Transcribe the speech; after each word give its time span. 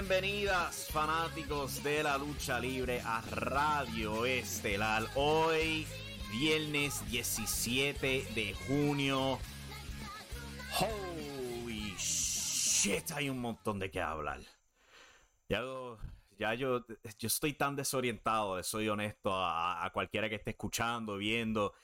Bienvenidas 0.00 0.88
fanáticos 0.90 1.82
de 1.82 2.02
la 2.02 2.16
lucha 2.16 2.58
libre 2.58 3.02
a 3.04 3.20
Radio 3.32 4.24
Estelar. 4.24 5.02
Hoy, 5.14 5.86
viernes 6.32 7.04
17 7.10 8.26
de 8.34 8.54
junio. 8.66 9.38
Holy 10.78 11.94
shit, 11.98 13.10
hay 13.10 13.28
un 13.28 13.42
montón 13.42 13.78
de 13.78 13.90
qué 13.90 14.00
hablar. 14.00 14.40
Ya, 15.50 16.54
yo, 16.54 16.86
yo 17.18 17.26
estoy 17.26 17.52
tan 17.52 17.76
desorientado, 17.76 18.62
soy 18.62 18.88
honesto, 18.88 19.34
a, 19.34 19.84
a 19.84 19.90
cualquiera 19.90 20.30
que 20.30 20.36
esté 20.36 20.52
escuchando, 20.52 21.18
viendo. 21.18 21.74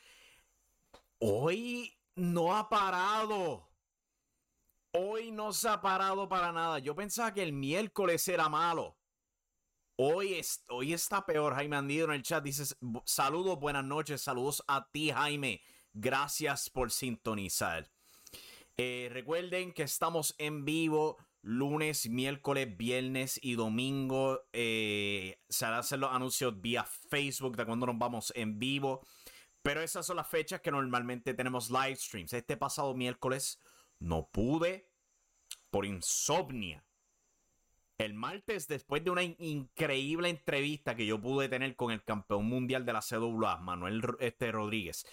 Hoy 1.19 1.93
no 2.15 2.57
ha 2.57 2.67
parado. 2.71 3.69
Hoy 4.99 5.31
no 5.31 5.53
se 5.53 5.69
ha 5.69 5.83
parado 5.83 6.27
para 6.27 6.53
nada. 6.53 6.79
Yo 6.79 6.95
pensaba 6.95 7.35
que 7.35 7.43
el 7.43 7.53
miércoles 7.53 8.27
era 8.29 8.49
malo. 8.49 8.97
Hoy, 9.97 10.33
es, 10.33 10.65
hoy 10.71 10.95
está 10.95 11.27
peor. 11.27 11.55
Jaime 11.55 11.77
Andido 11.77 12.07
en 12.07 12.13
el 12.13 12.23
chat 12.23 12.43
dice: 12.43 12.75
Saludos, 13.05 13.61
buenas 13.61 13.85
noches. 13.85 14.23
Saludos 14.23 14.65
a 14.67 14.89
ti, 14.91 15.11
Jaime. 15.11 15.61
Gracias 15.93 16.71
por 16.71 16.91
sintonizar. 16.91 17.91
Eh, 18.79 19.11
recuerden 19.13 19.75
que 19.75 19.83
estamos 19.83 20.35
en 20.39 20.65
vivo 20.65 21.19
lunes, 21.43 22.09
miércoles, 22.09 22.75
viernes 22.75 23.39
y 23.43 23.55
domingo. 23.55 24.41
Eh, 24.55 25.43
se 25.51 25.67
harán 25.67 25.85
los 26.01 26.11
anuncios 26.11 26.59
vía 26.63 26.87
Facebook 27.11 27.55
de 27.59 27.67
cuando 27.67 27.85
nos 27.85 27.99
vamos 27.99 28.33
en 28.35 28.59
vivo. 28.59 29.03
Pero 29.61 29.83
esas 29.83 30.07
son 30.07 30.17
las 30.17 30.29
fechas 30.29 30.63
que 30.63 30.71
normalmente 30.71 31.35
tenemos 31.35 31.69
live 31.69 31.97
streams. 31.97 32.33
Este 32.33 32.57
pasado 32.57 32.95
miércoles 32.95 33.61
no 33.99 34.29
pude 34.31 34.91
por 35.71 35.87
insomnia. 35.87 36.85
El 37.99 38.13
martes, 38.13 38.69
después 38.69 39.03
de 39.03 39.11
una 39.11 39.23
increíble 39.23 40.29
entrevista 40.29 40.95
que 40.95 41.07
yo 41.07 41.21
pude 41.21 41.49
tener 41.49 41.77
con 41.77 41.93
el 41.93 42.05
campeón 42.05 42.45
mundial 42.45 42.85
de 42.85 42.93
la 42.93 43.01
CWA, 43.01 43.57
Manuel 43.57 44.03
este, 44.21 44.53
Rodríguez, 44.53 45.07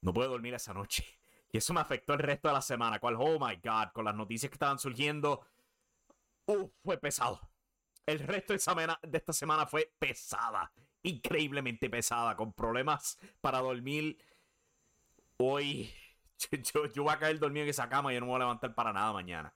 no 0.00 0.12
pude 0.12 0.26
dormir 0.26 0.54
esa 0.54 0.74
noche. 0.74 1.04
Y 1.52 1.58
eso 1.58 1.72
me 1.72 1.80
afectó 1.80 2.12
el 2.12 2.18
resto 2.18 2.48
de 2.48 2.54
la 2.54 2.60
semana. 2.60 2.98
Cual, 2.98 3.16
oh 3.18 3.38
my 3.38 3.54
god, 3.62 3.92
con 3.94 4.04
las 4.04 4.16
noticias 4.16 4.50
que 4.50 4.56
estaban 4.56 4.80
surgiendo, 4.80 5.46
uh, 6.46 6.68
fue 6.82 6.98
pesado. 6.98 7.40
El 8.04 8.18
resto 8.18 8.52
de, 8.52 8.58
semana, 8.58 8.98
de 9.00 9.16
esta 9.16 9.32
semana 9.32 9.64
fue 9.64 9.94
pesada. 9.98 10.72
Increíblemente 11.04 11.88
pesada, 11.88 12.36
con 12.36 12.52
problemas 12.52 13.16
para 13.40 13.60
dormir. 13.60 14.18
Hoy 15.38 15.94
yo, 16.94 17.02
voy 17.02 17.12
a 17.12 17.18
caer 17.18 17.38
dormido 17.38 17.64
en 17.64 17.70
esa 17.70 17.88
cama 17.88 18.12
y 18.12 18.14
yo 18.14 18.20
no 18.20 18.26
me 18.26 18.32
voy 18.32 18.36
a 18.36 18.44
levantar 18.44 18.74
para 18.74 18.92
nada 18.92 19.12
mañana. 19.12 19.54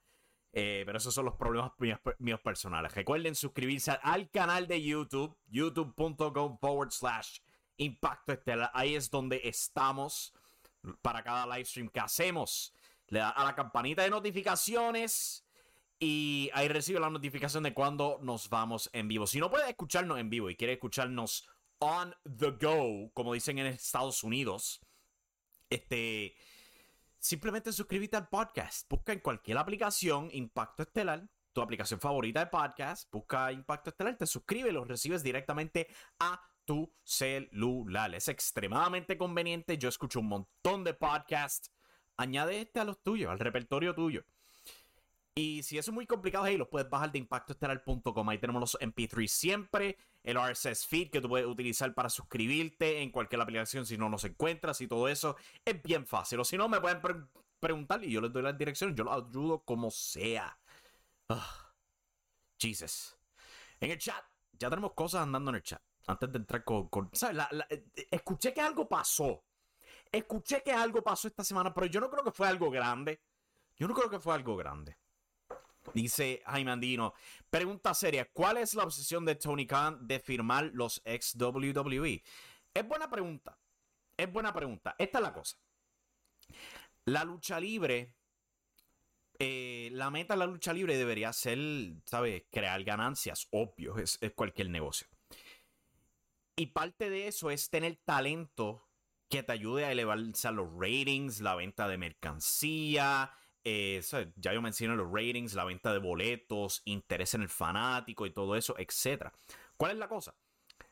Eh, 0.52 0.82
pero 0.84 0.98
esos 0.98 1.14
son 1.14 1.26
los 1.26 1.34
problemas 1.34 1.72
míos, 2.18 2.40
personales. 2.40 2.92
Recuerden 2.94 3.34
suscribirse 3.34 3.92
al 4.02 4.30
canal 4.30 4.66
de 4.66 4.82
YouTube, 4.82 5.36
youtube.com 5.46 6.58
forward 6.58 6.90
slash 6.90 7.38
impacto 7.76 8.32
estelar. 8.32 8.70
Ahí 8.74 8.96
es 8.96 9.10
donde 9.10 9.40
estamos 9.44 10.34
para 11.02 11.22
cada 11.22 11.46
live 11.46 11.64
stream 11.64 11.88
que 11.88 12.00
hacemos. 12.00 12.74
Le 13.08 13.20
da 13.20 13.30
a 13.30 13.44
la 13.44 13.54
campanita 13.54 14.02
de 14.02 14.10
notificaciones 14.10 15.46
y 16.00 16.50
ahí 16.54 16.66
recibe 16.68 16.98
la 16.98 17.10
notificación 17.10 17.62
de 17.62 17.74
cuando 17.74 18.18
nos 18.22 18.48
vamos 18.48 18.90
en 18.92 19.06
vivo. 19.06 19.26
Si 19.26 19.38
no 19.38 19.50
puede 19.50 19.68
escucharnos 19.68 20.18
en 20.18 20.30
vivo 20.30 20.50
y 20.50 20.56
quiere 20.56 20.72
escucharnos 20.72 21.48
on 21.78 22.14
the 22.38 22.50
go, 22.52 23.10
como 23.12 23.34
dicen 23.34 23.58
en 23.58 23.66
Estados 23.66 24.24
Unidos, 24.24 24.80
este 25.68 26.34
simplemente 27.20 27.72
suscríbete 27.72 28.16
al 28.16 28.28
podcast. 28.28 28.88
Busca 28.90 29.12
en 29.12 29.20
cualquier 29.20 29.58
aplicación 29.58 30.28
Impacto 30.32 30.82
Estelar, 30.82 31.28
tu 31.52 31.60
aplicación 31.60 32.00
favorita 32.00 32.40
de 32.40 32.46
podcast. 32.46 33.10
Busca 33.12 33.52
Impacto 33.52 33.90
Estelar, 33.90 34.16
te 34.16 34.26
suscribes 34.26 34.72
los 34.72 34.88
recibes 34.88 35.22
directamente 35.22 35.88
a 36.18 36.40
tu 36.64 36.92
celular. 37.04 38.14
Es 38.14 38.28
extremadamente 38.28 39.18
conveniente. 39.18 39.78
Yo 39.78 39.88
escucho 39.88 40.20
un 40.20 40.28
montón 40.28 40.82
de 40.84 40.94
podcasts. 40.94 41.72
Añade 42.16 42.60
este 42.60 42.80
a 42.80 42.84
los 42.84 43.02
tuyos, 43.02 43.30
al 43.30 43.38
repertorio 43.38 43.94
tuyo. 43.94 44.24
Y 45.34 45.62
si 45.62 45.78
eso 45.78 45.90
es 45.90 45.94
muy 45.94 46.06
complicado, 46.06 46.44
ahí 46.44 46.56
los 46.56 46.68
puedes 46.68 46.90
bajar 46.90 47.12
de 47.12 47.18
impactoestelar.com. 47.18 48.28
Ahí 48.28 48.38
tenemos 48.38 48.60
los 48.60 48.78
MP3 48.80 49.26
siempre, 49.28 49.96
el 50.22 50.36
RSS 50.36 50.86
feed 50.86 51.10
que 51.10 51.20
tú 51.20 51.28
puedes 51.28 51.46
utilizar 51.46 51.94
para 51.94 52.10
suscribirte 52.10 53.00
en 53.00 53.10
cualquier 53.10 53.40
aplicación 53.40 53.86
si 53.86 53.96
no 53.96 54.08
nos 54.08 54.24
encuentras 54.24 54.80
y 54.80 54.88
todo 54.88 55.08
eso. 55.08 55.36
Es 55.64 55.80
bien 55.82 56.06
fácil. 56.06 56.40
O 56.40 56.44
si 56.44 56.56
no, 56.56 56.68
me 56.68 56.80
pueden 56.80 57.00
preguntar 57.60 58.04
y 58.04 58.10
yo 58.10 58.20
les 58.20 58.32
doy 58.32 58.42
la 58.42 58.52
dirección. 58.52 58.94
Yo 58.94 59.04
los 59.04 59.14
ayudo 59.14 59.64
como 59.64 59.90
sea. 59.90 60.58
Jesus. 62.58 63.16
En 63.78 63.92
el 63.92 63.98
chat, 63.98 64.24
ya 64.52 64.68
tenemos 64.68 64.92
cosas 64.94 65.22
andando 65.22 65.50
en 65.50 65.56
el 65.56 65.62
chat. 65.62 65.80
Antes 66.06 66.32
de 66.32 66.38
entrar 66.38 66.64
con. 66.64 66.90
¿sabes? 67.12 67.46
Eh, 67.70 67.86
escuché 68.10 68.52
que 68.52 68.60
algo 68.60 68.88
pasó. 68.88 69.44
Escuché 70.10 70.62
que 70.62 70.72
algo 70.72 71.02
pasó 71.02 71.28
esta 71.28 71.44
semana, 71.44 71.72
pero 71.72 71.86
yo 71.86 72.00
no 72.00 72.10
creo 72.10 72.24
que 72.24 72.32
fue 72.32 72.48
algo 72.48 72.70
grande. 72.70 73.22
Yo 73.76 73.86
no 73.86 73.94
creo 73.94 74.10
que 74.10 74.18
fue 74.18 74.34
algo 74.34 74.56
grande. 74.56 74.98
Dice 75.94 76.42
Jaime 76.46 76.70
Andino, 76.70 77.14
pregunta 77.48 77.94
seria, 77.94 78.30
¿cuál 78.32 78.58
es 78.58 78.74
la 78.74 78.84
obsesión 78.84 79.24
de 79.24 79.34
Tony 79.34 79.66
Khan 79.66 80.06
de 80.06 80.20
firmar 80.20 80.70
los 80.74 81.00
ex 81.04 81.34
WWE? 81.34 82.22
Es 82.74 82.86
buena 82.86 83.10
pregunta, 83.10 83.58
es 84.16 84.32
buena 84.32 84.52
pregunta. 84.52 84.94
Esta 84.98 85.18
es 85.18 85.22
la 85.22 85.32
cosa. 85.32 85.56
La 87.06 87.24
lucha 87.24 87.58
libre, 87.58 88.14
eh, 89.38 89.88
la 89.92 90.10
meta 90.10 90.34
de 90.34 90.38
la 90.38 90.46
lucha 90.46 90.72
libre 90.72 90.96
debería 90.96 91.32
ser, 91.32 91.58
¿sabes? 92.04 92.44
Crear 92.50 92.84
ganancias, 92.84 93.48
obvio, 93.50 93.96
es, 93.96 94.18
cualquier 94.34 94.68
negocio. 94.68 95.08
Y 96.56 96.66
parte 96.66 97.08
de 97.08 97.26
eso 97.26 97.50
es 97.50 97.70
tener 97.70 97.96
talento 98.04 98.86
que 99.30 99.42
te 99.42 99.52
ayude 99.52 99.86
a 99.86 99.92
elevarse 99.92 100.52
los 100.52 100.68
ratings, 100.78 101.40
la 101.40 101.54
venta 101.54 101.88
de 101.88 101.96
mercancía, 101.96 103.32
eh, 103.64 104.02
ya 104.36 104.52
yo 104.52 104.62
mencioné 104.62 104.96
los 104.96 105.10
ratings, 105.12 105.54
la 105.54 105.64
venta 105.64 105.92
de 105.92 105.98
boletos, 105.98 106.82
interés 106.84 107.34
en 107.34 107.42
el 107.42 107.48
fanático 107.48 108.26
y 108.26 108.30
todo 108.30 108.56
eso, 108.56 108.74
etc. 108.78 109.30
¿Cuál 109.76 109.92
es 109.92 109.98
la 109.98 110.08
cosa? 110.08 110.34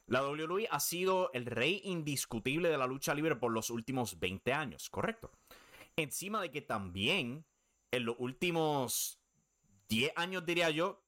La 0.06 0.26
WWE 0.26 0.68
ha 0.70 0.80
sido 0.80 1.30
el 1.34 1.46
rey 1.46 1.82
indiscutible 1.84 2.70
de 2.70 2.78
la 2.78 2.86
lucha 2.86 3.14
libre 3.14 3.36
por 3.36 3.52
los 3.52 3.70
últimos 3.70 4.18
20 4.18 4.52
años, 4.52 4.88
¿correcto? 4.88 5.30
Encima 5.96 6.40
de 6.40 6.50
que 6.50 6.62
también 6.62 7.44
en 7.90 8.04
los 8.04 8.16
últimos 8.18 9.20
10 9.88 10.12
años, 10.16 10.46
diría 10.46 10.70
yo, 10.70 11.02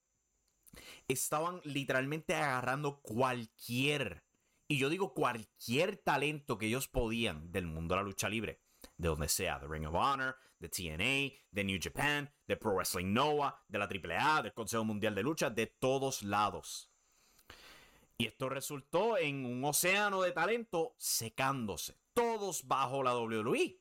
estaban 1.08 1.60
literalmente 1.64 2.34
agarrando 2.34 3.00
cualquier, 3.00 4.22
y 4.68 4.78
yo 4.78 4.88
digo 4.88 5.14
cualquier 5.14 5.96
talento 5.96 6.58
que 6.58 6.66
ellos 6.66 6.88
podían 6.88 7.50
del 7.52 7.66
mundo 7.66 7.94
de 7.94 8.00
la 8.00 8.06
lucha 8.06 8.28
libre 8.28 8.60
de 8.96 9.08
donde 9.08 9.28
sea, 9.28 9.58
de 9.58 9.66
Ring 9.66 9.86
of 9.86 9.94
Honor, 9.94 10.36
de 10.60 10.68
TNA, 10.68 11.40
de 11.50 11.64
New 11.64 11.78
Japan, 11.82 12.30
de 12.46 12.56
Pro 12.56 12.74
Wrestling 12.74 13.12
Noah, 13.12 13.64
de 13.66 13.78
la 13.78 13.86
AAA, 13.86 14.42
del 14.42 14.52
Consejo 14.52 14.84
Mundial 14.84 15.14
de 15.14 15.22
Lucha, 15.22 15.50
de 15.50 15.66
todos 15.66 16.22
lados. 16.22 16.90
Y 18.18 18.26
esto 18.26 18.50
resultó 18.50 19.16
en 19.16 19.46
un 19.46 19.64
océano 19.64 20.20
de 20.20 20.32
talento 20.32 20.94
secándose, 20.98 21.96
todos 22.12 22.68
bajo 22.68 23.02
la 23.02 23.16
WWE. 23.16 23.80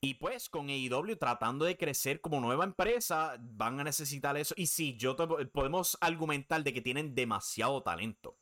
Y 0.00 0.14
pues 0.14 0.50
con 0.50 0.68
AEW 0.68 1.16
tratando 1.16 1.64
de 1.64 1.78
crecer 1.78 2.20
como 2.20 2.40
nueva 2.40 2.64
empresa, 2.64 3.36
van 3.38 3.80
a 3.80 3.84
necesitar 3.84 4.36
eso. 4.36 4.54
Y 4.58 4.66
sí, 4.66 4.96
yo 4.98 5.16
podemos 5.52 5.96
argumentar 6.00 6.62
de 6.62 6.74
que 6.74 6.82
tienen 6.82 7.14
demasiado 7.14 7.82
talento. 7.82 8.36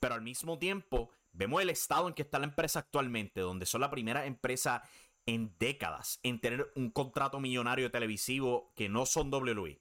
Pero 0.00 0.14
al 0.14 0.22
mismo 0.22 0.58
tiempo, 0.58 1.10
vemos 1.32 1.60
el 1.60 1.68
estado 1.68 2.08
en 2.08 2.14
que 2.14 2.22
está 2.22 2.38
la 2.38 2.46
empresa 2.46 2.78
actualmente, 2.78 3.40
donde 3.40 3.66
son 3.66 3.82
la 3.82 3.90
primera 3.90 4.24
empresa 4.24 4.82
en 5.26 5.54
décadas 5.58 6.20
en 6.22 6.40
tener 6.40 6.70
un 6.74 6.90
contrato 6.90 7.40
millonario 7.40 7.90
televisivo 7.90 8.72
que 8.74 8.88
no 8.88 9.06
son 9.06 9.32
WWE, 9.32 9.80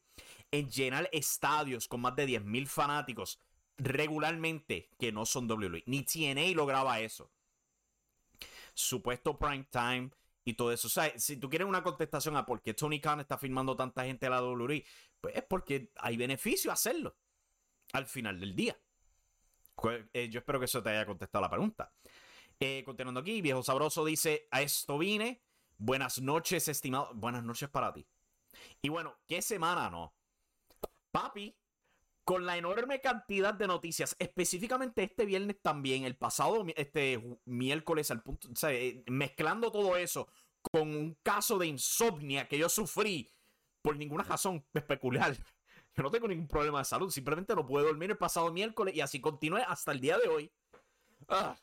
en 0.52 0.70
llenar 0.70 1.10
estadios 1.12 1.88
con 1.88 2.02
más 2.02 2.16
de 2.16 2.28
10.000 2.28 2.68
fanáticos 2.68 3.40
regularmente 3.78 4.90
que 5.00 5.12
no 5.12 5.26
son 5.26 5.50
WWE. 5.50 5.84
Ni 5.88 6.04
TNA 6.04 6.56
lograba 6.56 7.00
eso. 7.00 7.32
Supuesto 8.74 9.38
prime 9.38 9.68
time 9.70 10.12
y 10.46 10.54
todo 10.54 10.72
eso. 10.72 10.90
Si 11.18 11.38
tú 11.38 11.50
quieres 11.50 11.68
una 11.68 11.84
contestación 11.84 12.36
a 12.38 12.46
por 12.46 12.62
qué 12.62 12.74
Tony 12.74 13.00
Khan 13.00 13.20
está 13.20 13.38
firmando 13.38 13.76
tanta 13.76 14.06
gente 14.06 14.28
a 14.28 14.30
la 14.30 14.44
WWE, 14.44 14.86
pues 15.20 15.36
es 15.36 15.44
porque 15.44 15.92
hay 15.98 16.18
beneficio 16.18 16.72
hacerlo 16.72 17.16
al 17.94 18.06
final 18.06 18.40
del 18.40 18.56
día. 18.56 18.78
Eh, 20.14 20.30
yo 20.30 20.40
espero 20.40 20.60
que 20.60 20.66
eso 20.66 20.82
te 20.82 20.90
haya 20.90 21.06
contestado 21.06 21.42
la 21.42 21.50
pregunta. 21.50 21.92
Eh, 22.66 22.82
continuando 22.86 23.20
aquí, 23.20 23.42
Viejo 23.42 23.62
Sabroso 23.62 24.06
dice, 24.06 24.48
a 24.50 24.62
esto 24.62 24.98
vine. 24.98 25.42
Buenas 25.78 26.22
noches, 26.22 26.70
estimado. 26.70 27.12
Buenas 27.14 27.44
noches 27.44 27.68
para 27.68 27.92
ti. 27.92 28.08
Y 28.82 28.88
bueno, 28.88 29.18
¿qué 29.28 29.42
semana 29.42 29.90
no? 29.90 30.14
Papi, 31.12 31.58
con 32.24 32.46
la 32.46 32.56
enorme 32.56 33.02
cantidad 33.02 33.54
de 33.54 33.68
noticias, 33.68 34.16
específicamente 34.18 35.04
este 35.04 35.26
viernes 35.26 35.62
también, 35.62 36.06
el 36.06 36.16
pasado 36.16 36.64
este 36.78 37.38
miércoles 37.44 38.10
al 38.12 38.24
punto, 38.24 38.48
o 38.48 38.68
eh, 38.70 39.04
mezclando 39.08 39.70
todo 39.70 39.98
eso 39.98 40.30
con 40.72 40.88
un 40.88 41.18
caso 41.22 41.58
de 41.58 41.68
insomnia 41.68 42.48
que 42.48 42.58
yo 42.58 42.70
sufrí 42.70 43.30
por 43.82 43.98
ninguna 43.98 44.24
razón 44.24 44.66
peculiar. 44.88 45.36
Yo 45.96 46.02
no 46.02 46.12
tengo 46.12 46.30
ningún 46.30 46.48
problema 46.48 46.80
de 46.80 46.86
salud, 46.86 47.10
simplemente 47.12 47.56
no 47.56 47.66
puedo 47.66 47.88
dormir 47.88 48.12
el 48.12 48.18
pasado 48.18 48.54
miércoles 48.54 48.96
y 48.96 49.02
así 49.02 49.20
continué 49.20 49.64
hasta 49.68 49.92
el 49.92 50.00
día 50.00 50.18
de 50.18 50.30
hoy. 50.30 50.52
Ah, 51.28 51.58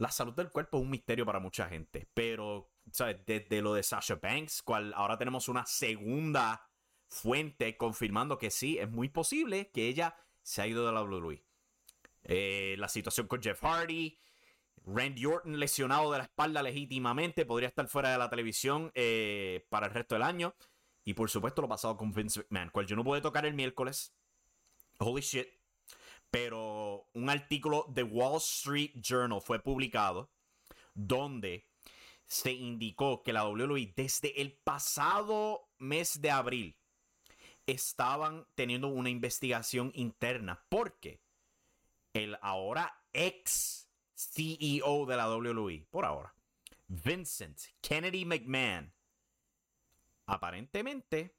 la 0.00 0.10
salud 0.10 0.32
del 0.32 0.50
cuerpo 0.50 0.78
es 0.78 0.82
un 0.82 0.90
misterio 0.90 1.26
para 1.26 1.40
mucha 1.40 1.68
gente, 1.68 2.08
pero 2.14 2.72
¿sabes? 2.90 3.18
desde 3.26 3.60
lo 3.60 3.74
de 3.74 3.82
Sasha 3.82 4.14
Banks, 4.14 4.64
ahora 4.94 5.18
tenemos 5.18 5.46
una 5.48 5.66
segunda 5.66 6.66
fuente 7.06 7.76
confirmando 7.76 8.38
que 8.38 8.50
sí, 8.50 8.78
es 8.78 8.90
muy 8.90 9.10
posible 9.10 9.70
que 9.70 9.88
ella 9.88 10.16
se 10.42 10.62
ha 10.62 10.66
ido 10.66 10.86
de 10.86 10.92
la 10.92 11.02
WWE. 11.02 11.44
Eh, 12.24 12.76
la 12.78 12.88
situación 12.88 13.26
con 13.26 13.42
Jeff 13.42 13.62
Hardy, 13.62 14.18
Randy 14.86 15.26
Orton 15.26 15.60
lesionado 15.60 16.10
de 16.12 16.18
la 16.18 16.24
espalda 16.24 16.62
legítimamente, 16.62 17.44
podría 17.44 17.68
estar 17.68 17.86
fuera 17.86 18.10
de 18.10 18.16
la 18.16 18.30
televisión 18.30 18.90
eh, 18.94 19.66
para 19.68 19.88
el 19.88 19.92
resto 19.92 20.14
del 20.14 20.22
año. 20.22 20.54
Y 21.04 21.12
por 21.12 21.28
supuesto 21.28 21.60
lo 21.60 21.68
pasado 21.68 21.98
con 21.98 22.10
Vince 22.12 22.40
McMahon, 22.40 22.70
cual 22.70 22.86
yo 22.86 22.96
no 22.96 23.04
pude 23.04 23.20
tocar 23.20 23.44
el 23.44 23.52
miércoles. 23.52 24.14
Holy 24.98 25.20
shit. 25.20 25.59
Pero 26.30 27.08
un 27.14 27.28
artículo 27.28 27.86
de 27.88 28.02
Wall 28.02 28.38
Street 28.38 28.92
Journal 28.94 29.40
fue 29.40 29.58
publicado 29.58 30.30
donde 30.94 31.66
se 32.26 32.52
indicó 32.52 33.22
que 33.22 33.32
la 33.32 33.48
WWE 33.48 33.92
desde 33.96 34.40
el 34.40 34.52
pasado 34.52 35.68
mes 35.78 36.20
de 36.20 36.30
abril 36.30 36.76
estaban 37.66 38.46
teniendo 38.54 38.88
una 38.88 39.10
investigación 39.10 39.90
interna 39.94 40.64
porque 40.68 41.20
el 42.12 42.38
ahora 42.42 43.02
ex 43.12 43.88
CEO 44.14 45.06
de 45.06 45.16
la 45.16 45.28
WWE, 45.34 45.86
por 45.90 46.04
ahora, 46.04 46.34
Vincent 46.88 47.58
Kennedy 47.80 48.24
McMahon, 48.24 48.92
aparentemente 50.26 51.34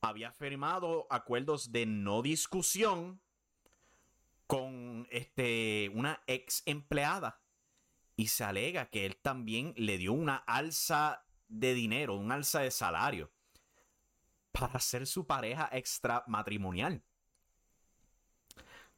había 0.00 0.32
firmado 0.32 1.06
acuerdos 1.10 1.70
de 1.70 1.86
no 1.86 2.22
discusión 2.22 3.20
con 4.48 5.06
este, 5.10 5.90
una 5.94 6.22
ex 6.26 6.62
empleada 6.66 7.40
y 8.16 8.28
se 8.28 8.42
alega 8.42 8.86
que 8.86 9.04
él 9.06 9.16
también 9.16 9.74
le 9.76 9.98
dio 9.98 10.14
una 10.14 10.36
alza 10.36 11.22
de 11.48 11.74
dinero, 11.74 12.16
un 12.16 12.32
alza 12.32 12.60
de 12.60 12.70
salario 12.70 13.30
para 14.50 14.80
ser 14.80 15.06
su 15.06 15.26
pareja 15.26 15.68
extramatrimonial. 15.70 17.04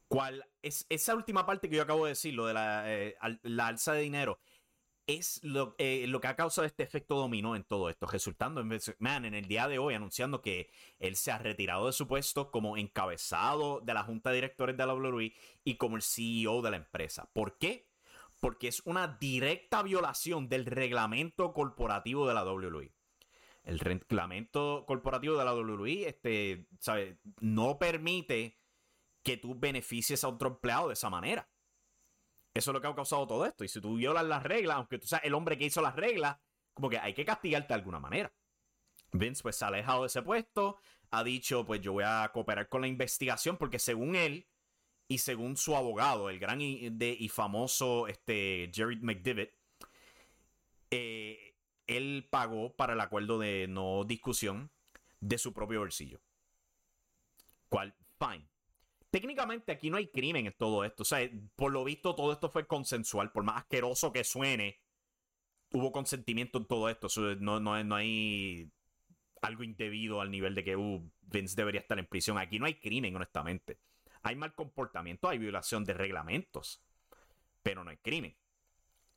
¿Cuál 0.07 0.45
es 0.61 0.85
esa 0.89 1.15
última 1.15 1.45
parte 1.45 1.69
que 1.69 1.75
yo 1.75 1.83
acabo 1.83 2.05
de 2.05 2.11
decir, 2.11 2.33
lo 2.33 2.45
de 2.45 2.53
la, 2.53 2.83
eh, 2.85 3.17
alza 3.59 3.93
de 3.93 4.01
dinero? 4.01 4.39
Es 5.07 5.43
lo, 5.43 5.75
eh, 5.77 6.05
lo, 6.07 6.21
que 6.21 6.27
ha 6.27 6.35
causado 6.35 6.65
este 6.65 6.83
efecto 6.83 7.15
dominó 7.15 7.55
en 7.55 7.63
todo 7.63 7.89
esto, 7.89 8.05
resultando 8.05 8.61
en 8.61 8.67
McMahon 8.67 9.25
en 9.25 9.33
el 9.33 9.47
día 9.47 9.67
de 9.67 9.79
hoy 9.79 9.93
anunciando 9.93 10.41
que 10.41 10.71
él 10.99 11.15
se 11.15 11.31
ha 11.31 11.37
retirado 11.37 11.87
de 11.87 11.93
su 11.93 12.07
puesto 12.07 12.51
como 12.51 12.77
encabezado 12.77 13.81
de 13.81 13.93
la 13.93 14.03
junta 14.03 14.29
de 14.29 14.35
directores 14.35 14.77
de 14.77 14.85
la 14.85 14.93
WWE 14.93 15.33
y 15.63 15.75
como 15.75 15.95
el 15.95 16.01
CEO 16.01 16.61
de 16.61 16.71
la 16.71 16.77
empresa. 16.77 17.29
¿Por 17.33 17.57
qué? 17.57 17.89
Porque 18.39 18.67
es 18.67 18.81
una 18.85 19.07
directa 19.19 19.83
violación 19.83 20.47
del 20.47 20.65
reglamento 20.65 21.53
corporativo 21.53 22.27
de 22.27 22.33
la 22.33 22.45
WWE 22.45 22.93
el 23.63 23.79
reglamento 23.79 24.85
corporativo 24.87 25.37
de 25.37 25.45
la 25.45 25.53
WWE 25.53 26.07
este, 26.07 26.67
¿sabe? 26.79 27.19
no 27.39 27.77
permite 27.77 28.59
que 29.23 29.37
tú 29.37 29.55
beneficies 29.55 30.23
a 30.23 30.29
otro 30.29 30.49
empleado 30.49 30.87
de 30.87 30.93
esa 30.93 31.09
manera. 31.09 31.47
Eso 32.53 32.71
es 32.71 32.73
lo 32.73 32.81
que 32.81 32.87
ha 32.87 32.95
causado 32.95 33.25
todo 33.27 33.45
esto. 33.45 33.63
Y 33.63 33.67
si 33.67 33.79
tú 33.79 33.95
violas 33.95 34.25
las 34.25 34.43
reglas, 34.43 34.77
aunque 34.77 34.97
tú 34.97 35.07
seas 35.07 35.21
el 35.23 35.33
hombre 35.33 35.57
que 35.57 35.65
hizo 35.65 35.81
las 35.81 35.95
reglas, 35.95 36.37
como 36.73 36.89
que 36.89 36.97
hay 36.97 37.13
que 37.13 37.25
castigarte 37.25 37.69
de 37.69 37.73
alguna 37.75 37.99
manera. 37.99 38.33
Vince 39.13 39.41
pues 39.41 39.57
se 39.57 39.65
ha 39.65 39.69
alejado 39.69 40.01
de 40.01 40.07
ese 40.07 40.21
puesto, 40.21 40.77
ha 41.11 41.23
dicho 41.23 41.65
pues 41.65 41.81
yo 41.81 41.93
voy 41.93 42.05
a 42.05 42.29
cooperar 42.33 42.69
con 42.69 42.81
la 42.81 42.87
investigación 42.87 43.57
porque 43.57 43.77
según 43.79 44.15
él 44.15 44.47
y 45.07 45.17
según 45.17 45.57
su 45.57 45.75
abogado, 45.75 46.29
el 46.29 46.39
gran 46.39 46.61
y, 46.61 47.29
famoso 47.29 48.07
este, 48.07 48.71
Jerry 48.73 48.97
McDivitt, 49.01 49.51
eh, 50.89 51.55
él 51.87 52.27
pagó 52.29 52.73
para 52.73 52.93
el 52.93 53.01
acuerdo 53.01 53.37
de 53.37 53.67
no 53.67 54.05
discusión 54.05 54.71
de 55.19 55.37
su 55.37 55.51
propio 55.53 55.79
bolsillo. 55.79 56.21
¿Cuál? 57.67 57.93
Fine. 58.17 58.50
Técnicamente 59.11 59.73
aquí 59.73 59.89
no 59.89 59.97
hay 59.97 60.07
crimen 60.07 60.47
en 60.47 60.53
todo 60.53 60.85
esto. 60.85 61.03
O 61.03 61.05
sea, 61.05 61.29
por 61.57 61.71
lo 61.71 61.83
visto 61.83 62.15
todo 62.15 62.31
esto 62.31 62.49
fue 62.49 62.65
consensual. 62.65 63.31
Por 63.31 63.43
más 63.43 63.57
asqueroso 63.57 64.13
que 64.13 64.23
suene, 64.23 64.79
hubo 65.73 65.91
consentimiento 65.91 66.57
en 66.57 66.65
todo 66.65 66.89
esto. 66.89 67.07
no, 67.39 67.59
no, 67.59 67.83
no 67.83 67.95
hay 67.95 68.71
algo 69.41 69.63
indebido 69.63 70.21
al 70.21 70.31
nivel 70.31 70.55
de 70.55 70.63
que 70.63 70.75
uh, 70.77 71.11
Vince 71.21 71.55
debería 71.55 71.81
estar 71.81 71.99
en 71.99 72.05
prisión. 72.05 72.37
Aquí 72.37 72.57
no 72.57 72.65
hay 72.65 72.75
crimen, 72.75 73.13
honestamente. 73.13 73.79
Hay 74.23 74.35
mal 74.37 74.53
comportamiento, 74.55 75.27
hay 75.27 75.39
violación 75.39 75.83
de 75.83 75.93
reglamentos. 75.93 76.81
Pero 77.61 77.83
no 77.83 77.89
hay 77.89 77.97
crimen. 77.97 78.35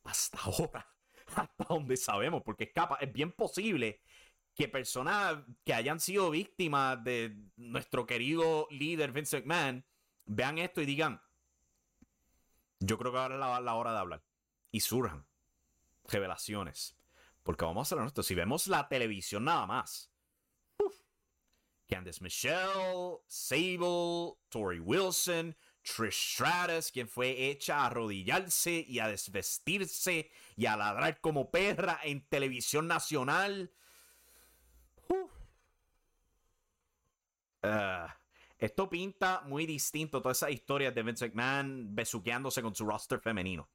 Hasta 0.02 0.38
ahora. 0.42 0.88
hasta 1.36 1.64
donde 1.68 1.96
sabemos, 1.96 2.42
porque 2.42 2.64
es, 2.64 2.70
es 3.00 3.12
bien 3.12 3.30
posible 3.30 4.00
que 4.54 4.68
personas 4.68 5.38
que 5.64 5.74
hayan 5.74 6.00
sido 6.00 6.30
víctimas 6.30 7.02
de 7.02 7.36
nuestro 7.56 8.06
querido 8.06 8.68
líder 8.70 9.12
Vince 9.12 9.38
McMahon 9.38 9.84
vean 10.26 10.58
esto 10.58 10.80
y 10.80 10.86
digan, 10.86 11.20
yo 12.80 12.98
creo 12.98 13.12
que 13.12 13.18
ahora 13.18 13.34
es 13.34 13.64
la, 13.64 13.74
hora 13.74 13.92
de 13.92 13.98
hablar. 13.98 14.22
Y 14.70 14.80
surjan 14.80 15.26
revelaciones. 16.04 16.96
Porque 17.42 17.64
vamos 17.64 17.86
a 17.86 17.88
ser 17.90 17.98
honestos, 17.98 18.26
si 18.26 18.34
vemos 18.34 18.66
la 18.68 18.88
televisión 18.88 19.44
nada 19.44 19.66
más, 19.66 20.10
Candice 21.86 22.22
Michelle, 22.22 23.18
Sable, 23.26 24.34
Tori 24.48 24.80
Wilson, 24.80 25.54
Trish 25.82 26.32
Stratus, 26.32 26.90
quien 26.90 27.08
fue 27.08 27.50
hecha 27.50 27.80
a 27.80 27.86
arrodillarse 27.86 28.84
y 28.88 28.98
a 28.98 29.08
desvestirse 29.08 30.30
y 30.56 30.66
a 30.66 30.76
ladrar 30.76 31.20
como 31.20 31.50
perra 31.50 32.00
en 32.02 32.26
televisión 32.26 32.88
nacional. 32.88 33.70
Ah, 37.62 38.14
esto 38.58 38.88
pinta 38.88 39.42
muy 39.46 39.66
distinto 39.66 40.20
todas 40.20 40.38
esas 40.38 40.50
historias 40.50 40.94
de 40.94 41.02
Vince 41.02 41.26
McMahon 41.28 41.94
besuqueándose 41.94 42.62
con 42.62 42.74
su 42.74 42.84
roster 42.84 43.20
femenino. 43.20 43.68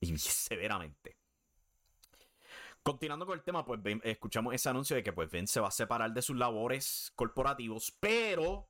Y 0.00 0.16
severamente. 0.18 1.16
Continuando 2.82 3.26
con 3.26 3.38
el 3.38 3.44
tema, 3.44 3.66
pues 3.66 3.80
escuchamos 4.04 4.54
ese 4.54 4.70
anuncio 4.70 4.96
de 4.96 5.02
que 5.02 5.12
pues 5.12 5.30
Vince 5.30 5.54
se 5.54 5.60
va 5.60 5.68
a 5.68 5.72
separar 5.72 6.12
de 6.12 6.22
sus 6.22 6.36
labores 6.36 7.12
corporativos, 7.16 7.94
pero 8.00 8.68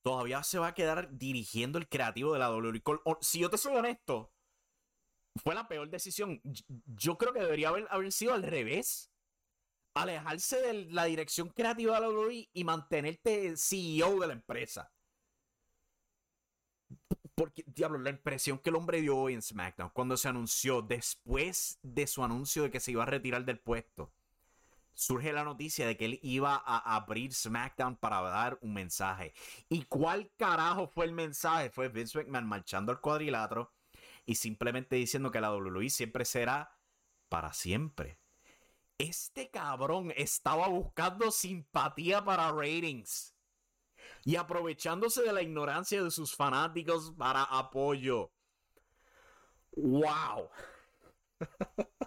todavía 0.00 0.42
se 0.42 0.58
va 0.58 0.68
a 0.68 0.74
quedar 0.74 1.18
dirigiendo 1.18 1.78
el 1.78 1.88
creativo 1.88 2.32
de 2.32 2.38
la 2.38 2.50
WWE. 2.50 2.82
Si 3.20 3.40
yo 3.40 3.50
te 3.50 3.58
soy 3.58 3.76
honesto, 3.76 4.32
fue 5.36 5.54
la 5.54 5.68
peor 5.68 5.90
decisión. 5.90 6.40
Yo 6.86 7.18
creo 7.18 7.32
que 7.32 7.40
debería 7.40 7.68
haber 7.68 8.12
sido 8.12 8.34
al 8.34 8.42
revés. 8.42 9.11
Alejarse 9.94 10.60
de 10.60 10.72
la 10.86 11.04
dirección 11.04 11.48
creativa 11.50 11.94
de 11.94 12.00
la 12.00 12.08
WWE 12.08 12.48
y 12.52 12.64
mantenerte 12.64 13.56
CEO 13.56 14.20
de 14.20 14.26
la 14.26 14.32
empresa. 14.32 14.92
Porque, 17.34 17.64
diablo, 17.66 17.98
la 17.98 18.10
impresión 18.10 18.58
que 18.58 18.70
el 18.70 18.76
hombre 18.76 19.00
dio 19.00 19.16
hoy 19.16 19.34
en 19.34 19.42
SmackDown 19.42 19.90
cuando 19.90 20.16
se 20.16 20.28
anunció, 20.28 20.82
después 20.82 21.78
de 21.82 22.06
su 22.06 22.22
anuncio 22.22 22.62
de 22.62 22.70
que 22.70 22.80
se 22.80 22.92
iba 22.92 23.02
a 23.02 23.06
retirar 23.06 23.44
del 23.44 23.58
puesto, 23.58 24.12
surge 24.94 25.32
la 25.32 25.44
noticia 25.44 25.86
de 25.86 25.96
que 25.96 26.04
él 26.04 26.20
iba 26.22 26.54
a 26.54 26.94
abrir 26.94 27.32
SmackDown 27.32 27.96
para 27.96 28.20
dar 28.20 28.58
un 28.60 28.74
mensaje. 28.74 29.32
¿Y 29.68 29.84
cuál 29.84 30.30
carajo 30.36 30.86
fue 30.86 31.06
el 31.06 31.12
mensaje? 31.12 31.70
Fue 31.70 31.88
Vince 31.88 32.18
McMahon 32.18 32.46
marchando 32.46 32.92
al 32.92 33.00
cuadrilátero 33.00 33.72
y 34.26 34.34
simplemente 34.36 34.96
diciendo 34.96 35.30
que 35.30 35.40
la 35.40 35.54
WWE 35.54 35.90
siempre 35.90 36.24
será 36.24 36.78
para 37.28 37.52
siempre. 37.52 38.21
Este 39.02 39.50
cabrón 39.50 40.12
estaba 40.14 40.68
buscando 40.68 41.32
simpatía 41.32 42.24
para 42.24 42.52
ratings 42.52 43.34
y 44.24 44.36
aprovechándose 44.36 45.22
de 45.22 45.32
la 45.32 45.42
ignorancia 45.42 46.00
de 46.04 46.12
sus 46.12 46.36
fanáticos 46.36 47.12
para 47.18 47.42
apoyo. 47.42 48.30
¡Wow! 49.72 50.48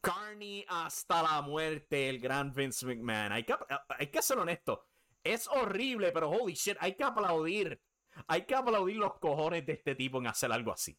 Carney 0.00 0.64
hasta 0.66 1.22
la 1.22 1.42
muerte, 1.42 2.08
el 2.08 2.20
gran 2.20 2.54
Vince 2.54 2.86
McMahon. 2.86 3.32
Hay 3.32 3.44
que, 3.44 3.54
hay 3.90 4.06
que 4.06 4.22
ser 4.22 4.38
honesto. 4.38 4.86
Es 5.22 5.46
horrible, 5.46 6.10
pero 6.10 6.30
holy 6.30 6.54
shit, 6.54 6.78
hay 6.80 6.94
que 6.94 7.04
aplaudir. 7.04 7.82
Hay 8.28 8.46
que 8.46 8.54
aplaudir 8.54 8.96
los 8.96 9.18
cojones 9.18 9.66
de 9.66 9.74
este 9.74 9.94
tipo 9.94 10.16
en 10.20 10.28
hacer 10.28 10.50
algo 10.50 10.72
así. 10.72 10.98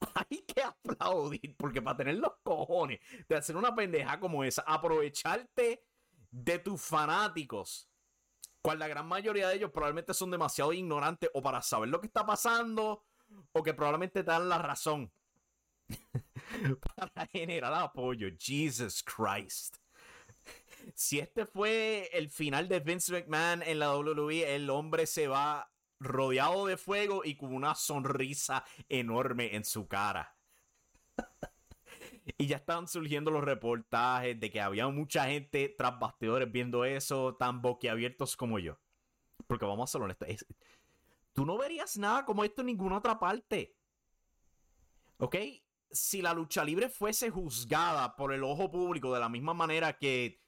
Hay 0.14 0.42
que 0.42 0.62
aplaudir, 0.62 1.56
porque 1.56 1.82
para 1.82 1.96
tener 1.96 2.16
los 2.16 2.32
cojones 2.42 3.00
de 3.28 3.36
hacer 3.36 3.56
una 3.56 3.74
pendeja 3.74 4.18
como 4.18 4.44
esa, 4.44 4.62
aprovecharte 4.62 5.84
de 6.30 6.58
tus 6.58 6.80
fanáticos 6.80 7.90
cual 8.62 8.78
la 8.78 8.88
gran 8.88 9.06
mayoría 9.06 9.48
de 9.48 9.56
ellos 9.56 9.70
probablemente 9.70 10.14
son 10.14 10.30
demasiado 10.30 10.72
ignorantes 10.72 11.30
o 11.34 11.42
para 11.42 11.62
saber 11.62 11.88
lo 11.88 12.00
que 12.00 12.06
está 12.06 12.26
pasando 12.26 13.04
o 13.52 13.62
que 13.62 13.74
probablemente 13.74 14.22
te 14.22 14.30
dan 14.30 14.48
la 14.48 14.58
razón 14.58 15.12
para 16.96 17.26
generar 17.26 17.72
apoyo. 17.74 18.28
Jesus 18.38 19.02
Christ. 19.02 19.76
Si 20.94 21.18
este 21.18 21.46
fue 21.46 22.08
el 22.12 22.30
final 22.30 22.68
de 22.68 22.80
Vince 22.80 23.12
McMahon 23.12 23.62
en 23.62 23.78
la 23.78 23.96
WWE, 23.96 24.54
el 24.54 24.70
hombre 24.70 25.06
se 25.06 25.28
va 25.28 25.70
rodeado 26.00 26.66
de 26.66 26.76
fuego 26.76 27.22
y 27.24 27.36
con 27.36 27.54
una 27.54 27.74
sonrisa 27.74 28.64
enorme 28.88 29.54
en 29.54 29.64
su 29.64 29.86
cara. 29.86 30.34
Y 32.38 32.46
ya 32.46 32.56
estaban 32.56 32.88
surgiendo 32.88 33.30
los 33.30 33.44
reportajes 33.44 34.38
de 34.38 34.50
que 34.50 34.60
había 34.60 34.88
mucha 34.88 35.26
gente 35.26 35.74
tras 35.76 35.98
bastidores 35.98 36.50
viendo 36.50 36.84
eso, 36.84 37.34
tan 37.36 37.60
boquiabiertos 37.60 38.36
como 38.36 38.58
yo. 38.58 38.78
Porque 39.46 39.66
vamos 39.66 39.90
a 39.90 39.92
ser 39.92 40.02
honestos, 40.02 40.28
tú 41.32 41.44
no 41.44 41.58
verías 41.58 41.96
nada 41.96 42.24
como 42.24 42.44
esto 42.44 42.62
en 42.62 42.68
ninguna 42.68 42.98
otra 42.98 43.18
parte. 43.18 43.76
¿Ok? 45.18 45.36
Si 45.90 46.22
la 46.22 46.32
lucha 46.32 46.64
libre 46.64 46.88
fuese 46.88 47.30
juzgada 47.30 48.14
por 48.16 48.32
el 48.32 48.44
ojo 48.44 48.70
público 48.70 49.12
de 49.12 49.20
la 49.20 49.28
misma 49.28 49.54
manera 49.54 49.98
que, 49.98 50.40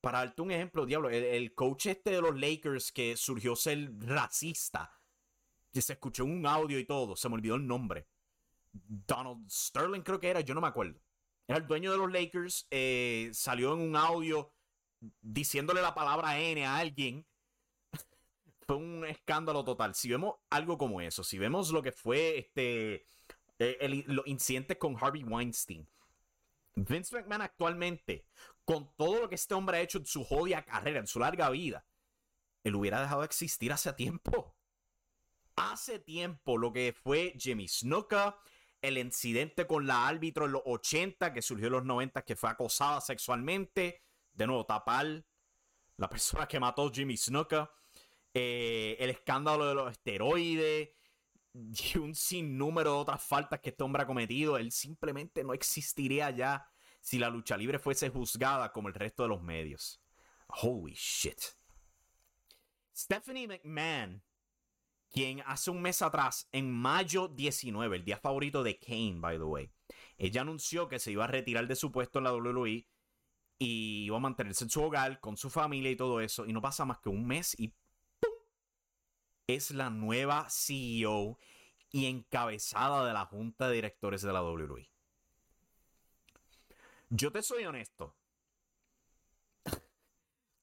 para 0.00 0.18
darte 0.18 0.42
un 0.42 0.50
ejemplo, 0.50 0.84
diablo, 0.84 1.08
el, 1.08 1.24
el 1.24 1.54
coach 1.54 1.86
este 1.86 2.10
de 2.10 2.20
los 2.20 2.38
Lakers 2.38 2.92
que 2.92 3.16
surgió 3.16 3.56
ser 3.56 3.90
racista, 3.98 4.99
que 5.72 5.82
se 5.82 5.94
escuchó 5.94 6.24
un 6.24 6.46
audio 6.46 6.78
y 6.78 6.84
todo, 6.84 7.16
se 7.16 7.28
me 7.28 7.36
olvidó 7.36 7.54
el 7.56 7.66
nombre. 7.66 8.06
Donald 8.72 9.48
Sterling 9.50 10.02
creo 10.02 10.20
que 10.20 10.30
era, 10.30 10.40
yo 10.40 10.54
no 10.54 10.60
me 10.60 10.68
acuerdo 10.68 11.00
era 11.50 11.58
el 11.58 11.66
dueño 11.66 11.90
de 11.90 11.98
los 11.98 12.12
Lakers, 12.12 12.68
eh, 12.70 13.28
salió 13.32 13.74
en 13.74 13.80
un 13.80 13.96
audio 13.96 14.52
diciéndole 15.20 15.82
la 15.82 15.96
palabra 15.96 16.38
N 16.38 16.64
a 16.64 16.76
alguien. 16.76 17.26
fue 18.68 18.76
un 18.76 19.04
escándalo 19.04 19.64
total. 19.64 19.96
Si 19.96 20.08
vemos 20.08 20.36
algo 20.48 20.78
como 20.78 21.00
eso, 21.00 21.24
si 21.24 21.38
vemos 21.38 21.72
lo 21.72 21.82
que 21.82 21.90
fue 21.90 22.38
este, 22.38 23.04
eh, 23.58 24.04
los 24.06 24.24
incidentes 24.28 24.76
con 24.76 24.96
Harvey 24.96 25.24
Weinstein, 25.24 25.88
Vince 26.76 27.16
McMahon 27.16 27.42
actualmente, 27.42 28.24
con 28.64 28.94
todo 28.96 29.22
lo 29.22 29.28
que 29.28 29.34
este 29.34 29.54
hombre 29.54 29.78
ha 29.78 29.80
hecho 29.80 29.98
en 29.98 30.06
su 30.06 30.22
jodida 30.22 30.64
carrera, 30.64 31.00
en 31.00 31.08
su 31.08 31.18
larga 31.18 31.50
vida, 31.50 31.84
él 32.62 32.76
hubiera 32.76 33.00
dejado 33.00 33.22
de 33.22 33.26
existir 33.26 33.72
hace 33.72 33.92
tiempo. 33.94 34.54
Hace 35.60 35.98
tiempo 35.98 36.56
lo 36.56 36.72
que 36.72 36.94
fue 36.94 37.34
Jimmy 37.38 37.68
Snuka, 37.68 38.38
el 38.80 38.96
incidente 38.96 39.66
con 39.66 39.86
la 39.86 40.08
árbitro 40.08 40.46
en 40.46 40.52
los 40.52 40.62
80, 40.64 41.34
que 41.34 41.42
surgió 41.42 41.66
en 41.66 41.72
los 41.74 41.84
90, 41.84 42.22
que 42.22 42.34
fue 42.34 42.48
acosada 42.48 43.00
sexualmente. 43.02 44.02
De 44.32 44.46
nuevo, 44.46 44.64
tapar 44.64 45.22
la 45.98 46.08
persona 46.08 46.48
que 46.48 46.58
mató 46.58 46.90
Jimmy 46.90 47.16
Snuka. 47.16 47.70
Eh, 48.32 48.96
el 49.00 49.10
escándalo 49.10 49.66
de 49.66 49.74
los 49.74 49.92
esteroides. 49.92 50.90
Y 51.52 51.98
un 51.98 52.14
sinnúmero 52.14 52.92
de 52.92 52.98
otras 52.98 53.22
faltas 53.22 53.60
que 53.60 53.70
este 53.70 53.84
hombre 53.84 54.04
ha 54.04 54.06
cometido. 54.06 54.56
Él 54.56 54.72
simplemente 54.72 55.44
no 55.44 55.52
existiría 55.52 56.30
ya 56.30 56.66
si 57.00 57.18
la 57.18 57.28
lucha 57.28 57.56
libre 57.56 57.78
fuese 57.78 58.08
juzgada 58.08 58.72
como 58.72 58.88
el 58.88 58.94
resto 58.94 59.24
de 59.24 59.28
los 59.28 59.42
medios. 59.42 60.00
Holy 60.46 60.94
shit. 60.94 61.40
Stephanie 62.94 63.46
McMahon 63.46 64.22
quien 65.10 65.42
hace 65.46 65.70
un 65.70 65.82
mes 65.82 66.02
atrás, 66.02 66.48
en 66.52 66.70
mayo 66.70 67.28
19, 67.28 67.96
el 67.96 68.04
día 68.04 68.18
favorito 68.18 68.62
de 68.62 68.78
Kane, 68.78 69.16
by 69.18 69.36
the 69.38 69.44
way, 69.44 69.70
ella 70.16 70.42
anunció 70.42 70.88
que 70.88 70.98
se 70.98 71.12
iba 71.12 71.24
a 71.24 71.28
retirar 71.28 71.66
de 71.66 71.76
su 71.76 71.90
puesto 71.90 72.18
en 72.18 72.24
la 72.24 72.34
WWE 72.34 72.86
y 73.58 74.04
iba 74.04 74.16
a 74.16 74.20
mantenerse 74.20 74.64
en 74.64 74.70
su 74.70 74.82
hogar 74.82 75.20
con 75.20 75.36
su 75.36 75.50
familia 75.50 75.90
y 75.90 75.96
todo 75.96 76.20
eso. 76.20 76.46
Y 76.46 76.52
no 76.52 76.62
pasa 76.62 76.84
más 76.84 76.98
que 77.00 77.08
un 77.08 77.26
mes 77.26 77.58
y 77.58 77.68
¡pum! 77.68 78.32
es 79.46 79.70
la 79.72 79.90
nueva 79.90 80.46
CEO 80.48 81.38
y 81.90 82.06
encabezada 82.06 83.06
de 83.06 83.12
la 83.12 83.26
junta 83.26 83.68
de 83.68 83.74
directores 83.74 84.22
de 84.22 84.32
la 84.32 84.42
WWE. 84.42 84.90
Yo 87.10 87.32
te 87.32 87.42
soy 87.42 87.64
honesto. 87.64 88.14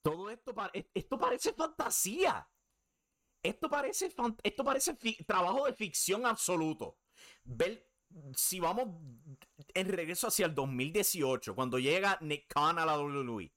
Todo 0.01 0.29
esto, 0.29 0.55
esto 0.93 1.19
parece 1.19 1.51
fantasía. 1.53 2.47
Esto 3.47 3.69
parece, 3.69 4.13
esto 4.43 4.63
parece 4.63 4.97
trabajo 5.25 5.65
de 5.65 5.73
ficción 5.73 6.25
absoluto. 6.25 6.97
Ver, 7.45 7.89
si 8.35 8.59
vamos 8.59 8.89
en 9.73 9.87
regreso 9.87 10.27
hacia 10.27 10.45
el 10.45 10.53
2018, 10.53 11.55
cuando 11.55 11.79
llega 11.79 12.17
Nick 12.21 12.47
Khan 12.47 12.77
a 12.77 12.85
la 12.85 12.99
WWE, 12.99 13.51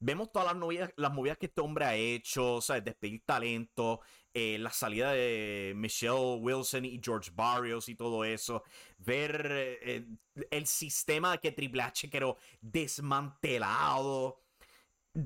vemos 0.00 0.32
todas 0.32 0.48
las, 0.48 0.56
novias, 0.56 0.90
las 0.96 1.12
movidas 1.12 1.38
que 1.38 1.46
este 1.46 1.60
hombre 1.60 1.84
ha 1.84 1.94
hecho, 1.94 2.60
¿sabes? 2.60 2.84
Despedir 2.84 3.22
talento, 3.24 4.00
eh, 4.34 4.58
la 4.58 4.70
salida 4.70 5.12
de 5.12 5.72
Michelle 5.76 6.38
Wilson 6.40 6.84
y 6.84 7.00
George 7.02 7.30
Barrios 7.32 7.88
y 7.88 7.94
todo 7.94 8.24
eso, 8.24 8.64
ver 8.98 9.78
eh, 9.82 10.06
el 10.50 10.66
sistema 10.66 11.38
que 11.38 11.52
Triple 11.52 11.82
H 11.82 12.10
creó 12.10 12.38
desmantelado 12.60 14.40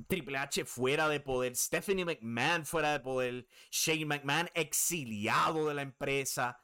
Triple 0.06 0.38
H 0.38 0.64
fuera 0.64 1.08
de 1.08 1.20
poder, 1.20 1.54
Stephanie 1.56 2.04
McMahon 2.04 2.64
fuera 2.64 2.92
de 2.92 3.00
poder, 3.00 3.46
Shane 3.70 4.06
McMahon 4.06 4.48
exiliado 4.54 5.68
de 5.68 5.74
la 5.74 5.82
empresa. 5.82 6.60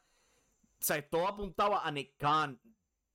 O 0.81 0.85
sea, 0.85 1.07
todo 1.09 1.29
apuntaba 1.29 1.87
a 1.87 1.91
Nick 1.91 2.17
Khan 2.17 2.61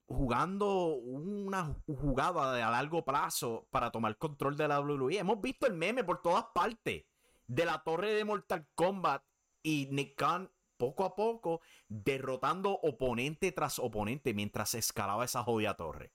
jugando 0.05 0.95
una 0.95 1.75
jugada 1.87 2.67
a 2.67 2.71
largo 2.71 3.03
plazo 3.03 3.67
para 3.71 3.91
tomar 3.91 4.17
control 4.17 4.57
de 4.57 4.67
la 4.67 4.79
WWE. 4.79 5.17
Hemos 5.17 5.41
visto 5.41 5.65
el 5.65 5.73
meme 5.73 6.03
por 6.03 6.21
todas 6.21 6.45
partes 6.53 7.05
de 7.47 7.65
la 7.65 7.83
torre 7.83 8.13
de 8.13 8.25
Mortal 8.25 8.67
Kombat 8.75 9.23
y 9.63 9.87
Nick 9.91 10.15
Khan 10.15 10.51
poco 10.77 11.05
a 11.05 11.15
poco 11.15 11.61
derrotando 11.87 12.71
oponente 12.71 13.51
tras 13.51 13.79
oponente 13.79 14.33
mientras 14.33 14.73
escalaba 14.75 15.25
esa 15.25 15.43
jodida 15.43 15.75
torre. 15.75 16.11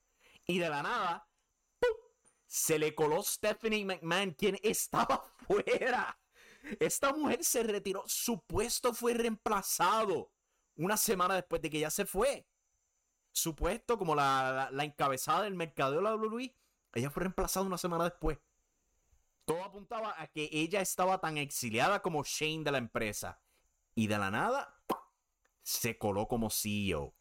Y 0.47 0.59
de 0.59 0.69
la 0.69 0.83
nada, 0.83 1.28
se 2.49 2.79
le 2.79 2.95
coló 2.95 3.23
Stephanie 3.23 3.85
McMahon, 3.85 4.33
quien 4.33 4.59
estaba 4.63 5.23
fuera. 5.47 6.19
Esta 6.81 7.13
mujer 7.13 7.45
se 7.45 7.63
retiró, 7.63 8.03
su 8.07 8.43
puesto 8.43 8.93
fue 8.93 9.15
reemplazado 9.15 10.33
una 10.77 10.97
semana 10.97 11.35
después 11.35 11.63
de 11.63 11.71
que 11.71 11.79
ella 11.79 11.91
se 11.91 12.07
fue. 12.07 12.49
Su 13.33 13.55
puesto 13.55 13.99
como 13.99 14.15
la, 14.15 14.71
encabezada 14.81 15.43
del 15.43 15.55
mercado 15.55 15.93
de 15.93 16.03
la 16.03 16.17
WWE, 16.17 16.57
ella 16.95 17.11
fue 17.11 17.23
reemplazada 17.23 17.67
una 17.67 17.79
semana 17.79 18.05
después. 18.05 18.39
Todo 19.45 19.63
apuntaba 19.63 20.21
a 20.21 20.27
que 20.27 20.49
ella 20.51 20.81
estaba 20.81 21.21
tan 21.21 21.39
exiliada 21.39 22.01
como 22.01 22.25
Shane 22.25 22.65
de 22.65 22.73
la 22.73 22.79
empresa. 22.79 23.41
Y 23.95 24.07
de 24.07 24.19
la 24.19 24.31
nada, 24.31 24.83
se 25.63 25.99
coló 25.99 26.29
como 26.29 26.51
CEO 26.51 27.15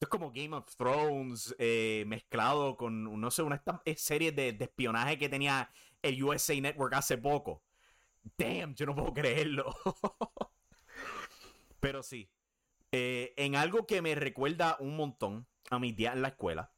es 0.00 0.08
como 0.08 0.30
Game 0.32 0.54
of 0.54 0.74
Thrones 0.76 1.54
eh, 1.58 2.04
mezclado 2.06 2.76
con, 2.76 3.20
no 3.20 3.30
sé, 3.30 3.42
una 3.42 3.62
serie 3.96 4.32
de, 4.32 4.52
de, 4.52 4.64
espionaje 4.64 5.18
que 5.18 5.28
tenía 5.28 5.70
el 6.02 6.22
USA 6.22 6.54
Network 6.60 6.94
hace 6.94 7.18
poco. 7.18 7.62
Damn, 8.38 8.74
yo 8.74 8.86
no 8.86 8.94
puedo 8.94 9.12
creerlo. 9.12 9.74
Pero 11.80 12.02
sí, 12.02 12.28
Eh, 12.92 13.34
en 13.36 13.56
algo 13.56 13.86
que 13.86 14.00
me 14.02 14.14
recuerda 14.14 14.76
un 14.78 14.96
montón 14.96 15.48
a 15.70 15.80
mi 15.80 15.90
día 15.90 16.12
en 16.12 16.22
la 16.22 16.28
escuela, 16.28 16.70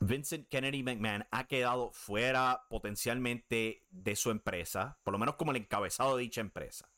Vincent 0.00 0.48
Kennedy 0.48 0.82
McMahon 0.82 1.26
ha 1.30 1.46
quedado 1.46 1.92
fuera 1.92 2.64
potencialmente 2.70 3.84
de 3.90 4.16
su 4.16 4.30
empresa, 4.30 4.98
por 5.04 5.12
lo 5.12 5.18
menos 5.18 5.34
como 5.36 5.50
el 5.50 5.58
encabezado 5.58 6.16
de 6.16 6.22
dicha 6.22 6.40
empresa. 6.40 6.88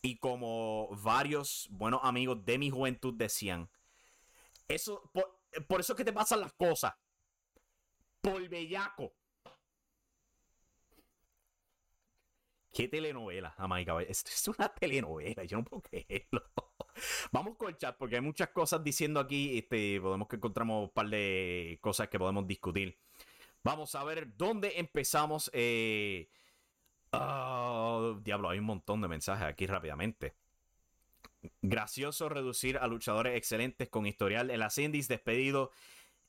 Y 0.00 0.18
como 0.18 0.90
varios 1.02 1.68
buenos 1.72 2.00
amigos 2.04 2.44
de 2.44 2.58
mi 2.58 2.70
juventud 2.70 3.14
decían, 3.14 3.68
eso, 4.68 5.10
por, 5.12 5.80
eso 5.80 5.92
es 5.92 5.96
que 5.96 6.04
te 6.04 6.12
pasan 6.12 6.40
las 6.40 6.52
cosas. 6.54 6.94
Por 8.20 8.48
bellaco. 8.48 9.14
¿Qué 12.72 12.88
telenovela, 12.88 13.54
América? 13.58 14.00
Esto 14.02 14.30
es 14.30 14.48
una 14.48 14.68
telenovela, 14.68 15.44
yo 15.44 15.58
no 15.58 15.64
puedo 15.64 15.82
creerlo. 15.82 16.42
Vamos 17.32 17.56
con 17.56 17.68
el 17.68 17.76
chat 17.76 17.96
porque 17.96 18.16
hay 18.16 18.22
muchas 18.22 18.48
cosas 18.50 18.82
diciendo 18.82 19.20
aquí. 19.20 19.58
Este, 19.58 20.00
podemos 20.00 20.28
que 20.28 20.36
encontramos 20.36 20.84
un 20.84 20.90
par 20.90 21.08
de 21.08 21.78
cosas 21.82 22.08
que 22.08 22.18
podemos 22.18 22.46
discutir. 22.46 22.98
Vamos 23.62 23.94
a 23.94 24.04
ver 24.04 24.36
dónde 24.36 24.78
empezamos. 24.78 25.50
Eh, 25.52 26.30
oh, 27.12 28.18
diablo, 28.22 28.48
hay 28.48 28.58
un 28.58 28.64
montón 28.64 29.00
de 29.02 29.08
mensajes 29.08 29.46
aquí 29.46 29.66
rápidamente. 29.66 30.34
Gracioso 31.60 32.28
reducir 32.28 32.78
a 32.78 32.86
luchadores 32.86 33.36
excelentes 33.36 33.88
con 33.88 34.06
historial 34.06 34.50
en 34.50 34.60
las 34.60 34.76
despedido 34.76 35.70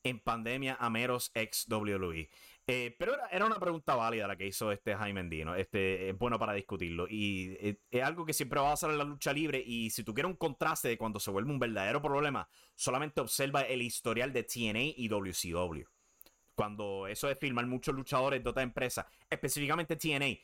en 0.03 0.19
pandemia 0.19 0.75
a 0.79 0.89
meros 0.89 1.31
ex 1.33 1.67
WWE. 1.69 2.29
Eh, 2.65 2.95
pero 2.97 3.15
era, 3.29 3.45
una 3.45 3.59
pregunta 3.59 3.95
válida 3.95 4.27
la 4.27 4.37
que 4.37 4.47
hizo 4.47 4.71
este 4.71 4.95
Jaime 4.95 5.21
Endino. 5.21 5.55
Este, 5.55 6.09
es 6.09 6.17
bueno 6.17 6.39
para 6.39 6.53
discutirlo. 6.53 7.07
Y 7.09 7.57
eh, 7.59 7.79
es, 7.91 8.03
algo 8.03 8.25
que 8.25 8.33
siempre 8.33 8.59
va 8.59 8.67
a 8.67 8.71
pasar 8.71 8.91
en 8.91 8.97
la 8.97 9.03
lucha 9.03 9.33
libre. 9.33 9.61
Y 9.65 9.89
si 9.89 10.03
tú 10.03 10.13
quieres 10.13 10.31
un 10.31 10.37
contraste 10.37 10.87
de 10.87 10.97
cuando 10.97 11.19
se 11.19 11.31
vuelve 11.31 11.51
un 11.51 11.59
verdadero 11.59 12.01
problema, 12.01 12.47
solamente 12.75 13.21
observa 13.21 13.61
el 13.61 13.81
historial 13.81 14.31
de 14.33 14.43
TNA 14.43 14.93
y 14.97 15.07
WCW. 15.07 15.83
Cuando 16.55 17.07
eso 17.07 17.27
de 17.27 17.35
filmar 17.35 17.65
muchos 17.65 17.95
luchadores 17.95 18.43
de 18.43 18.49
otra 18.49 18.63
empresa, 18.63 19.07
específicamente 19.29 19.95
TNA, 19.95 20.37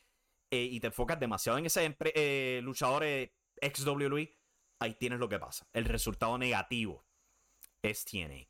eh, 0.51 0.63
y 0.63 0.79
te 0.79 0.87
enfocas 0.87 1.19
demasiado 1.19 1.59
en 1.59 1.67
ese 1.67 2.61
luchadores 2.63 3.29
ex 3.61 3.85
WWE, 3.85 4.33
ahí 4.79 4.95
tienes 4.95 5.19
lo 5.19 5.29
que 5.29 5.39
pasa. 5.39 5.67
El 5.73 5.85
resultado 5.85 6.37
negativo 6.37 7.05
es 7.81 8.05
TNA. 8.05 8.47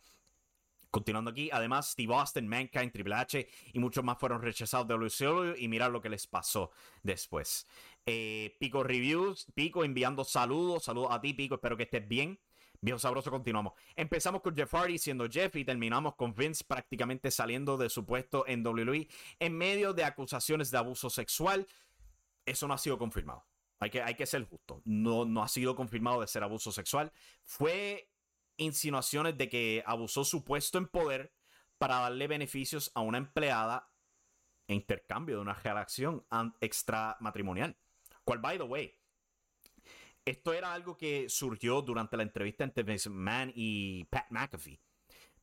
Continuando 0.92 1.30
aquí, 1.30 1.50
además, 1.52 1.92
Steve 1.92 2.16
Austin, 2.16 2.48
Mankind, 2.48 2.92
Triple 2.92 3.14
H 3.14 3.48
y 3.74 3.80
muchos 3.80 4.04
más 4.04 4.18
fueron 4.18 4.42
rechazados 4.42 4.88
de 4.88 4.96
WCW 4.96 5.56
y 5.58 5.68
mirar 5.68 5.92
lo 5.92 6.02
que 6.02 6.10
les 6.10 6.26
pasó 6.26 6.72
después. 7.04 7.68
Eh, 8.08 8.56
Pico 8.60 8.84
Reviews, 8.84 9.46
Pico 9.54 9.84
enviando 9.84 10.24
saludos, 10.24 10.86
saludos 10.86 11.10
a 11.12 11.22
ti, 11.22 11.36
Pico, 11.36 11.56
espero 11.56 11.78
que 11.78 11.84
estés 11.84 12.08
bien. 12.08 12.40
Viejo 12.82 12.98
sabroso, 12.98 13.30
continuamos. 13.30 13.74
Empezamos 13.96 14.42
con 14.42 14.56
Jeff 14.56 14.74
Hardy 14.74 14.98
siendo 14.98 15.30
Jeff 15.30 15.56
y 15.58 15.66
terminamos 15.66 16.16
con 16.16 16.34
Vince 16.34 16.64
prácticamente 16.64 17.30
saliendo 17.30 17.78
de 17.78 17.90
su 17.90 18.06
puesto 18.06 18.48
en 18.48 18.66
WWE 18.66 19.08
en 19.40 19.58
medio 19.58 19.94
de 19.94 20.06
acusaciones 20.06 20.72
de 20.72 20.78
abuso 20.78 21.10
sexual. 21.10 21.68
Eso 22.46 22.68
no 22.68 22.74
ha 22.74 22.78
sido 22.78 22.98
confirmado. 22.98 23.46
Hay 23.80 23.90
que, 23.90 24.02
hay 24.02 24.16
que 24.16 24.26
ser 24.26 24.44
justo. 24.46 24.82
No, 24.86 25.26
no 25.26 25.42
ha 25.42 25.48
sido 25.48 25.76
confirmado 25.76 26.22
de 26.22 26.28
ser 26.28 26.44
abuso 26.44 26.72
sexual. 26.72 27.12
Fue 27.44 28.12
insinuaciones 28.58 29.38
de 29.38 29.50
que 29.50 29.84
abusó 29.86 30.26
su 30.26 30.44
puesto 30.44 30.78
en 30.78 30.88
poder 30.88 31.34
para 31.78 32.00
darle 32.00 32.28
beneficios 32.28 32.92
a 32.94 33.02
una 33.02 33.18
empleada 33.18 33.90
en 34.68 34.76
intercambio 34.76 35.38
de 35.38 35.42
una 35.42 35.54
relación 35.54 36.26
extramatrimonial. 36.60 37.78
Cual, 38.24 38.40
by 38.40 38.58
the 38.58 38.64
way, 38.64 38.94
esto 40.26 40.54
era 40.54 40.74
algo 40.74 40.96
que 40.96 41.30
surgió 41.30 41.82
durante 41.82 42.18
la 42.18 42.24
entrevista 42.24 42.64
entre 42.64 42.84
Vince 42.84 43.10
McMahon 43.10 43.52
y 43.56 44.04
Pat 44.06 44.30
McAfee. 44.30 44.80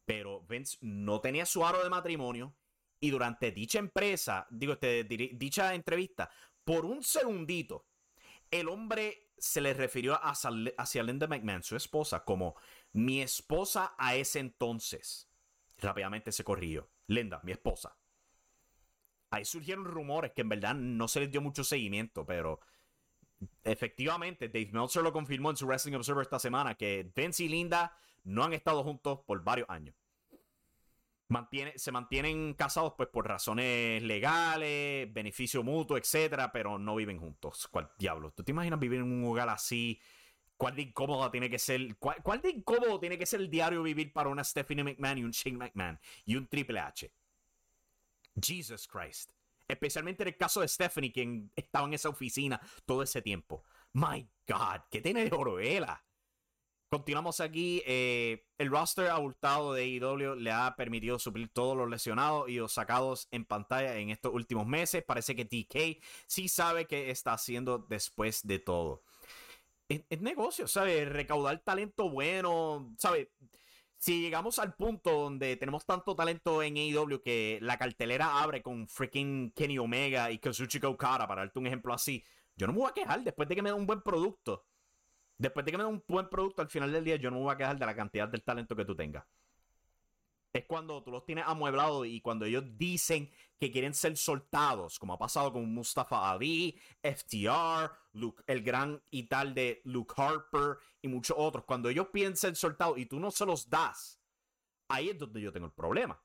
Pero 0.05 0.43
Vince 0.43 0.77
no 0.83 1.21
tenía 1.21 1.47
su 1.47 1.67
aro 1.67 1.83
de 1.83 1.91
matrimonio 1.91 2.55
y 3.01 3.11
durante 3.11 3.51
dicha 3.51 3.79
empresa, 3.79 4.47
digo, 4.51 4.75
este, 4.75 5.05
dicha 5.05 5.75
entrevista, 5.75 6.31
por 6.65 6.85
un 6.85 7.03
segundito, 7.03 7.87
el 8.51 8.69
hombre 8.69 9.33
se 9.39 9.61
le 9.61 9.75
refirió 9.75 10.19
hacia 10.23 11.03
Linda 11.03 11.27
McMahon, 11.27 11.63
su 11.63 11.77
esposa, 11.77 12.25
como 12.25 12.57
mi 12.93 13.21
esposa 13.21 13.95
a 13.99 14.15
ese 14.15 14.39
entonces. 14.39 15.31
Rápidamente 15.79 16.33
se 16.33 16.45
corrió. 16.45 16.91
Linda, 17.07 17.41
mi 17.45 17.53
esposa. 17.53 17.97
Ahí 19.31 19.45
surgieron 19.45 19.85
rumores 19.85 20.33
que 20.33 20.43
en 20.43 20.49
verdad 20.49 20.75
no 20.75 21.09
se 21.09 21.21
les 21.21 21.31
dio 21.31 21.41
mucho 21.41 21.65
seguimiento, 21.65 22.25
pero 22.25 22.61
efectivamente 23.65 24.49
Dave 24.49 24.71
Meltzer 24.73 25.03
lo 25.03 25.13
confirmó 25.13 25.51
en 25.51 25.57
su 25.57 25.67
Wrestling 25.67 25.95
Observer 25.95 26.23
esta 26.23 26.39
semana 26.39 26.75
que 26.75 27.11
Vince 27.15 27.45
y 27.45 27.49
Linda 27.49 27.97
no 28.25 28.45
han 28.45 28.53
estado 28.53 28.83
juntos 28.83 29.21
por 29.27 29.43
varios 29.45 29.69
años. 29.69 29.95
Mantiene, 31.29 31.77
se 31.77 31.91
mantienen 31.91 32.55
casados 32.55 32.95
pues 32.97 33.09
por 33.09 33.27
razones 33.27 34.01
legales, 34.03 35.13
beneficio 35.13 35.65
mutuo, 35.65 35.97
etcétera, 35.97 36.53
pero 36.53 36.79
no 36.79 36.95
viven 36.95 37.19
juntos. 37.19 37.67
¿Cuál 37.71 37.91
diablo? 37.99 38.31
¿Tú 38.31 38.45
te 38.45 38.53
imaginas 38.53 38.79
vivir 38.79 39.01
en 39.01 39.13
un 39.13 39.25
hogar 39.25 39.49
así 39.49 40.01
¿Cuál 40.57 40.75
de 40.75 40.83
incómodo 40.83 41.31
tiene 41.31 41.51
que 41.51 41.59
ser? 41.59 41.97
Cuál, 41.99 42.41
de 42.41 42.51
incómodo 42.51 42.99
tiene 42.99 43.19
que 43.19 43.27
ser 43.27 43.41
el 43.41 43.51
diario 43.51 43.83
vivir 43.83 44.13
para 44.13 44.31
una 44.31 44.43
Stephanie 44.43 44.85
McMahon 44.85 45.19
y 45.19 45.25
un 45.25 45.31
Shane 45.31 45.59
McMahon 45.59 46.01
y 46.25 46.37
un 46.37 46.47
Triple 46.47 46.81
H? 46.81 47.13
Jesus 48.41 48.87
Christ. 48.87 49.33
Especialmente 49.69 50.23
en 50.23 50.29
el 50.29 50.37
caso 50.37 50.61
de 50.61 50.69
Stephanie, 50.69 51.13
quien 51.13 51.51
estaba 51.55 51.87
en 51.87 51.95
esa 51.95 52.09
oficina 52.09 52.61
todo 52.87 53.03
ese 53.03 53.21
tiempo. 53.21 53.65
My 53.93 54.27
God, 54.47 54.83
¿qué 54.91 55.03
tiene 55.03 55.29
de 55.29 55.37
orovela? 55.37 56.03
Continuamos 56.89 57.41
aquí. 57.41 57.83
Eh, 57.87 58.47
el 58.59 58.71
roster 58.71 59.09
abultado 59.09 59.75
de 59.75 59.83
AEW 59.83 60.37
le 60.37 60.53
ha 60.53 60.75
permitido 60.77 61.19
suplir 61.19 61.49
todos 61.53 61.77
los 61.77 61.91
lesionados 61.91 62.49
y 62.49 62.57
los 62.57 62.73
sacados 62.73 63.29
en 63.31 63.45
pantalla 63.45 63.97
en 63.97 64.11
estos 64.11 64.33
últimos 64.33 64.67
meses. 64.67 65.05
Parece 65.05 65.35
que 65.35 65.45
TK 65.45 66.03
sí 66.27 66.49
sabe 66.49 66.87
qué 66.87 67.11
está 67.11 67.33
haciendo 67.33 67.79
después 67.79 68.47
de 68.47 68.59
todo 68.59 69.03
es, 69.89 70.21
negocio, 70.21 70.67
¿sabes? 70.67 71.09
Recaudar 71.09 71.59
talento 71.61 72.11
bueno, 72.11 72.95
¿sabes? 72.99 73.29
Si 73.99 74.21
llegamos 74.21 74.59
al 74.59 74.75
punto 74.75 75.11
donde 75.11 75.57
tenemos 75.57 75.87
tanto 75.87 76.15
talento 76.15 76.63
en 76.63 76.77
AEW 76.77 77.23
que 77.23 77.59
la 77.63 77.79
cartelera 77.79 78.43
abre 78.43 78.63
con 78.63 78.89
freaking 78.89 79.53
Kenny 79.53 79.79
Omega 79.79 80.31
y 80.31 80.39
Kazuchika 80.39 80.89
Okada, 80.89 81.27
para 81.27 81.43
darte 81.43 81.59
un 81.59 81.67
ejemplo 81.67 81.95
así, 81.95 82.23
yo 82.57 82.67
no 82.67 82.73
me 82.73 82.81
voy 82.81 82.91
a 82.91 82.95
quejar 82.95 83.23
después 83.23 83.49
de 83.49 83.57
que 83.57 83.63
me 83.63 83.71
den 83.71 83.81
un 83.81 83.87
buen 83.87 84.03
producto. 84.03 84.65
Después 85.39 85.65
de 85.65 85.73
que 85.73 85.79
me 85.79 85.85
den 85.85 85.93
un 85.93 86.05
buen 86.07 86.29
producto 86.29 86.63
al 86.63 86.69
final 86.69 86.93
del 86.93 87.05
día, 87.05 87.17
yo 87.17 87.31
no 87.31 87.37
me 87.37 87.43
voy 87.45 87.55
a 87.55 87.57
quejar 87.57 87.79
de 87.79 87.87
la 87.87 87.95
cantidad 87.95 88.29
del 88.29 88.43
talento 88.43 88.75
que 88.75 88.85
tú 88.85 88.95
tengas 88.95 89.25
es 90.57 90.65
cuando 90.65 91.03
tú 91.03 91.11
los 91.11 91.25
tienes 91.25 91.45
amueblados 91.47 92.07
y 92.07 92.21
cuando 92.21 92.45
ellos 92.45 92.65
dicen 92.77 93.31
que 93.59 93.71
quieren 93.71 93.95
ser 93.95 94.17
soltados, 94.17 94.99
como 94.99 95.15
ha 95.15 95.19
pasado 95.19 95.53
con 95.53 95.73
Mustafa 95.73 96.31
Ali, 96.31 96.79
FTR, 97.03 97.91
Luke, 98.13 98.43
el 98.47 98.63
gran 98.63 99.01
y 99.11 99.25
tal 99.25 99.55
de 99.55 99.81
Luke 99.85 100.15
Harper 100.17 100.79
y 101.01 101.09
muchos 101.09 101.37
otros. 101.39 101.65
Cuando 101.65 101.89
ellos 101.89 102.09
piden 102.13 102.37
ser 102.37 102.57
soltados 102.57 102.99
y 102.99 103.07
tú 103.07 103.19
no 103.21 103.31
se 103.31 103.47
los 103.47 103.69
das, 103.69 104.21
ahí 104.89 105.11
es 105.11 105.19
donde 105.19 105.41
yo 105.41 105.53
tengo 105.53 105.67
el 105.67 105.73
problema. 105.73 106.21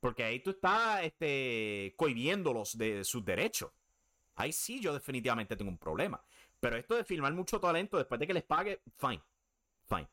Porque 0.00 0.24
ahí 0.24 0.40
tú 0.40 0.50
estás 0.50 1.02
este, 1.02 1.94
cohibiéndolos 1.96 2.76
de 2.76 3.04
sus 3.04 3.24
derechos. 3.24 3.70
Ahí 4.36 4.52
sí 4.52 4.80
yo 4.80 4.92
definitivamente 4.92 5.56
tengo 5.56 5.70
un 5.70 5.78
problema. 5.78 6.22
Pero 6.64 6.78
esto 6.78 6.94
de 6.94 7.04
filmar 7.04 7.34
mucho 7.34 7.60
talento 7.60 7.98
después 7.98 8.18
de 8.18 8.26
que 8.26 8.32
les 8.32 8.42
pague, 8.42 8.80
fine. 8.96 9.22
Fine. 9.86 10.08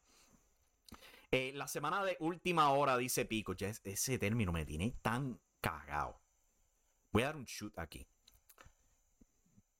Eh, 1.31 1.53
la 1.55 1.65
semana 1.65 2.03
de 2.03 2.17
última 2.19 2.71
hora, 2.71 2.97
dice 2.97 3.23
Pico. 3.23 3.53
Ya 3.53 3.69
ese 3.85 4.19
término 4.19 4.51
me 4.51 4.65
tiene 4.65 4.97
tan 5.01 5.39
cagado. 5.61 6.19
Voy 7.13 7.23
a 7.23 7.27
dar 7.27 7.37
un 7.37 7.45
shoot 7.45 7.79
aquí. 7.79 8.05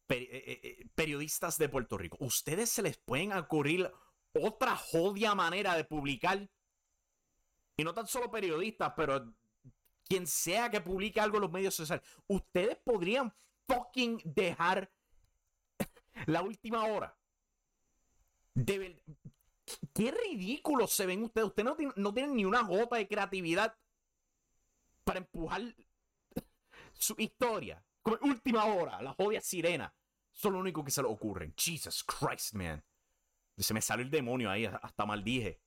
Eh, 0.08 0.62
eh, 0.64 0.88
periodistas 0.96 1.58
de 1.58 1.68
Puerto 1.68 1.98
Rico. 1.98 2.16
¿Ustedes 2.22 2.70
se 2.70 2.82
les 2.82 2.98
pueden 2.98 3.34
ocurrir 3.34 3.92
otra 4.32 4.78
jodia 4.78 5.36
manera 5.36 5.76
de 5.76 5.84
publicar? 5.84 6.50
Y 7.76 7.84
no 7.84 7.94
tan 7.94 8.08
solo 8.08 8.32
periodistas, 8.32 8.94
pero 8.96 9.34
quien 10.06 10.26
sea 10.26 10.72
que 10.72 10.80
publique 10.80 11.20
algo 11.20 11.36
en 11.36 11.42
los 11.42 11.52
medios 11.52 11.76
sociales. 11.76 12.06
Ustedes 12.28 12.78
podrían 12.78 13.36
fucking 13.68 14.22
dejar 14.24 14.90
la 16.26 16.42
última 16.42 16.86
hora. 16.86 17.18
De, 18.54 19.02
qué 19.94 20.12
ridículo 20.12 20.88
se 20.88 21.06
ven 21.06 21.24
ustedes. 21.24 21.48
Ustedes 21.48 21.94
no, 21.96 22.14
tienen, 22.14 22.36
ni 22.36 22.46
una 22.46 22.62
gota 22.64 22.98
de 22.98 23.08
creatividad 23.08 23.78
para 25.04 25.20
empujar 25.20 25.62
su 26.94 27.16
historia. 27.18 27.84
Como 28.02 28.18
última 28.24 28.66
hora, 28.66 29.02
la 29.02 29.14
jodia 29.14 29.42
sirena. 29.42 29.94
Son 30.32 30.54
lo 30.54 30.60
único 30.60 30.84
que 30.84 30.92
se 30.92 31.02
le 31.02 31.08
ocurre. 31.08 31.54
Jesus 31.58 32.04
Christ, 32.04 32.54
man. 32.54 32.84
Se 33.58 33.74
me 33.74 33.82
salió 33.82 34.04
el 34.04 34.12
demonio 34.12 34.50
ahí, 34.50 34.66
hasta 34.66 35.06
maldije. 35.06 35.60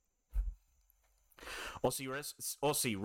O 1.82 1.90
si, 1.90 2.06
o 2.60 2.74
si 2.74 2.96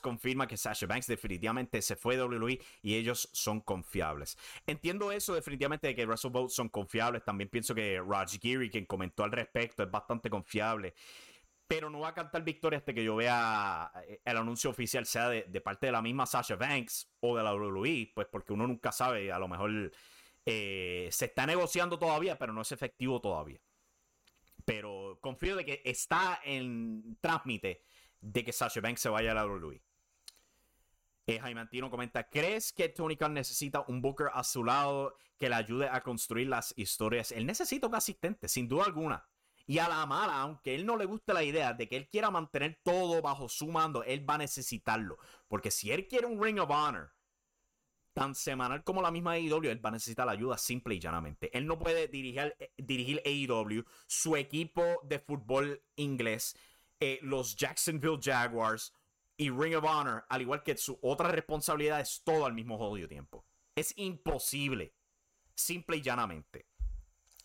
confirma 0.00 0.46
que 0.46 0.56
Sasha 0.56 0.86
Banks 0.86 1.06
definitivamente 1.06 1.82
se 1.82 1.96
fue 1.96 2.16
de 2.16 2.24
WWE 2.24 2.60
y 2.82 2.94
ellos 2.94 3.28
son 3.32 3.60
confiables. 3.60 4.36
Entiendo 4.66 5.12
eso 5.12 5.34
definitivamente 5.34 5.88
de 5.88 5.94
que 5.94 6.06
WrestleVotes 6.06 6.54
son 6.54 6.68
confiables. 6.68 7.24
También 7.24 7.48
pienso 7.48 7.74
que 7.74 8.00
Raj 8.00 8.38
Giri, 8.40 8.70
quien 8.70 8.86
comentó 8.86 9.24
al 9.24 9.32
respecto, 9.32 9.82
es 9.82 9.90
bastante 9.90 10.30
confiable. 10.30 10.94
Pero 11.66 11.90
no 11.90 12.00
va 12.00 12.08
a 12.08 12.14
cantar 12.14 12.42
victoria 12.42 12.78
hasta 12.78 12.94
que 12.94 13.04
yo 13.04 13.16
vea 13.16 13.92
eh, 14.06 14.20
el 14.24 14.36
anuncio 14.38 14.70
oficial, 14.70 15.04
sea 15.04 15.28
de, 15.28 15.60
parte 15.60 15.86
de 15.86 15.92
la 15.92 16.00
misma 16.00 16.24
Sasha 16.24 16.56
Banks 16.56 17.10
o 17.20 17.36
de 17.36 17.42
la 17.42 17.54
WWE, 17.54 18.12
pues 18.14 18.26
porque 18.30 18.54
uno 18.54 18.66
nunca 18.66 18.90
sabe, 18.90 19.30
a 19.30 19.38
lo 19.38 19.48
mejor 19.48 19.92
eh, 20.46 21.08
se 21.12 21.26
está 21.26 21.46
negociando 21.46 21.98
todavía, 21.98 22.38
pero 22.38 22.54
no 22.54 22.62
es 22.62 22.72
efectivo 22.72 23.20
todavía 23.20 23.60
pero 24.68 25.18
confío 25.22 25.56
de 25.56 25.64
que 25.64 25.80
está 25.82 26.40
en 26.44 27.16
trámite 27.22 27.82
de 28.20 28.44
que 28.44 28.52
Sasha 28.52 28.82
Banks 28.82 29.00
se 29.00 29.08
vaya 29.08 29.32
a 29.32 29.34
la 29.34 29.46
WWE. 29.46 29.80
Eh, 31.26 31.40
Jaime 31.40 31.62
Antino 31.62 31.88
comenta, 31.88 32.28
¿crees 32.28 32.74
que 32.74 32.90
Tony 32.90 33.16
Khan 33.16 33.32
necesita 33.32 33.82
un 33.88 34.02
Booker 34.02 34.26
a 34.30 34.44
su 34.44 34.62
lado 34.62 35.16
que 35.38 35.48
le 35.48 35.54
ayude 35.54 35.88
a 35.88 36.02
construir 36.02 36.48
las 36.48 36.74
historias? 36.76 37.32
Él 37.32 37.46
necesita 37.46 37.86
un 37.86 37.94
asistente, 37.94 38.46
sin 38.46 38.68
duda 38.68 38.84
alguna. 38.84 39.26
Y 39.66 39.78
a 39.78 39.88
la 39.88 40.04
mala, 40.04 40.38
aunque 40.42 40.74
él 40.74 40.84
no 40.84 40.98
le 40.98 41.06
guste 41.06 41.32
la 41.32 41.44
idea 41.44 41.72
de 41.72 41.88
que 41.88 41.96
él 41.96 42.06
quiera 42.10 42.30
mantener 42.30 42.78
todo 42.84 43.22
bajo 43.22 43.48
su 43.48 43.68
mando, 43.68 44.02
él 44.02 44.28
va 44.28 44.34
a 44.34 44.38
necesitarlo. 44.38 45.16
Porque 45.48 45.70
si 45.70 45.92
él 45.92 46.08
quiere 46.08 46.26
un 46.26 46.42
Ring 46.44 46.58
of 46.58 46.68
Honor, 46.68 47.10
tan 48.18 48.34
semanal 48.34 48.82
como 48.82 49.00
la 49.00 49.12
misma 49.12 49.34
AEW, 49.34 49.70
él 49.70 49.84
va 49.84 49.90
a 49.90 49.92
necesitar 49.92 50.26
la 50.26 50.32
ayuda 50.32 50.58
simple 50.58 50.96
y 50.96 50.98
llanamente. 50.98 51.56
Él 51.56 51.66
no 51.66 51.78
puede 51.78 52.08
dirigir, 52.08 52.52
eh, 52.58 52.72
dirigir 52.76 53.22
AEW, 53.24 53.84
su 54.08 54.36
equipo 54.36 54.82
de 55.04 55.20
fútbol 55.20 55.80
inglés, 55.94 56.56
eh, 56.98 57.20
los 57.22 57.54
Jacksonville 57.54 58.18
Jaguars 58.20 58.92
y 59.36 59.50
Ring 59.50 59.76
of 59.76 59.84
Honor, 59.84 60.24
al 60.28 60.42
igual 60.42 60.64
que 60.64 60.76
su 60.76 60.98
otra 61.00 61.28
responsabilidad, 61.28 62.00
es 62.00 62.22
todo 62.24 62.44
al 62.44 62.54
mismo 62.54 62.76
jodido 62.76 63.06
tiempo. 63.06 63.44
Es 63.76 63.94
imposible, 63.96 64.94
simple 65.54 65.98
y 65.98 66.02
llanamente. 66.02 66.66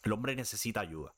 El 0.02 0.12
hombre 0.12 0.36
necesita 0.36 0.80
ayuda. 0.80 1.16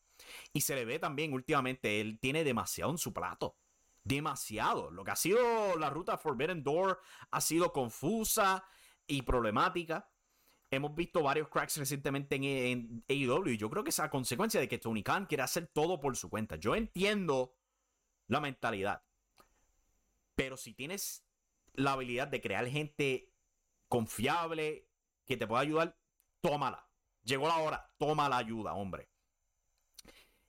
Y 0.52 0.62
se 0.62 0.76
le 0.76 0.84
ve 0.84 1.00
también 1.00 1.32
últimamente, 1.32 2.02
él 2.02 2.20
tiene 2.20 2.44
demasiado 2.44 2.92
en 2.92 2.98
su 2.98 3.14
plato. 3.14 3.56
Demasiado. 4.04 4.92
Lo 4.92 5.06
que 5.06 5.12
ha 5.12 5.16
sido 5.16 5.78
la 5.78 5.90
ruta 5.90 6.18
Forbidden 6.18 6.62
Door 6.62 7.00
ha 7.32 7.40
sido 7.40 7.72
confusa 7.72 8.66
y 9.08 9.22
problemática. 9.22 10.10
Hemos 10.72 10.96
visto 10.96 11.22
varios 11.22 11.48
cracks 11.50 11.78
recientemente 11.78 12.36
en, 12.36 13.04
AEW 13.08 13.48
y 13.50 13.58
yo 13.58 13.70
creo 13.70 13.84
que 13.84 13.92
es 13.92 14.00
a 14.00 14.10
consecuencia 14.10 14.60
de 14.60 14.68
que 14.68 14.80
Tony 14.80 15.04
Khan 15.04 15.26
quiere 15.26 15.44
hacer 15.44 15.68
todo 15.68 16.00
por 16.00 16.16
su 16.18 16.30
cuenta. 16.30 16.56
Yo 16.56 16.76
entiendo 16.76 17.56
la 18.28 18.42
mentalidad, 18.42 19.04
pero 20.36 20.58
si 20.58 20.74
tienes 20.74 21.26
la 21.74 21.94
habilidad 21.94 22.28
de 22.28 22.42
crear 22.42 22.68
gente 22.68 23.32
confiable 23.88 24.90
que 25.26 25.38
te 25.38 25.48
pueda 25.48 25.62
ayudar, 25.62 25.98
tómala. 26.42 26.90
Llegó 27.24 27.48
la 27.48 27.58
hora, 27.58 27.92
toma 27.98 28.30
la 28.30 28.38
ayuda, 28.38 28.74
hombre. 28.74 29.10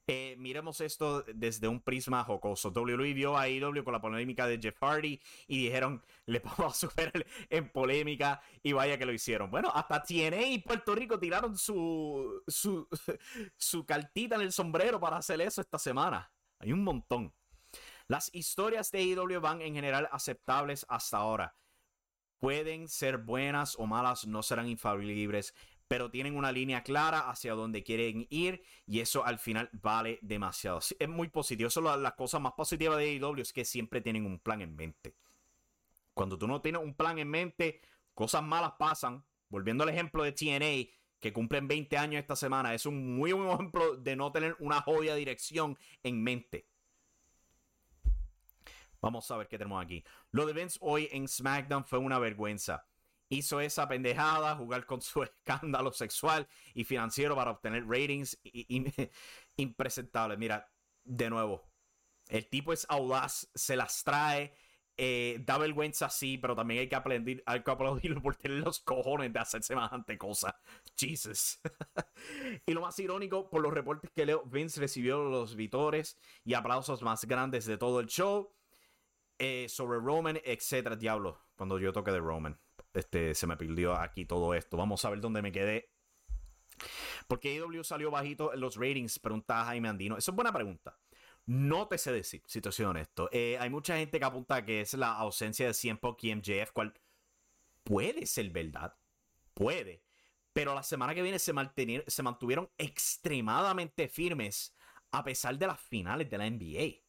Eh, 0.08 0.36
miremos 0.38 0.80
esto 0.80 1.22
desde 1.22 1.66
un 1.66 1.80
prisma 1.80 2.22
jocoso. 2.22 2.70
WWE 2.70 3.12
vio 3.12 3.36
a 3.36 3.42
AEW 3.42 3.82
con 3.82 3.92
la 3.92 4.00
polémica 4.00 4.46
de 4.46 4.60
Jeff 4.60 4.78
Hardy 4.80 5.20
y 5.48 5.64
dijeron, 5.64 6.00
le 6.26 6.38
vamos 6.38 6.74
a 6.74 6.86
superar 6.86 7.26
en 7.50 7.68
polémica 7.70 8.40
y 8.62 8.72
vaya 8.72 8.98
que 8.98 9.06
lo 9.06 9.12
hicieron. 9.12 9.50
Bueno, 9.50 9.72
hasta 9.74 10.04
TNA 10.04 10.46
y 10.46 10.58
Puerto 10.60 10.94
Rico 10.94 11.18
tiraron 11.18 11.58
su, 11.58 12.40
su, 12.46 12.86
su 13.56 13.84
cartita 13.84 14.36
en 14.36 14.42
el 14.42 14.52
sombrero 14.52 15.00
para 15.00 15.16
hacer 15.16 15.40
eso 15.40 15.60
esta 15.60 15.78
semana. 15.78 16.30
Hay 16.60 16.72
un 16.72 16.84
montón. 16.84 17.34
Las 18.06 18.32
historias 18.32 18.92
de 18.92 19.00
AEW 19.00 19.40
van 19.40 19.60
en 19.60 19.74
general 19.74 20.08
aceptables 20.12 20.86
hasta 20.88 21.16
ahora. 21.16 21.56
Pueden 22.38 22.86
ser 22.88 23.18
buenas 23.18 23.74
o 23.76 23.86
malas, 23.86 24.24
no 24.24 24.44
serán 24.44 24.68
infalibles 24.68 25.52
pero 25.88 26.10
tienen 26.10 26.36
una 26.36 26.52
línea 26.52 26.82
clara 26.82 27.30
hacia 27.30 27.54
donde 27.54 27.82
quieren 27.82 28.26
ir 28.30 28.62
y 28.86 29.00
eso 29.00 29.24
al 29.24 29.38
final 29.38 29.70
vale 29.72 30.18
demasiado. 30.22 30.80
Es 30.98 31.08
muy 31.08 31.28
positivo. 31.28 31.68
Eso 31.68 31.80
es 31.80 32.00
la, 32.00 32.16
cosa 32.16 32.38
más 32.38 32.52
positiva 32.54 32.96
de 32.96 33.16
AEW 33.16 33.40
es 33.40 33.52
que 33.52 33.64
siempre 33.64 34.00
tienen 34.00 34.26
un 34.26 34.38
plan 34.38 34.60
en 34.62 34.74
mente. 34.74 35.14
Cuando 36.14 36.38
tú 36.38 36.46
no 36.46 36.60
tienes 36.60 36.82
un 36.82 36.94
plan 36.94 37.18
en 37.18 37.28
mente, 37.28 37.80
cosas 38.14 38.42
malas 38.42 38.72
pasan. 38.78 39.24
Volviendo 39.48 39.84
al 39.84 39.90
ejemplo 39.90 40.24
de 40.24 40.32
TNA, 40.32 40.92
que 41.20 41.32
cumplen 41.32 41.68
20 41.68 41.96
años 41.98 42.20
esta 42.20 42.34
semana, 42.34 42.74
es 42.74 42.84
un 42.84 43.16
muy 43.16 43.32
buen 43.32 43.48
ejemplo 43.50 43.96
de 43.96 44.16
no 44.16 44.32
tener 44.32 44.56
una 44.58 44.80
joya 44.80 45.14
dirección 45.14 45.78
en 46.02 46.22
mente. 46.22 46.68
Vamos 49.00 49.30
a 49.30 49.36
ver 49.36 49.46
qué 49.46 49.56
tenemos 49.56 49.84
aquí. 49.84 50.02
Lo 50.32 50.46
de 50.46 50.52
Vince 50.52 50.78
hoy 50.80 51.08
en 51.12 51.28
SmackDown 51.28 51.84
fue 51.84 52.00
una 52.00 52.18
vergüenza 52.18 52.86
hizo 53.28 53.60
esa 53.60 53.88
pendejada, 53.88 54.56
jugar 54.56 54.86
con 54.86 55.00
su 55.00 55.22
escándalo 55.24 55.92
sexual 55.92 56.46
y 56.74 56.84
financiero 56.84 57.34
para 57.36 57.52
obtener 57.52 57.86
ratings 57.86 58.38
impresentables. 59.56 60.38
Mira, 60.38 60.70
de 61.04 61.30
nuevo, 61.30 61.70
el 62.28 62.48
tipo 62.48 62.72
es 62.72 62.86
audaz, 62.88 63.48
se 63.54 63.76
las 63.76 64.02
trae, 64.02 64.52
eh, 64.98 65.42
da 65.44 65.58
vergüenza 65.58 66.08
sí, 66.08 66.38
pero 66.38 66.56
también 66.56 66.80
hay 66.80 66.88
que, 66.88 66.96
aplaudir, 66.96 67.42
hay 67.46 67.62
que 67.62 67.70
aplaudirlo 67.70 68.22
por 68.22 68.36
tener 68.36 68.58
los 68.58 68.80
cojones 68.80 69.32
de 69.32 69.38
hacer 69.38 69.62
semejante 69.62 70.16
cosa. 70.16 70.58
Jesus. 70.96 71.60
y 72.66 72.72
lo 72.72 72.80
más 72.80 72.98
irónico, 72.98 73.50
por 73.50 73.60
los 73.60 73.72
reportes 73.72 74.10
que 74.10 74.24
leo, 74.24 74.42
Vince 74.46 74.80
recibió 74.80 75.22
los 75.24 75.54
vitores 75.54 76.18
y 76.44 76.54
aplausos 76.54 77.02
más 77.02 77.24
grandes 77.26 77.66
de 77.66 77.76
todo 77.78 78.00
el 78.00 78.06
show. 78.06 78.52
Eh, 79.38 79.66
sobre 79.68 79.98
Roman, 79.98 80.40
etcétera, 80.42 80.96
diablo, 80.96 81.38
cuando 81.56 81.78
yo 81.78 81.92
toque 81.92 82.10
de 82.10 82.20
Roman. 82.20 82.58
Este, 82.96 83.34
se 83.34 83.46
me 83.46 83.56
perdió 83.56 83.94
aquí 83.94 84.24
todo 84.24 84.54
esto. 84.54 84.76
Vamos 84.76 85.04
a 85.04 85.10
ver 85.10 85.20
dónde 85.20 85.42
me 85.42 85.52
quedé. 85.52 85.90
Porque 87.28 87.56
AEW 87.56 87.84
salió 87.84 88.10
bajito 88.10 88.52
en 88.52 88.60
los 88.60 88.76
ratings? 88.76 89.18
Pregunta 89.18 89.64
Jaime 89.64 89.88
Andino. 89.88 90.16
Esa 90.16 90.30
es 90.30 90.34
buena 90.34 90.52
pregunta. 90.52 90.98
No 91.46 91.86
te 91.86 91.98
sé 91.98 92.12
decir, 92.12 92.42
si 92.46 92.60
te 92.60 92.72
soy 92.72 92.86
honesto. 92.86 93.28
Eh, 93.32 93.56
hay 93.60 93.70
mucha 93.70 93.96
gente 93.96 94.18
que 94.18 94.24
apunta 94.24 94.64
que 94.64 94.80
es 94.80 94.94
la 94.94 95.12
ausencia 95.12 95.66
de 95.66 95.74
100 95.74 96.00
y 96.22 96.34
MJF, 96.34 96.72
cual 96.72 96.94
puede 97.84 98.26
ser 98.26 98.50
verdad. 98.50 98.96
Puede. 99.54 100.02
Pero 100.52 100.74
la 100.74 100.82
semana 100.82 101.14
que 101.14 101.22
viene 101.22 101.38
se, 101.38 101.52
mantuvieron 101.52 102.70
extremadamente 102.78 104.08
firmes 104.08 104.74
a 105.12 105.22
pesar 105.22 105.56
de 105.58 105.66
las 105.66 105.80
finales 105.80 106.28
de 106.30 106.38
la 106.38 106.50
NBA. 106.50 107.02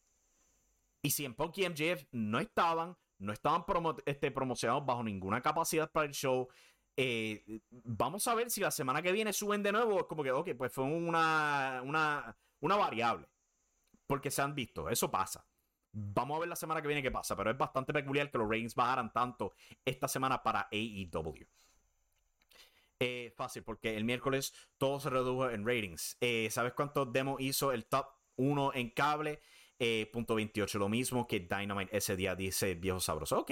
Y 1.02 1.10
100 1.10 1.36
y 1.56 1.70
MJF 1.70 2.06
no 2.12 2.40
estaban, 2.40 2.98
no 3.20 3.34
estaban 3.34 3.64
este, 4.06 4.32
promocionados 4.32 4.86
bajo 4.86 5.04
ninguna 5.04 5.42
capacidad 5.42 5.92
para 5.92 6.06
el 6.06 6.14
show. 6.14 6.48
Eh, 6.96 7.62
vamos 7.70 8.28
a 8.28 8.36
ver 8.36 8.50
si 8.50 8.62
la 8.62 8.72
semana 8.72 9.02
que 9.02 9.12
viene 9.12 9.34
suben 9.34 9.64
de 9.64 9.72
nuevo. 9.72 10.00
Es 10.00 10.06
como 10.06 10.24
que, 10.24 10.32
ok, 10.32 10.50
pues 10.58 10.72
fue 10.72 10.84
una, 10.84 11.82
variable. 12.62 13.28
Porque 14.06 14.32
se 14.32 14.42
han 14.42 14.56
visto, 14.56 14.90
eso 14.90 15.12
pasa. 15.12 15.46
Vamos 15.92 16.38
a 16.38 16.40
ver 16.42 16.50
la 16.50 16.56
semana 16.56 16.82
que 16.82 16.88
viene 16.88 17.02
qué 17.02 17.12
pasa, 17.12 17.36
pero 17.36 17.52
es 17.52 17.58
bastante 17.58 17.92
peculiar 17.92 18.30
que 18.30 18.38
los 18.38 18.48
ratings 18.50 18.76
bajaran 18.76 19.12
tanto 19.12 19.54
esta 19.84 20.08
semana 20.08 20.42
para 20.44 20.68
AEW. 20.72 21.48
Eh, 23.00 23.34
fácil, 23.36 23.64
porque 23.64 23.96
el 23.96 24.04
miércoles 24.04 24.54
todo 24.78 25.00
se 25.00 25.10
redujo 25.10 25.50
en 25.50 25.66
ratings. 25.66 26.18
Eh, 26.22 26.50
¿Sabes 26.52 26.74
cuántos 26.74 27.12
demos 27.12 27.40
hizo 27.42 27.72
el 27.72 27.86
top 27.86 28.08
1 28.38 28.74
en 28.74 28.90
cable? 28.92 29.42
Eh, 29.80 30.10
punto 30.12 30.34
28, 30.34 30.80
lo 30.80 30.90
mismo 30.90 31.28
que 31.28 31.42
Dynamite 31.42 31.96
ese 31.96 32.16
día, 32.16 32.36
dice 32.36 32.74
viejo 32.74 33.00
sabroso. 33.00 33.40
Ok, 33.40 33.52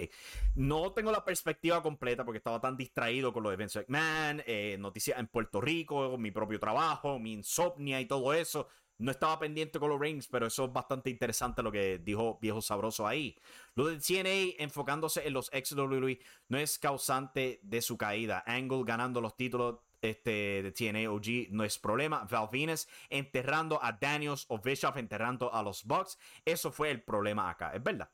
no 0.55 0.91
tengo 0.91 1.11
la 1.11 1.23
perspectiva 1.23 1.83
completa 1.83 2.25
porque 2.25 2.39
estaba 2.39 2.59
tan 2.59 2.75
distraído 2.75 3.31
con 3.31 3.43
lo 3.43 3.51
de 3.51 3.57
Vince 3.57 3.79
McMahon, 3.81 4.41
eh, 4.47 4.75
noticias 4.79 5.19
en 5.19 5.27
Puerto 5.27 5.61
Rico, 5.61 6.17
mi 6.17 6.31
propio 6.31 6.59
trabajo, 6.59 7.19
mi 7.19 7.33
insomnia 7.33 8.01
y 8.01 8.07
todo 8.07 8.33
eso. 8.33 8.67
No 8.97 9.11
estaba 9.11 9.37
pendiente 9.37 9.77
con 9.77 9.89
los 9.89 9.99
rings, 9.99 10.27
pero 10.27 10.47
eso 10.47 10.65
es 10.65 10.73
bastante 10.73 11.09
interesante 11.09 11.61
lo 11.61 11.71
que 11.71 11.99
dijo 11.99 12.39
Viejo 12.41 12.61
Sabroso 12.61 13.05
ahí. 13.05 13.37
Lo 13.75 13.87
de 13.87 13.97
TNA 13.97 14.63
enfocándose 14.63 15.27
en 15.27 15.33
los 15.33 15.49
ex 15.53 15.73
WWE 15.73 16.19
no 16.47 16.57
es 16.57 16.79
causante 16.79 17.59
de 17.61 17.81
su 17.81 17.97
caída. 17.97 18.41
Angle 18.47 18.83
ganando 18.85 19.19
los 19.19 19.35
títulos 19.35 19.79
este, 20.09 20.63
de 20.63 20.71
TNA 20.71 21.11
OG 21.11 21.51
no 21.51 21.63
es 21.63 21.77
problema. 21.77 22.25
Valvines 22.29 22.87
enterrando 23.09 23.83
a 23.83 23.93
Daniels 23.93 24.45
o 24.49 24.59
Bischoff 24.59 24.97
enterrando 24.97 25.53
a 25.53 25.63
los 25.63 25.83
Bucks. 25.83 26.17
Eso 26.43 26.71
fue 26.71 26.91
el 26.91 27.01
problema 27.01 27.49
acá, 27.49 27.71
es 27.73 27.83
verdad. 27.83 28.09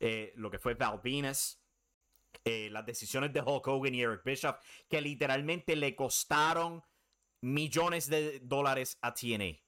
Eh, 0.00 0.32
lo 0.36 0.50
que 0.50 0.58
fue 0.58 0.74
Valvines, 0.74 1.62
eh, 2.44 2.68
las 2.70 2.84
decisiones 2.84 3.32
de 3.32 3.40
Hulk 3.40 3.66
Hogan 3.66 3.94
y 3.94 4.02
Eric 4.02 4.22
Bischoff, 4.24 4.56
que 4.88 5.00
literalmente 5.00 5.76
le 5.76 5.94
costaron 5.94 6.82
millones 7.40 8.08
de 8.08 8.40
dólares 8.40 8.98
a 9.02 9.14
TNA. 9.14 9.64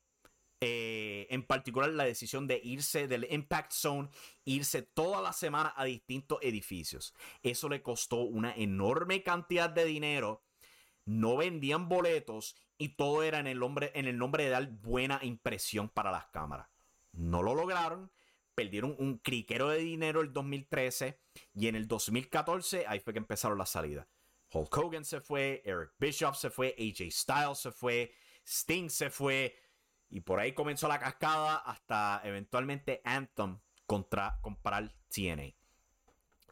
Eh, 0.62 1.26
en 1.28 1.42
particular 1.42 1.90
la 1.90 2.04
decisión 2.04 2.46
de 2.46 2.58
irse 2.64 3.08
del 3.08 3.26
Impact 3.30 3.72
Zone, 3.72 4.08
irse 4.44 4.80
toda 4.80 5.20
la 5.20 5.34
semana 5.34 5.74
a 5.76 5.84
distintos 5.84 6.38
edificios. 6.40 7.14
Eso 7.42 7.68
le 7.68 7.82
costó 7.82 8.22
una 8.22 8.54
enorme 8.54 9.22
cantidad 9.22 9.68
de 9.68 9.84
dinero 9.84 10.45
no 11.06 11.36
vendían 11.36 11.88
boletos 11.88 12.56
y 12.76 12.90
todo 12.90 13.22
era 13.22 13.38
en 13.38 13.46
el 13.46 13.58
nombre, 13.58 13.92
en 13.94 14.06
el 14.06 14.18
nombre 14.18 14.44
de 14.44 14.50
dar 14.50 14.68
buena 14.68 15.20
impresión 15.22 15.88
para 15.88 16.10
las 16.10 16.26
cámaras. 16.26 16.68
No 17.12 17.42
lo 17.42 17.54
lograron, 17.54 18.10
perdieron 18.54 18.94
un 18.98 19.18
criquero 19.18 19.68
de 19.68 19.78
dinero 19.78 20.20
el 20.20 20.32
2013 20.32 21.18
y 21.54 21.68
en 21.68 21.76
el 21.76 21.88
2014 21.88 22.86
ahí 22.86 23.00
fue 23.00 23.14
que 23.14 23.20
empezaron 23.20 23.56
las 23.56 23.70
salidas. 23.70 24.06
Hulk 24.52 24.76
Hogan 24.76 25.04
se 25.04 25.20
fue, 25.20 25.62
Eric 25.64 25.92
Bischoff 25.98 26.36
se 26.36 26.50
fue, 26.50 26.74
AJ 26.78 27.10
Styles 27.10 27.58
se 27.58 27.72
fue, 27.72 28.12
Sting 28.44 28.90
se 28.90 29.10
fue 29.10 29.56
y 30.08 30.20
por 30.20 30.38
ahí 30.38 30.52
comenzó 30.52 30.88
la 30.88 30.98
cascada 30.98 31.56
hasta 31.56 32.20
eventualmente 32.24 33.00
Anthem 33.04 33.58
contra 33.86 34.38
comprar 34.40 34.92
TNA. 35.08 35.54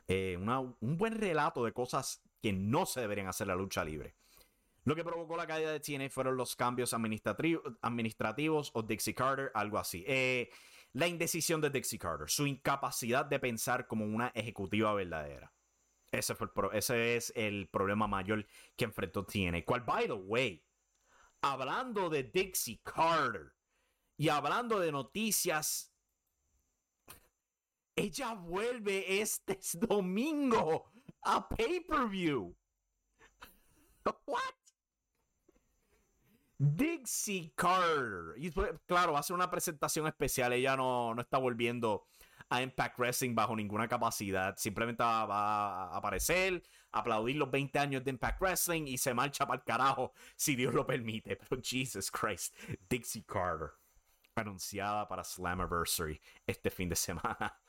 Eh, 0.07 0.37
un 0.37 0.97
buen 0.97 1.19
relato 1.19 1.65
de 1.65 1.73
cosas 1.73 2.23
que 2.43 2.53
no 2.53 2.85
se 2.87 3.01
deberían 3.01 3.29
hacer 3.29 3.47
en 3.47 3.49
la 3.49 3.57
lucha 3.57 3.85
libre. 3.85 4.15
Lo 4.85 4.95
que 4.95 5.03
provocó 5.05 5.37
la 5.37 5.47
caída 5.47 5.73
de 5.73 5.81
TNA 5.81 6.11
fueron 6.11 6.37
los 6.37 6.55
cambios 6.57 6.93
administrativos 6.93 8.71
o 8.75 8.83
Dixie 8.83 9.15
Carter, 9.15 9.51
algo 9.55 9.79
así. 9.79 10.05
Eh, 10.07 10.51
la 10.93 11.09
indecisión 11.09 11.61
de 11.63 11.71
Dixie 11.71 11.99
Carter, 11.99 12.29
su 12.29 12.47
incapacidad 12.47 13.25
de 13.25 13.41
pensar 13.41 13.87
como 13.87 14.05
una 14.05 14.29
ejecutiva 14.29 14.93
verdadera. 14.93 15.53
Ese, 16.13 17.17
es 17.17 17.33
el 17.35 17.69
problema 17.69 18.07
mayor 18.07 18.47
que 18.77 18.85
enfrentó 18.85 19.25
TNA. 19.25 19.65
Cual, 19.65 19.81
by 19.81 20.07
the 20.07 20.13
way, 20.13 20.63
hablando 21.41 22.11
de 22.11 22.23
Dixie 22.25 22.81
Carter 22.85 23.55
y 24.17 24.29
hablando 24.29 24.79
de 24.79 24.93
noticias, 24.93 25.93
ella 27.97 28.35
vuelve 28.35 29.21
este 29.21 29.59
domingo 29.89 30.93
a 31.23 31.49
pay-per-view. 31.49 32.55
What? 34.27 34.64
Dixie 36.65 37.53
Carter. 37.55 38.35
Y 38.37 38.51
claro, 38.87 39.13
va 39.13 39.19
a 39.19 39.23
ser 39.23 39.35
una 39.35 39.51
presentación 39.51 40.07
especial. 40.07 40.53
Ella 40.53 40.77
no, 40.77 41.15
no 41.15 41.21
está 41.21 41.39
volviendo 41.39 42.07
a 42.49 42.63
Impact 42.63 42.99
Wrestling 42.99 43.35
bajo 43.35 43.57
ninguna 43.57 43.89
capacidad. 43.89 44.57
Simplemente 44.57 45.03
va, 45.03 45.85
a 45.85 45.97
aparecer, 45.97 46.63
aplaudir 46.93 47.37
los 47.37 47.51
20 47.51 47.79
años 47.79 48.05
de 48.05 48.11
Impact 48.11 48.41
Wrestling 48.41 48.87
y 48.87 48.99
se 48.99 49.15
marcha 49.15 49.47
para 49.47 49.59
el 49.59 49.65
carajo 49.65 50.13
si 50.37 50.55
Dios 50.57 50.75
lo 50.75 50.87
permite. 50.87 51.37
Pero 51.49 51.61
Jesus 51.63 52.11
Christ, 52.11 52.55
Dixie 52.89 53.25
Carter. 53.25 53.71
Anunciada 54.37 55.07
para 55.07 55.23
Slammiversary 55.23 56.21
este 56.47 56.71
fin 56.71 56.89
de 56.89 56.97
semana. 56.97 57.59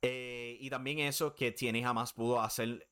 Eh, 0.00 0.56
y 0.60 0.70
también 0.70 1.00
eso 1.00 1.34
que 1.34 1.50
tiene 1.50 1.82
jamás 1.82 2.12
pudo 2.12 2.40
hacer 2.40 2.88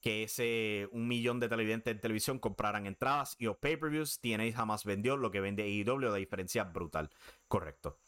que 0.00 0.22
ese 0.24 0.88
un 0.92 1.08
millón 1.08 1.40
de 1.40 1.48
televidentes 1.48 1.92
en 1.92 2.00
televisión 2.00 2.38
compraran 2.38 2.86
entradas 2.86 3.36
y 3.38 3.46
o 3.46 3.58
pay-per-views. 3.58 4.20
TNA 4.20 4.52
jamás 4.52 4.84
vendió 4.84 5.16
lo 5.16 5.30
que 5.30 5.40
vende 5.40 5.62
AEW, 5.62 6.12
de 6.12 6.18
diferencia 6.18 6.64
brutal. 6.64 7.10
Correcto. 7.48 7.98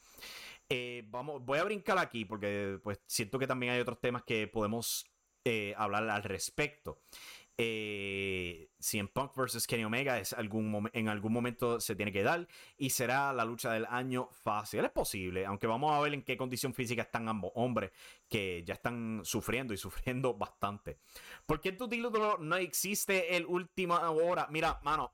Eh, 0.68 1.04
vamos, 1.08 1.44
voy 1.44 1.58
a 1.58 1.64
brincar 1.64 1.98
aquí 1.98 2.24
porque 2.24 2.78
pues 2.82 3.00
siento 3.06 3.38
que 3.38 3.46
también 3.48 3.72
hay 3.72 3.80
otros 3.80 4.00
temas 4.00 4.22
que 4.22 4.46
podemos 4.46 5.04
eh, 5.44 5.74
hablar 5.76 6.08
al 6.08 6.22
respecto 6.22 7.00
eh, 7.62 8.70
en 8.94 9.08
Punk 9.08 9.36
versus 9.36 9.66
Kenny 9.66 9.84
Omega 9.84 10.18
es 10.18 10.32
algún 10.32 10.88
en 10.94 11.08
algún 11.08 11.32
momento 11.32 11.78
se 11.78 11.94
tiene 11.94 12.10
que 12.10 12.22
dar 12.22 12.48
y 12.78 12.88
será 12.88 13.34
la 13.34 13.44
lucha 13.44 13.72
del 13.72 13.86
año 13.86 14.28
fácil. 14.32 14.84
Es 14.84 14.90
posible, 14.90 15.44
aunque 15.44 15.66
vamos 15.66 15.92
a 15.92 16.00
ver 16.00 16.14
en 16.14 16.22
qué 16.22 16.38
condición 16.38 16.72
física 16.72 17.02
están 17.02 17.28
ambos 17.28 17.52
hombres 17.54 17.90
que 18.28 18.64
ya 18.64 18.74
están 18.74 19.20
sufriendo 19.24 19.74
y 19.74 19.76
sufriendo 19.76 20.34
bastante. 20.38 21.00
¿Por 21.44 21.60
qué 21.60 21.70
en 21.70 21.76
tu 21.76 21.88
título 21.88 22.38
no 22.38 22.56
existe 22.56 23.36
el 23.36 23.44
última 23.44 24.10
hora? 24.10 24.46
Mira, 24.50 24.80
mano, 24.82 25.12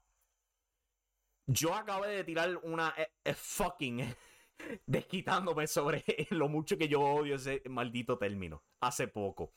yo 1.47 1.75
acabé 1.75 2.09
de 2.09 2.25
tirar 2.25 2.57
una 2.63 2.95
eh, 2.97 3.09
eh, 3.25 3.35
fucking 3.35 4.15
desquitándome 4.87 5.67
sobre 5.67 6.05
lo 6.31 6.49
mucho 6.49 6.79
que 6.79 6.89
yo 6.89 7.01
odio 7.01 7.35
ese 7.35 7.63
maldito 7.69 8.17
término 8.19 8.63
hace 8.81 9.09
poco. 9.09 9.53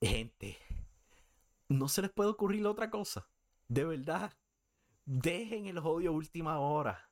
Gente 0.00 0.58
no 1.70 1.88
se 1.88 2.02
les 2.02 2.10
puede 2.10 2.30
ocurrir 2.30 2.66
otra 2.66 2.90
cosa. 2.90 3.26
De 3.68 3.84
verdad. 3.84 4.36
Dejen 5.04 5.66
el 5.66 5.78
odio 5.78 6.12
última 6.12 6.58
hora. 6.58 7.10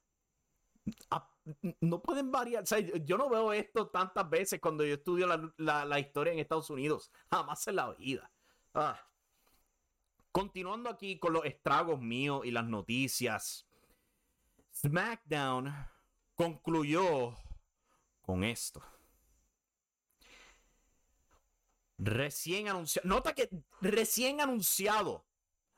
Ah, 1.10 1.30
no 1.80 2.02
pueden 2.02 2.30
variar. 2.30 2.64
yo 3.04 3.16
no 3.16 3.28
veo 3.28 3.52
esto 3.52 3.88
tantas 3.88 4.28
veces 4.28 4.60
cuando 4.60 4.84
yo 4.84 4.94
estudio 4.94 5.26
la, 5.56 6.00
historia 6.00 6.32
en 6.32 6.40
Estados 6.40 6.70
Unidos. 6.70 7.10
Jamás 7.30 7.66
en 7.68 7.76
la 7.76 7.94
vida. 7.94 8.30
Ah. 8.74 9.00
Continuando 10.32 10.90
aquí 10.90 11.18
con 11.18 11.32
los 11.32 11.44
estragos 11.44 12.00
míos 12.00 12.42
y 12.44 12.50
las 12.50 12.64
noticias. 12.64 13.66
SmackDown 14.74 15.72
concluyó 16.34 17.34
con 18.20 18.44
esto. 18.44 18.82
Recién 21.98 22.68
anunciado. 22.68 23.08
Nota 23.08 23.34
que 23.34 23.50
recién 23.80 24.40
anunciado. 24.40 25.26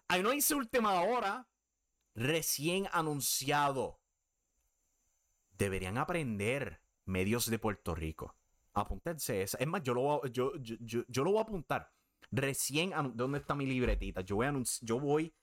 Ahí 0.07 0.23
no 0.23 0.33
hice 0.35 0.55
última 0.55 1.03
hora. 1.03 1.49
Recién 2.15 2.89
anunciado. 2.93 4.01
Deberían 5.57 5.97
aprender 5.97 6.83
medios 7.07 7.49
de 7.49 7.59
Puerto 7.59 7.95
Rico. 7.95 8.37
Apúntense 8.75 9.43
esa. 9.43 9.57
Es 9.59 9.67
más, 9.67 9.83
yo 9.83 9.95
lo, 9.95 10.03
voy, 10.03 10.31
yo, 10.31 10.53
yo, 10.59 11.25
lo 11.25 11.31
voy 11.31 11.39
a 11.39 11.43
apuntar. 11.43 11.91
Recién. 12.31 12.93
¿Dónde 13.15 13.39
está 13.39 13.55
mi 13.55 13.65
libretita? 13.65 14.21
Yo 14.21 14.37
voy 14.37 14.47
a 14.47 14.55
Yo 14.83 15.01
voy. 15.01 15.35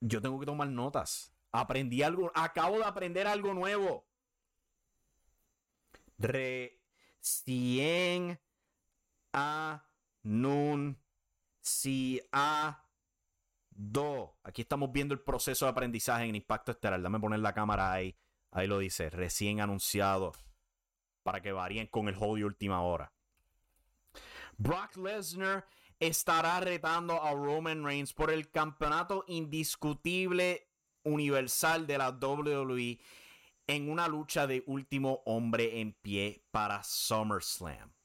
Yo 0.00 0.22
tengo 0.22 0.40
que 0.40 0.46
tomar 0.46 0.68
notas. 0.68 1.34
Aprendí 1.52 2.02
algo. 2.02 2.32
Acabo 2.34 2.78
de 2.78 2.84
aprender 2.84 3.26
algo 3.26 3.52
nuevo. 3.52 4.06
Recién 6.16 6.80
do 13.70 14.36
Aquí 14.42 14.62
estamos 14.62 14.90
viendo 14.92 15.14
el 15.14 15.20
proceso 15.20 15.66
de 15.66 15.70
aprendizaje 15.70 16.24
en 16.24 16.34
Impacto 16.34 16.72
Estelar. 16.72 17.00
Dame 17.00 17.20
poner 17.20 17.40
la 17.40 17.54
cámara 17.54 17.92
ahí. 17.92 18.16
Ahí 18.50 18.66
lo 18.66 18.78
dice, 18.78 19.10
recién 19.10 19.60
anunciado. 19.60 20.32
Para 21.22 21.40
que 21.40 21.52
varíen 21.52 21.86
con 21.86 22.08
el 22.08 22.14
de 22.14 22.44
última 22.44 22.82
hora. 22.82 23.12
Brock 24.56 24.96
Lesnar 24.96 25.66
estará 26.00 26.60
retando 26.60 27.22
a 27.22 27.32
Roman 27.32 27.84
Reigns 27.84 28.12
por 28.12 28.30
el 28.30 28.50
campeonato 28.50 29.24
indiscutible 29.28 30.68
universal 31.04 31.86
de 31.86 31.98
la 31.98 32.10
WWE 32.10 32.98
en 33.66 33.90
una 33.90 34.08
lucha 34.08 34.46
de 34.46 34.64
último 34.66 35.22
hombre 35.26 35.80
en 35.80 35.92
pie 35.92 36.42
para 36.50 36.82
SummerSlam. 36.82 37.97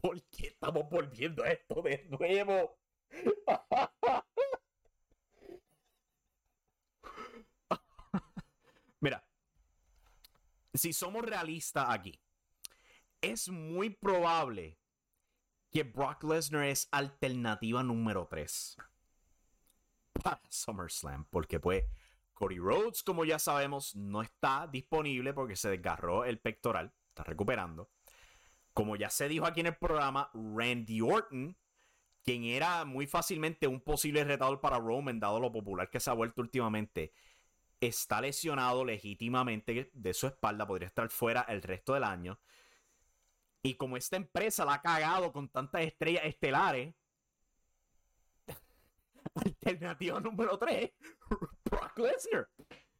¿Por 0.00 0.22
qué 0.30 0.48
estamos 0.48 0.88
volviendo 0.90 1.44
a 1.44 1.50
esto 1.50 1.82
de 1.82 2.06
nuevo? 2.08 2.78
Mira, 9.00 9.24
si 10.74 10.92
somos 10.92 11.24
realistas 11.24 11.86
aquí, 11.88 12.20
es 13.20 13.48
muy 13.48 13.90
probable 13.90 14.78
que 15.70 15.84
Brock 15.84 16.24
Lesnar 16.24 16.64
es 16.66 16.88
alternativa 16.90 17.82
número 17.82 18.26
3 18.28 18.76
para 20.22 20.40
SummerSlam, 20.48 21.24
porque 21.26 21.58
pues 21.58 21.84
Cody 22.34 22.58
Rhodes, 22.58 23.02
como 23.02 23.24
ya 23.24 23.38
sabemos, 23.38 23.94
no 23.96 24.22
está 24.22 24.66
disponible 24.66 25.32
porque 25.32 25.56
se 25.56 25.70
desgarró 25.70 26.24
el 26.24 26.38
pectoral, 26.40 26.92
está 27.08 27.24
recuperando. 27.24 27.90
Como 28.72 28.96
ya 28.96 29.10
se 29.10 29.28
dijo 29.28 29.46
aquí 29.46 29.60
en 29.60 29.66
el 29.66 29.76
programa, 29.76 30.30
Randy 30.32 31.00
Orton, 31.00 31.56
quien 32.22 32.44
era 32.44 32.84
muy 32.84 33.06
fácilmente 33.06 33.66
un 33.66 33.80
posible 33.80 34.24
retador 34.24 34.60
para 34.60 34.78
Roman, 34.78 35.20
dado 35.20 35.40
lo 35.40 35.52
popular 35.52 35.90
que 35.90 36.00
se 36.00 36.10
ha 36.10 36.14
vuelto 36.14 36.40
últimamente, 36.40 37.12
está 37.80 38.20
lesionado 38.20 38.84
legítimamente 38.84 39.90
de 39.92 40.14
su 40.14 40.26
espalda, 40.26 40.66
podría 40.66 40.86
estar 40.86 41.08
fuera 41.10 41.42
el 41.42 41.62
resto 41.62 41.94
del 41.94 42.04
año. 42.04 42.38
Y 43.62 43.74
como 43.74 43.96
esta 43.96 44.16
empresa 44.16 44.64
la 44.64 44.74
ha 44.74 44.82
cagado 44.82 45.32
con 45.32 45.48
tantas 45.48 45.82
estrellas 45.82 46.24
estelares, 46.24 46.94
alternativa 49.34 50.20
número 50.20 50.58
3, 50.58 50.92
Brock 51.64 51.98
Lesnar 51.98 52.48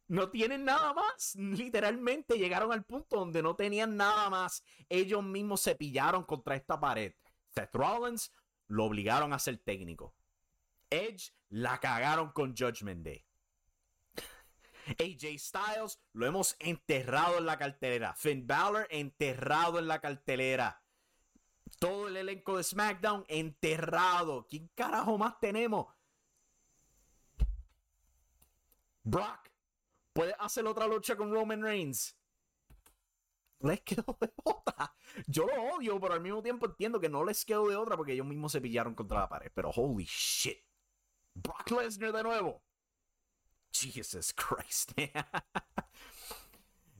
no 0.07 0.29
tienen 0.29 0.65
nada 0.65 0.93
más. 0.93 1.35
Literalmente 1.35 2.37
llegaron 2.37 2.71
al 2.71 2.83
punto 2.83 3.17
donde 3.17 3.41
no 3.41 3.55
tenían 3.55 3.97
nada 3.97 4.29
más. 4.29 4.63
Ellos 4.89 5.23
mismos 5.23 5.61
se 5.61 5.75
pillaron 5.75 6.23
contra 6.23 6.55
esta 6.55 6.79
pared. 6.79 7.13
Seth 7.49 7.73
Rollins 7.73 8.31
lo 8.67 8.85
obligaron 8.85 9.33
a 9.33 9.39
ser 9.39 9.57
técnico. 9.57 10.15
Edge 10.89 11.33
la 11.49 11.79
cagaron 11.79 12.31
con 12.31 12.55
Judgment 12.55 13.03
Day. 13.03 13.25
AJ 14.99 15.39
Styles 15.39 15.99
lo 16.11 16.25
hemos 16.25 16.55
enterrado 16.59 17.37
en 17.37 17.45
la 17.45 17.57
cartelera. 17.57 18.13
Finn 18.15 18.45
Balor 18.45 18.87
enterrado 18.89 19.79
en 19.79 19.87
la 19.87 19.99
cartelera. 19.99 20.83
Todo 21.79 22.07
el 22.07 22.17
elenco 22.17 22.57
de 22.57 22.63
SmackDown 22.63 23.25
enterrado. 23.27 24.45
¿Quién 24.47 24.69
carajo 24.75 25.17
más 25.17 25.39
tenemos? 25.39 25.87
Brock 29.03 29.52
¿Puede 30.13 30.35
hacer 30.39 30.65
otra 30.67 30.87
lucha 30.87 31.15
con 31.15 31.31
Roman 31.31 31.61
Reigns? 31.61 32.15
les 33.63 33.81
quedó 33.81 34.17
de 34.19 34.31
otra. 34.43 34.95
Yo 35.27 35.45
lo 35.45 35.75
odio, 35.75 35.99
pero 35.99 36.13
al 36.13 36.21
mismo 36.21 36.41
tiempo 36.41 36.65
entiendo 36.65 36.99
que 36.99 37.09
no 37.09 37.23
les 37.23 37.45
quedó 37.45 37.67
de 37.67 37.75
otra 37.75 37.95
porque 37.95 38.13
ellos 38.13 38.25
mismos 38.25 38.51
se 38.51 38.61
pillaron 38.61 38.93
contra 38.93 39.21
la 39.21 39.29
pared. 39.29 39.51
Pero 39.53 39.69
holy 39.69 40.05
shit. 40.05 40.59
Brock 41.33 41.71
Lesnar 41.71 42.11
de 42.11 42.23
nuevo. 42.23 42.63
Jesus 43.71 44.33
Christ. 44.33 44.91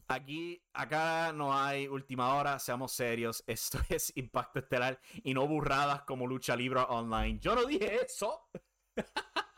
Aquí, 0.08 0.62
acá 0.74 1.32
no 1.34 1.58
hay 1.58 1.88
última 1.88 2.36
hora, 2.36 2.60
seamos 2.60 2.92
serios. 2.92 3.44
Esto 3.48 3.80
es 3.90 4.12
Impacto 4.16 4.60
Estelar 4.60 5.00
y 5.24 5.34
no 5.34 5.48
burradas 5.48 6.04
como 6.04 6.28
Lucha 6.28 6.56
Libre 6.56 6.82
Online. 6.88 7.40
Yo 7.40 7.56
no 7.56 7.66
dije 7.66 8.04
eso. 8.04 8.50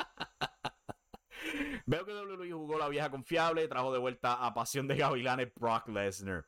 Veo 1.86 2.06
que 2.06 2.14
WWE 2.14 2.52
jugó 2.52 2.78
la 2.78 2.90
vieja 2.90 3.10
confiable, 3.10 3.68
trajo 3.68 3.94
de 3.94 4.00
vuelta 4.00 4.46
a 4.46 4.54
Pasión 4.54 4.88
de 4.88 4.98
Gavilanes 4.98 5.54
Brock 5.56 5.88
Lesnar. 5.90 6.46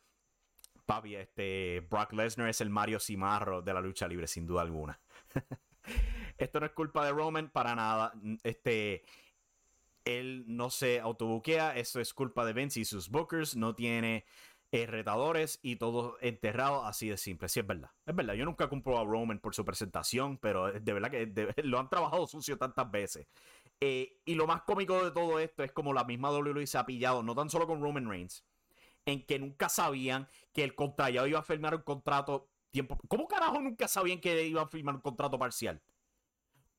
Papi, 0.85 1.15
este 1.15 1.85
Brock 1.89 2.13
Lesnar 2.13 2.49
es 2.49 2.61
el 2.61 2.69
Mario 2.69 2.99
Cimarro 2.99 3.61
de 3.61 3.73
la 3.73 3.81
lucha 3.81 4.07
libre, 4.07 4.27
sin 4.27 4.45
duda 4.45 4.61
alguna. 4.61 4.99
Esto 6.37 6.59
no 6.59 6.65
es 6.65 6.71
culpa 6.71 7.05
de 7.05 7.11
Roman 7.11 7.49
para 7.49 7.75
nada. 7.75 8.13
Este, 8.43 9.03
él 10.05 10.45
no 10.47 10.69
se 10.69 10.99
autobuquea, 10.99 11.75
eso 11.75 11.99
es 11.99 12.13
culpa 12.13 12.45
de 12.45 12.53
Vince 12.53 12.79
y 12.79 12.85
sus 12.85 13.09
bookers, 13.09 13.55
no 13.55 13.75
tiene 13.75 14.25
eh, 14.71 14.85
retadores 14.85 15.59
y 15.61 15.77
todo 15.77 16.17
enterrado 16.21 16.85
así 16.85 17.09
de 17.09 17.17
simple. 17.17 17.47
Sí, 17.49 17.59
es 17.61 17.67
verdad. 17.67 17.89
Es 18.05 18.15
verdad, 18.15 18.33
yo 18.33 18.45
nunca 18.45 18.67
compro 18.69 18.99
a 18.99 19.05
Roman 19.05 19.39
por 19.39 19.55
su 19.55 19.63
presentación, 19.63 20.37
pero 20.37 20.71
de 20.71 20.93
verdad 20.93 21.09
que 21.09 21.53
lo 21.63 21.79
han 21.79 21.89
trabajado 21.89 22.27
sucio 22.27 22.57
tantas 22.57 22.89
veces. 22.91 23.27
Eh, 23.79 24.21
y 24.25 24.33
lo 24.33 24.47
más 24.47 24.63
cómico 24.63 25.03
de 25.03 25.11
todo 25.11 25.39
esto 25.39 25.63
es 25.63 25.71
como 25.71 25.93
la 25.93 26.03
misma 26.03 26.31
WWE 26.31 26.65
se 26.65 26.77
ha 26.77 26.85
pillado, 26.85 27.21
no 27.21 27.35
tan 27.35 27.49
solo 27.49 27.67
con 27.67 27.81
Roman 27.81 28.09
Reigns, 28.09 28.43
en 29.05 29.25
que 29.25 29.37
nunca 29.37 29.69
sabían 29.69 30.27
que 30.51 30.63
el 30.63 30.73
contrallado 30.73 31.27
iba 31.27 31.39
a 31.39 31.43
firmar 31.43 31.75
un 31.75 31.81
contrato 31.81 32.49
tiempo. 32.71 32.97
¿Cómo 33.07 33.27
carajo 33.27 33.61
nunca 33.61 33.87
sabían 33.87 34.19
que 34.19 34.47
iba 34.47 34.63
a 34.63 34.67
firmar 34.67 34.95
un 34.95 35.01
contrato 35.01 35.37
parcial? 35.37 35.81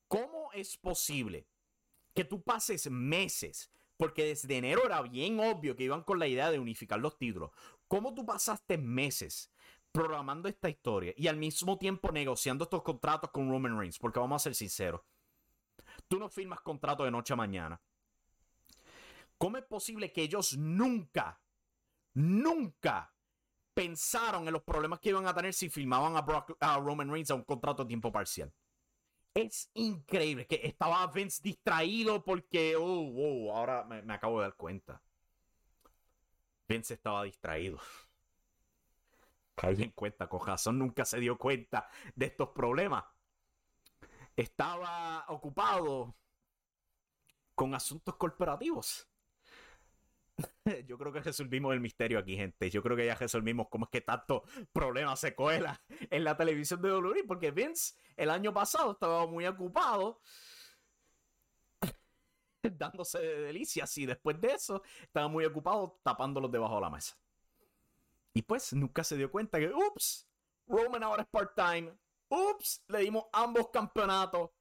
¿Cómo 0.07 0.51
es 0.53 0.75
posible 0.75 1.47
que 2.13 2.25
tú 2.25 2.41
pases 2.41 2.89
meses? 2.91 3.71
Porque 3.95 4.25
desde 4.25 4.57
enero 4.57 4.85
era 4.85 5.01
bien 5.01 5.39
obvio 5.39 5.75
que 5.75 5.83
iban 5.83 6.03
con 6.03 6.19
la 6.19 6.27
idea 6.27 6.51
de 6.51 6.59
unificar 6.59 6.99
los 6.99 7.17
títulos. 7.17 7.51
¿Cómo 7.87 8.13
tú 8.13 8.25
pasaste 8.25 8.77
meses 8.77 9.51
programando 9.91 10.47
esta 10.49 10.69
historia 10.69 11.13
y 11.17 11.27
al 11.27 11.37
mismo 11.37 11.77
tiempo 11.77 12.11
negociando 12.11 12.63
estos 12.63 12.83
contratos 12.83 13.29
con 13.31 13.49
Roman 13.49 13.77
Reigns? 13.77 13.99
Porque 13.99 14.19
vamos 14.19 14.41
a 14.41 14.43
ser 14.43 14.55
sinceros 14.55 15.01
Tú 16.09 16.17
no 16.17 16.27
firmas 16.27 16.59
contrato 16.61 17.05
de 17.05 17.11
noche 17.11 17.33
a 17.33 17.37
mañana. 17.37 17.79
¿Cómo 19.37 19.57
es 19.57 19.63
posible 19.63 20.11
que 20.11 20.23
ellos 20.23 20.57
nunca, 20.57 21.39
nunca 22.15 23.13
pensaron 23.75 24.47
en 24.47 24.53
los 24.53 24.63
problemas 24.63 24.99
que 24.99 25.09
iban 25.09 25.27
a 25.27 25.35
tener 25.35 25.53
si 25.53 25.69
firmaban 25.69 26.15
a, 26.17 26.77
Roman 26.79 27.11
Reigns 27.11 27.29
a 27.29 27.35
un 27.35 27.43
contrato 27.43 27.83
a 27.83 27.87
tiempo 27.87 28.11
parcial? 28.11 28.51
Es 29.35 29.69
increíble 29.75 30.47
que 30.47 30.59
estaba 30.63 31.05
Vince 31.07 31.41
distraído 31.43 32.23
porque, 32.23 32.75
oh, 32.75 33.13
oh 33.15 33.55
ahora 33.55 33.85
me, 33.85 34.01
me 34.01 34.15
acabo 34.15 34.39
de 34.39 34.47
dar 34.47 34.55
cuenta. 34.55 34.99
Vince 36.67 36.95
estaba 36.95 37.23
distraído. 37.23 37.79
Caí 39.53 39.83
en 39.83 39.91
cuenta, 39.91 40.27
Cojazón 40.27 40.79
nunca 40.79 41.05
se 41.05 41.19
dio 41.19 41.37
cuenta 41.37 41.87
de 42.15 42.25
estos 42.25 42.49
problemas 42.49 43.05
estaba 44.41 45.25
ocupado 45.27 46.15
con 47.55 47.75
asuntos 47.75 48.15
corporativos. 48.15 49.07
Yo 50.87 50.97
creo 50.97 51.11
que 51.11 51.21
resolvimos 51.21 51.73
el 51.73 51.81
misterio 51.81 52.19
aquí, 52.19 52.35
gente. 52.35 52.69
Yo 52.69 52.81
creo 52.81 52.95
que 52.95 53.05
ya 53.05 53.15
resolvimos 53.15 53.67
cómo 53.69 53.85
es 53.85 53.91
que 53.91 54.01
tanto 54.01 54.43
problema 54.71 55.15
se 55.15 55.35
cuela 55.35 55.81
en 56.09 56.23
la 56.23 56.37
televisión 56.37 56.81
de 56.81 56.93
WWE, 56.93 57.23
porque 57.25 57.51
Vince 57.51 57.95
el 58.15 58.29
año 58.29 58.53
pasado 58.53 58.91
estaba 58.91 59.27
muy 59.27 59.45
ocupado 59.45 60.21
dándose 62.63 63.19
de 63.19 63.41
delicias 63.41 63.97
y 63.97 64.05
después 64.05 64.39
de 64.39 64.53
eso 64.53 64.81
estaba 65.01 65.27
muy 65.27 65.43
ocupado 65.45 65.99
tapándolos 66.03 66.51
debajo 66.51 66.75
de 66.75 66.81
la 66.81 66.89
mesa. 66.89 67.17
Y 68.33 68.41
pues 68.43 68.71
nunca 68.73 69.03
se 69.03 69.17
dio 69.17 69.29
cuenta 69.31 69.59
que, 69.59 69.69
ups, 69.69 70.29
Roman 70.67 71.03
ahora 71.03 71.23
es 71.23 71.27
part-time, 71.27 71.91
Ups, 72.29 72.83
le 72.87 72.99
dimos 72.99 73.25
ambos 73.33 73.69
campeonatos. 73.69 74.51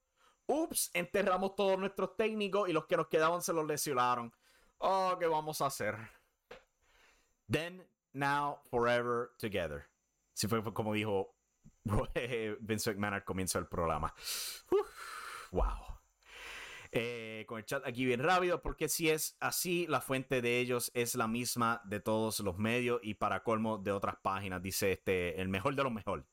Ups, 0.47 0.91
enterramos 0.95 1.55
todos 1.55 1.79
nuestros 1.79 2.17
técnicos 2.17 2.69
y 2.69 2.73
los 2.73 2.87
que 2.87 2.97
nos 2.97 3.09
quedaban 3.09 3.43
se 3.43 3.53
los 3.53 3.67
lesionaron. 3.67 4.33
Oh, 4.79 5.17
¿qué 5.19 5.27
vamos 5.27 5.61
a 5.61 5.67
hacer? 5.67 5.97
Then, 7.51 7.87
now, 8.13 8.59
forever, 8.71 9.31
together. 9.39 9.87
Si 10.33 10.49
fue 10.49 10.63
como 10.73 10.95
dijo 10.95 11.35
Vince 12.61 12.91
McMahon 12.91 13.15
al 13.15 13.25
comienzo 13.25 13.59
del 13.59 13.69
programa. 13.69 14.15
wow. 15.53 15.99
Eh, 16.91 17.45
con 17.47 17.59
el 17.59 17.67
chat 17.67 17.87
aquí 17.87 18.07
bien 18.07 18.23
rápido, 18.23 18.63
porque 18.63 18.89
si 18.89 19.11
es 19.11 19.37
así, 19.41 19.87
la 19.89 20.01
fuente 20.01 20.41
de 20.41 20.59
ellos 20.59 20.91
es 20.95 21.15
la 21.15 21.29
misma 21.29 21.83
de 21.85 22.01
todos 22.01 22.41
los 22.41 22.57
medios 22.57 23.01
y 23.03 23.15
para 23.15 23.43
colmo 23.43 23.77
de 23.77 23.93
otras 23.93 24.17
páginas, 24.23 24.63
dice 24.63 24.93
este, 24.93 25.41
el 25.41 25.49
mejor 25.49 25.75
de 25.75 25.83
los 25.83 25.93
mejores. 25.93 26.25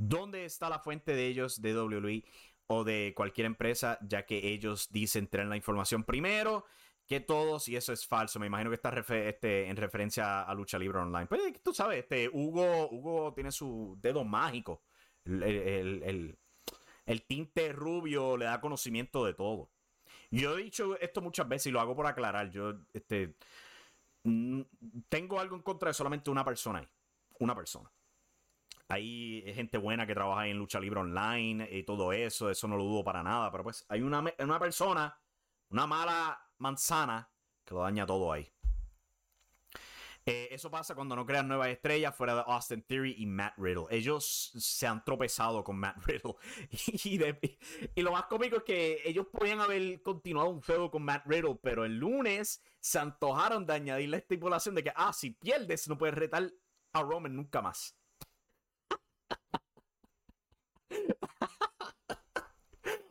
¿Dónde 0.00 0.46
está 0.46 0.70
la 0.70 0.78
fuente 0.78 1.14
de 1.14 1.26
ellos, 1.26 1.60
de 1.60 1.78
WWE 1.78 2.24
o 2.68 2.84
de 2.84 3.12
cualquier 3.14 3.46
empresa, 3.46 3.98
ya 4.00 4.24
que 4.24 4.48
ellos 4.48 4.88
dicen 4.90 5.26
tener 5.26 5.46
la 5.46 5.56
información 5.56 6.04
primero 6.04 6.64
que 7.06 7.20
todos 7.20 7.68
y 7.68 7.76
eso 7.76 7.92
es 7.92 8.06
falso? 8.06 8.40
Me 8.40 8.46
imagino 8.46 8.70
que 8.70 8.76
está 8.76 8.88
este, 8.88 9.68
en 9.68 9.76
referencia 9.76 10.42
a 10.42 10.54
Lucha 10.54 10.78
Libre 10.78 11.00
Online. 11.00 11.26
Pues 11.26 11.62
tú 11.62 11.74
sabes, 11.74 11.98
este, 11.98 12.30
Hugo, 12.32 12.88
Hugo 12.90 13.34
tiene 13.34 13.52
su 13.52 13.98
dedo 14.00 14.24
mágico. 14.24 14.82
El, 15.26 16.38
el 17.04 17.26
tinte 17.26 17.72
rubio 17.72 18.38
le 18.38 18.46
da 18.46 18.60
conocimiento 18.60 19.24
de 19.26 19.34
todo. 19.34 19.70
Yo 20.30 20.56
he 20.56 20.62
dicho 20.62 20.98
esto 20.98 21.20
muchas 21.20 21.48
veces 21.48 21.66
y 21.66 21.70
lo 21.72 21.80
hago 21.80 21.94
por 21.94 22.06
aclarar. 22.06 22.50
Yo 22.50 22.72
este, 22.94 23.34
tengo 25.08 25.40
algo 25.40 25.56
en 25.56 25.62
contra 25.62 25.90
de 25.90 25.94
solamente 25.94 26.30
una 26.30 26.44
persona 26.44 26.78
ahí. 26.78 26.88
Una 27.40 27.54
persona. 27.54 27.90
Hay 28.90 29.44
gente 29.54 29.78
buena 29.78 30.04
que 30.04 30.14
trabaja 30.14 30.48
en 30.48 30.58
lucha 30.58 30.80
libre 30.80 30.98
online 30.98 31.68
y 31.70 31.84
todo 31.84 32.12
eso, 32.12 32.50
eso 32.50 32.66
no 32.66 32.76
lo 32.76 32.82
dudo 32.82 33.04
para 33.04 33.22
nada, 33.22 33.48
pero 33.52 33.62
pues 33.62 33.86
hay 33.88 34.02
una, 34.02 34.24
persona, 34.58 35.16
una 35.68 35.86
mala 35.86 36.44
manzana 36.58 37.30
que 37.64 37.72
lo 37.72 37.82
daña 37.82 38.04
todo 38.04 38.32
ahí. 38.32 38.52
Eh, 40.26 40.48
eso 40.50 40.72
pasa 40.72 40.96
cuando 40.96 41.14
no 41.14 41.24
crean 41.24 41.46
nuevas 41.46 41.68
estrellas 41.68 42.16
fuera 42.16 42.34
de 42.34 42.42
Austin 42.46 42.82
Theory 42.82 43.14
y 43.18 43.26
Matt 43.26 43.56
Riddle. 43.58 43.86
Ellos 43.90 44.50
se 44.58 44.88
han 44.88 45.04
tropezado 45.04 45.62
con 45.62 45.76
Matt 45.76 45.96
Riddle. 46.06 46.34
y, 47.94 48.02
lo 48.02 48.10
más 48.10 48.24
cómico 48.24 48.56
es 48.56 48.64
que 48.64 49.02
ellos 49.04 49.28
podían 49.28 49.60
haber 49.60 50.02
continuado 50.02 50.48
un 50.48 50.62
feudo 50.62 50.90
con 50.90 51.04
Matt 51.04 51.26
Riddle, 51.26 51.60
pero 51.62 51.84
el 51.84 51.96
lunes 51.96 52.60
se 52.80 52.98
antojaron 52.98 53.64
de 53.66 53.72
añadir 53.72 54.08
la 54.08 54.16
estipulación 54.16 54.74
de 54.74 54.82
que, 54.82 54.92
ah, 54.96 55.12
si 55.12 55.30
pierdes, 55.30 55.86
no 55.86 55.96
puedes 55.96 56.16
retar 56.16 56.50
a 56.92 57.02
Roman 57.02 57.36
nunca 57.36 57.62
más. 57.62 57.99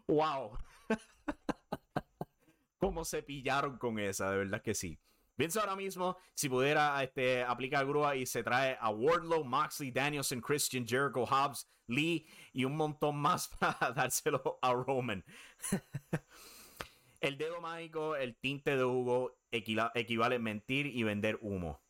Wow. 0.10 0.58
¿Cómo 2.80 3.06
se 3.06 3.22
pillaron 3.22 3.78
con 3.78 4.00
esa? 4.00 4.32
De 4.32 4.38
verdad 4.38 4.62
que 4.62 4.74
sí. 4.74 5.00
Piensa 5.36 5.62
ahora 5.62 5.76
mismo 5.76 6.18
si 6.34 6.50
pudiera 6.50 7.02
este, 7.02 7.44
aplicar 7.44 7.86
grúa 7.86 8.16
y 8.16 8.26
se 8.26 8.44
trae 8.44 8.78
a 8.80 8.90
Wardlow, 8.90 9.46
Moxley, 9.46 9.92
Danielson, 9.92 10.42
Christian, 10.42 10.86
Jericho, 10.86 11.26
Hobbs, 11.26 11.70
Lee 11.88 12.28
y 12.52 12.66
un 12.66 12.76
montón 12.76 13.18
más 13.18 13.48
para 13.60 13.92
dárselo 13.92 14.60
a 14.62 14.74
Roman. 14.74 15.24
el 17.22 17.38
dedo 17.38 17.62
mágico, 17.62 18.16
el 18.16 18.36
tinte 18.36 18.76
de 18.76 18.84
Hugo 18.84 19.38
equivale 19.52 20.36
a 20.36 20.40
mentir 20.40 20.88
y 20.88 21.04
vender 21.04 21.38
humo. 21.42 21.82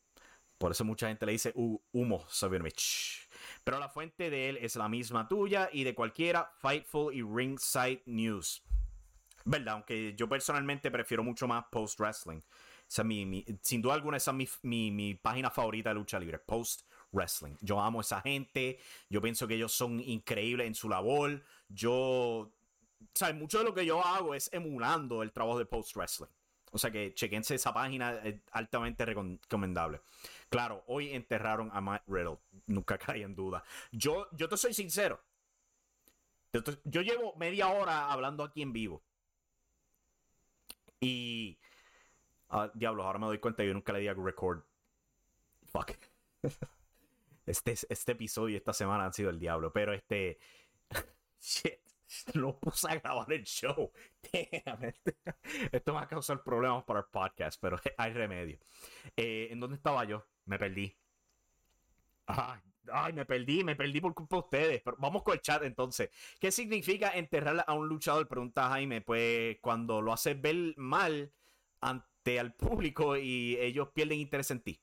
Por 0.57 0.71
eso 0.71 0.83
mucha 0.83 1.07
gente 1.07 1.25
le 1.25 1.31
dice 1.31 1.53
humo, 1.55 2.25
Mitch. 2.61 3.28
Pero 3.69 3.79
la 3.79 3.89
fuente 3.89 4.31
de 4.31 4.49
él 4.49 4.57
es 4.57 4.75
la 4.77 4.89
misma 4.89 5.27
tuya 5.27 5.69
y 5.71 5.83
de 5.83 5.93
cualquiera, 5.93 6.51
Fightful 6.57 7.13
y 7.13 7.21
Ringside 7.21 8.01
News. 8.07 8.63
¿Verdad? 9.45 9.75
Aunque 9.75 10.15
yo 10.15 10.27
personalmente 10.27 10.89
prefiero 10.89 11.23
mucho 11.23 11.47
más 11.47 11.65
Post 11.69 11.99
Wrestling. 11.99 12.41
sin 12.87 13.79
duda 13.79 13.93
alguna, 13.93 14.17
esa 14.17 14.35
es 14.39 14.59
mi, 14.63 15.13
página 15.21 15.51
favorita 15.51 15.89
de 15.89 15.95
lucha 15.99 16.19
libre, 16.19 16.39
Post 16.39 16.81
Wrestling. 17.11 17.57
Yo 17.61 17.79
amo 17.79 17.99
a 17.99 18.01
esa 18.01 18.21
gente, 18.21 18.79
yo 19.07 19.21
pienso 19.21 19.47
que 19.47 19.53
ellos 19.53 19.71
son 19.71 19.99
increíbles 19.99 20.65
en 20.65 20.73
su 20.73 20.89
labor. 20.89 21.43
Yo, 21.67 22.51
¿sabes? 23.13 23.35
Mucho 23.35 23.59
de 23.59 23.65
lo 23.65 23.75
que 23.75 23.85
yo 23.85 24.03
hago 24.03 24.33
es 24.33 24.49
emulando 24.51 25.21
el 25.21 25.31
trabajo 25.31 25.59
de 25.59 25.67
Post 25.67 25.95
Wrestling. 25.95 26.29
O 26.71 26.77
sea 26.77 26.91
que 26.91 27.13
chequense 27.13 27.55
esa 27.55 27.73
página, 27.73 28.15
es 28.23 28.35
altamente 28.51 29.05
recomendable. 29.05 30.01
Claro, 30.49 30.83
hoy 30.87 31.13
enterraron 31.13 31.69
a 31.73 31.81
Matt 31.81 32.03
Riddle, 32.07 32.39
nunca 32.65 32.97
cae 32.97 33.21
en 33.23 33.35
duda. 33.35 33.63
Yo, 33.91 34.27
yo 34.31 34.49
te 34.49 34.57
soy 34.57 34.73
sincero. 34.73 35.21
Yo, 36.83 37.01
llevo 37.01 37.35
media 37.35 37.67
hora 37.69 38.11
hablando 38.11 38.43
aquí 38.43 38.63
en 38.63 38.73
vivo. 38.73 39.03
Y. 40.99 41.59
Uh, 42.49 42.67
diablos, 42.73 43.05
ahora 43.05 43.19
me 43.19 43.27
doy 43.27 43.37
cuenta 43.37 43.61
que 43.61 43.67
yo 43.67 43.73
nunca 43.75 43.93
le 43.93 43.99
di 43.99 44.07
a 44.07 44.13
record. 44.13 44.63
Fuck. 45.65 45.91
Este, 47.45 47.71
este 47.71 48.11
episodio 48.11 48.53
y 48.53 48.57
esta 48.57 48.73
semana 48.73 49.05
han 49.05 49.13
sido 49.13 49.31
el 49.31 49.39
diablo, 49.39 49.73
pero 49.73 49.91
este. 49.91 50.37
Shit, 51.41 51.79
no 52.35 52.55
puse 52.59 52.91
a 52.91 52.99
grabar 52.99 53.33
el 53.33 53.43
show. 53.43 53.91
Esto 55.71 55.93
va 55.93 56.01
a 56.01 56.07
causar 56.07 56.43
problemas 56.43 56.83
para 56.83 56.99
el 56.99 57.05
podcast, 57.07 57.59
pero 57.59 57.79
hay 57.97 58.13
remedio. 58.13 58.59
Eh, 59.17 59.47
¿En 59.49 59.59
dónde 59.59 59.77
estaba 59.77 60.03
yo? 60.05 60.23
Me 60.49 60.57
perdí. 60.57 60.97
Ay, 62.91 63.13
me 63.13 63.23
perdí, 63.25 63.63
me 63.63 63.75
perdí 63.75 64.01
por 64.01 64.15
culpa 64.15 64.37
de 64.37 64.39
ustedes. 64.41 64.81
Pero 64.83 64.97
vamos 64.99 65.21
con 65.21 65.35
el 65.35 65.41
chat 65.41 65.61
entonces. 65.63 66.09
¿Qué 66.39 66.51
significa 66.51 67.11
enterrar 67.11 67.63
a 67.67 67.73
un 67.73 67.87
luchador? 67.87 68.27
Pregunta 68.27 68.67
Jaime. 68.69 69.01
Pues 69.01 69.57
cuando 69.61 70.01
lo 70.01 70.11
haces 70.11 70.41
ver 70.41 70.73
mal 70.77 71.31
ante 71.81 72.39
al 72.39 72.55
público 72.55 73.15
y 73.15 73.57
ellos 73.57 73.89
pierden 73.93 74.19
interés 74.19 74.49
en 74.49 74.61
ti. 74.61 74.81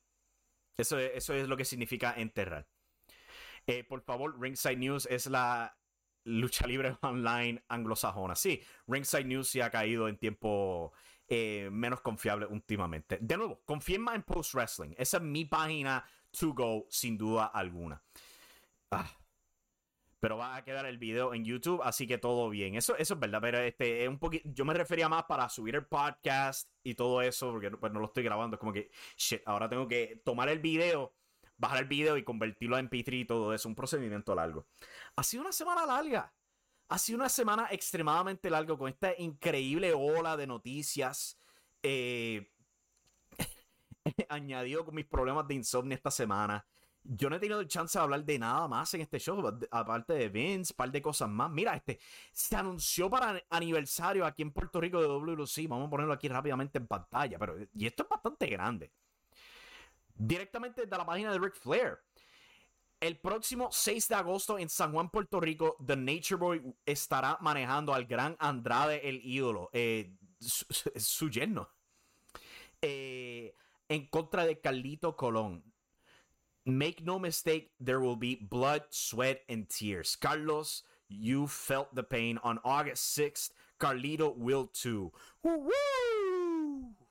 Eso, 0.77 0.99
eso 0.99 1.35
es 1.35 1.49
lo 1.49 1.57
que 1.57 1.65
significa 1.65 2.15
enterrar. 2.17 2.69
Eh, 3.67 3.83
por 3.83 4.03
favor, 4.03 4.41
Ringside 4.41 4.77
News 4.77 5.07
es 5.11 5.27
la 5.27 5.77
lucha 6.23 6.67
libre 6.67 6.97
online 7.03 7.65
anglosajona. 7.69 8.37
Sí, 8.37 8.63
Ringside 8.87 9.25
News 9.25 9.49
se 9.49 9.65
ha 9.65 9.71
caído 9.71 10.07
en 10.07 10.17
tiempo 10.17 10.93
eh, 11.29 11.69
menos 11.73 12.01
confiable 12.01 12.47
últimamente. 12.47 13.19
De 13.21 13.37
nuevo, 13.37 13.61
confíen 13.65 14.03
más 14.03 14.15
en 14.15 14.23
Post 14.23 14.55
Wrestling. 14.55 14.95
Esa 14.97 15.17
es 15.17 15.23
mi 15.23 15.45
página 15.45 16.05
to 16.39 16.53
go, 16.53 16.87
sin 16.89 17.19
duda 17.19 17.47
alguna. 17.47 18.03
Ah. 18.91 19.11
Pero 20.21 20.39
va 20.39 20.57
a 20.57 20.65
quedar 20.65 20.87
el 20.87 20.99
video 20.99 21.35
en 21.35 21.45
YouTube, 21.45 21.83
así 21.85 22.07
que 22.07 22.19
todo 22.19 22.49
bien. 22.49 22.75
Eso, 22.75 22.97
es 22.97 23.19
verdad, 23.19 23.41
pero 23.41 23.59
este, 23.59 24.05
es 24.05 24.09
un 24.09 24.19
poquito. 24.19 24.49
Yo 24.53 24.65
me 24.65 24.73
refería 24.73 25.09
más 25.09 25.25
para 25.25 25.49
subir 25.49 25.75
el 25.75 25.87
podcast 25.87 26.71
y 26.83 26.95
todo 26.95 27.21
eso, 27.23 27.51
porque 27.51 27.71
pues, 27.71 27.93
no 27.93 28.01
lo 28.01 28.07
estoy 28.07 28.25
grabando. 28.25 28.57
Es 28.57 28.61
como 28.61 28.73
que, 28.73 28.91
shit, 29.17 29.43
ahora 29.47 29.69
tengo 29.69 29.87
que 29.87 30.23
tomar 30.25 30.49
el 30.49 30.59
video, 30.59 31.13
bajar 31.59 31.81
el 31.81 31.85
video 31.85 32.17
y 32.17 32.25
convertirlo 32.25 32.79
en 32.79 32.89
MP3 32.89 33.21
y 33.21 33.25
todo 33.25 33.53
eso. 33.53 33.69
Un 33.69 33.75
procedimiento 33.75 34.35
largo. 34.35 34.67
Ha 35.17 35.23
sido 35.23 35.43
una 35.43 35.53
semana 35.53 35.85
larga. 35.85 36.33
Ha 36.89 36.99
sido 36.99 37.19
una 37.19 37.29
semana 37.29 37.69
extremadamente 37.71 38.49
larga 38.49 38.77
con 38.77 38.89
esta 38.89 39.13
increíble 39.19 39.93
ola 39.93 40.37
de 40.37 40.47
noticias. 40.47 41.39
Eh, 41.83 42.49
añadido 44.29 44.85
con 44.85 44.95
mis 44.95 45.07
problemas 45.07 45.49
de 45.49 45.55
insomnio 45.55 45.97
esta 45.97 46.11
semana. 46.11 46.65
Yo 47.03 47.31
no 47.31 47.37
he 47.37 47.39
tenido 47.39 47.63
chance 47.65 47.97
de 47.97 48.03
hablar 48.03 48.25
de 48.25 48.39
nada 48.39 48.67
más 48.67 48.93
en 48.95 49.01
este 49.01 49.19
show, 49.19 49.41
aparte 49.71 50.13
de 50.15 50.29
Vince, 50.29 50.73
un 50.73 50.77
par 50.77 50.91
de 50.91 51.01
cosas 51.01 51.29
más. 51.29 51.51
Mira, 51.51 51.75
este 51.77 52.01
se 52.33 52.57
anunció 52.57 53.09
para 53.09 53.41
aniversario 53.51 54.27
aquí 54.27 54.43
en 54.43 54.53
Puerto 54.53 54.81
Rico 54.81 55.01
de 55.01 55.07
WLC. 55.07 55.69
Vamos 55.69 55.87
a 55.87 55.91
ponerlo 55.91 56.13
aquí 56.13 56.29
rápidamente 56.29 56.79
en 56.79 56.87
pantalla, 56.87 57.39
pero 57.39 57.57
y 57.75 57.87
esto 57.87 58.03
es 58.05 58.09
bastante 58.09 58.47
grande. 58.47 58.93
Directamente 60.15 60.87
de 60.87 60.97
la 60.97 61.05
página 61.05 61.33
de 61.33 61.39
Ric 61.39 61.55
Flair. 61.55 61.99
El 62.99 63.19
próximo 63.19 63.69
6 63.71 64.09
de 64.09 64.15
agosto 64.15 64.59
en 64.59 64.71
San 64.71 64.93
Juan, 64.93 65.11
Puerto 65.11 65.39
Rico, 65.39 65.77
The 65.85 65.97
Nature 65.97 66.37
Boy 66.37 66.75
estará 66.87 67.37
manejando 67.41 67.93
al 67.93 68.07
gran 68.07 68.37
Andrade, 68.39 69.07
el 69.07 69.21
ídolo, 69.23 69.69
eh, 69.73 70.17
su, 70.41 71.29
yerno. 71.29 71.69
Eh, 72.81 73.55
en 73.89 74.07
contra 74.07 74.47
de 74.47 74.61
Carlito 74.61 75.15
Colón. 75.15 75.63
Make 76.65 77.03
no 77.03 77.19
mistake, 77.19 77.71
there 77.79 77.99
will 77.99 78.17
be 78.17 78.39
blood, 78.41 78.83
sweat, 78.91 79.43
and 79.49 79.69
tears. 79.69 80.17
Carlos, 80.17 80.83
you 81.09 81.47
felt 81.47 81.95
the 81.95 82.03
pain 82.03 82.41
on 82.43 82.59
August 82.65 83.17
6th. 83.17 83.53
Carlito 83.79 84.35
will 84.37 84.67
too. 84.67 85.13
Woo, 85.43 85.71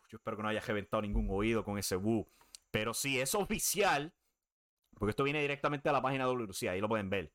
Yo 0.10 0.18
espero 0.18 0.36
que 0.36 0.44
no 0.44 0.50
haya 0.50 0.62
reventado 0.62 1.02
ningún 1.02 1.30
oído 1.30 1.64
con 1.64 1.78
ese 1.78 1.96
woo. 1.96 2.28
Pero 2.72 2.94
sí, 2.94 3.20
es 3.20 3.36
oficial. 3.36 4.12
Porque 4.98 5.12
esto 5.12 5.24
viene 5.24 5.42
directamente 5.42 5.90
a 5.90 5.92
la 5.92 6.02
página 6.02 6.26
de 6.26 6.34
WLC. 6.34 6.70
Ahí 6.70 6.80
lo 6.80 6.90
pueden 6.90 7.10
ver. 7.10 7.32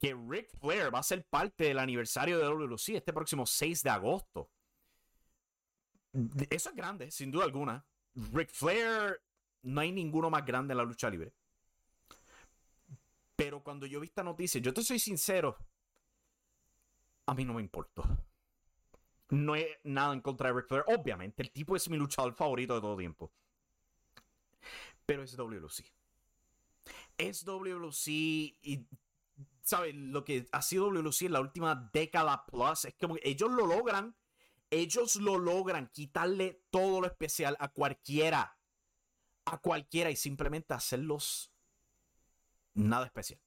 Que 0.00 0.14
Ric 0.14 0.48
Flair 0.58 0.94
va 0.94 1.00
a 1.00 1.02
ser 1.02 1.24
parte 1.24 1.64
del 1.64 1.78
aniversario 1.78 2.38
de 2.38 2.44
WLC 2.44 2.90
este 2.90 3.12
próximo 3.12 3.44
6 3.44 3.82
de 3.82 3.90
agosto. 3.90 4.48
Eso 6.48 6.70
es 6.70 6.74
grande, 6.74 7.10
sin 7.10 7.30
duda 7.30 7.44
alguna. 7.44 7.84
Ric 8.32 8.50
Flair, 8.50 9.20
no 9.62 9.80
hay 9.80 9.92
ninguno 9.92 10.30
más 10.30 10.44
grande 10.44 10.72
en 10.72 10.78
la 10.78 10.84
lucha 10.84 11.10
libre. 11.10 11.32
Pero 13.36 13.62
cuando 13.62 13.86
yo 13.86 14.00
vi 14.00 14.06
esta 14.06 14.22
noticia, 14.22 14.60
yo 14.60 14.72
te 14.72 14.82
soy 14.82 14.98
sincero, 14.98 15.56
a 17.26 17.34
mí 17.34 17.44
no 17.44 17.54
me 17.54 17.62
importó. 17.62 18.04
No 19.30 19.52
hay 19.52 19.66
nada 19.84 20.12
en 20.12 20.20
contra 20.20 20.48
de 20.48 20.56
Ric 20.56 20.68
Flair. 20.68 20.84
Obviamente, 20.88 21.42
el 21.42 21.50
tipo 21.50 21.76
es 21.76 21.88
mi 21.88 21.96
luchador 21.96 22.34
favorito 22.34 22.74
de 22.74 22.80
todo 22.80 22.96
tiempo. 22.96 23.30
Pero 25.06 25.22
es 25.22 25.36
WLC. 25.36 25.99
Es 27.20 27.44
WLC 27.44 28.08
y, 28.08 28.86
¿sabes? 29.62 29.94
Lo 29.94 30.24
que 30.24 30.46
ha 30.52 30.62
sido 30.62 30.90
WLC 30.90 31.22
en 31.22 31.32
la 31.32 31.40
última 31.40 31.90
década 31.92 32.46
plus 32.46 32.86
es 32.86 32.94
que 32.94 33.06
ellos 33.22 33.50
lo 33.50 33.66
logran 33.66 34.14
ellos 34.70 35.16
lo 35.16 35.38
logran 35.38 35.88
quitarle 35.88 36.62
todo 36.70 37.00
lo 37.00 37.06
especial 37.06 37.56
a 37.58 37.68
cualquiera. 37.68 38.56
A 39.44 39.58
cualquiera 39.58 40.10
y 40.10 40.16
simplemente 40.16 40.74
hacerlos 40.74 41.52
nada 42.74 43.06
especial. 43.06 43.40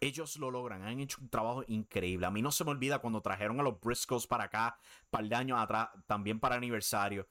Ellos 0.00 0.36
lo 0.36 0.50
logran, 0.50 0.82
han 0.82 1.00
hecho 1.00 1.18
un 1.20 1.28
trabajo 1.28 1.64
increíble. 1.68 2.26
A 2.26 2.30
mí 2.30 2.42
no 2.42 2.50
se 2.50 2.64
me 2.64 2.70
olvida 2.70 2.98
cuando 2.98 3.20
trajeron 3.20 3.60
a 3.60 3.62
los 3.62 3.78
Briscoes 3.80 4.26
para 4.26 4.44
acá, 4.44 4.78
un 5.04 5.10
par 5.10 5.28
de 5.28 5.34
años 5.34 5.60
atrás, 5.60 5.90
también 6.06 6.40
para 6.40 6.56
aniversario. 6.56 7.28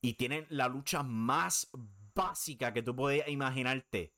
Y 0.00 0.14
tienen 0.14 0.46
la 0.50 0.68
lucha 0.68 1.02
más 1.02 1.68
básica 2.14 2.72
que 2.72 2.82
tú 2.82 2.94
puedes 2.94 3.26
imaginarte 3.28 4.14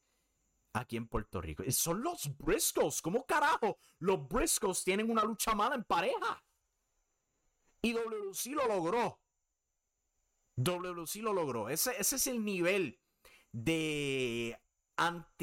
aquí 0.73 0.97
en 0.97 1.09
Puerto 1.09 1.41
Rico. 1.41 1.63
Son 1.71 2.03
los 2.03 2.37
Briscoes. 2.39 3.03
¿Cómo 3.03 3.27
carajo? 3.27 3.79
Los 3.99 4.29
Briscoes 4.29 4.85
tienen 4.85 5.11
una 5.11 5.25
lucha 5.25 5.55
mala 5.55 5.75
en 5.75 5.85
pareja. 5.85 6.43
Y 7.83 7.93
WC 7.93 8.51
lo 8.51 8.67
logró. 8.67 9.21
WC 10.57 11.23
lo 11.23 11.33
logró. 11.33 11.69
Ese, 11.69 11.95
es 11.99 12.27
el 12.27 12.45
nivel 12.45 13.01
de, 13.53 14.59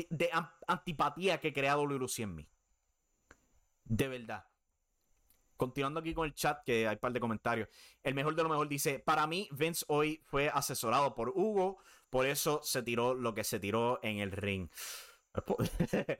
de 0.10 0.30
antipatía 0.68 1.40
que 1.40 1.54
crea 1.54 1.76
WC 1.76 2.24
en 2.24 2.36
mí. 2.36 2.50
De 3.84 4.08
verdad. 4.08 4.46
Continuando 5.56 6.00
aquí 6.02 6.14
con 6.14 6.28
el 6.28 6.36
chat, 6.36 6.64
que 6.64 6.88
hay 6.88 6.94
un 6.94 7.00
par 7.00 7.12
de 7.12 7.20
comentarios. 7.20 7.68
El 8.04 8.14
mejor 8.14 8.36
de 8.36 8.44
lo 8.44 8.50
mejor 8.50 8.68
dice: 8.68 9.00
Para 9.00 9.26
mí, 9.26 9.50
Vince 9.52 9.84
hoy 9.88 10.22
fue 10.28 10.50
asesorado 10.50 11.16
por 11.16 11.30
Hugo, 11.30 11.80
por 12.12 12.28
eso 12.28 12.62
se 12.64 12.84
tiró 12.84 13.16
lo 13.16 13.34
que 13.34 13.44
se 13.44 13.60
tiró 13.60 14.00
en 14.04 14.20
el 14.20 14.32
ring. 14.32 14.70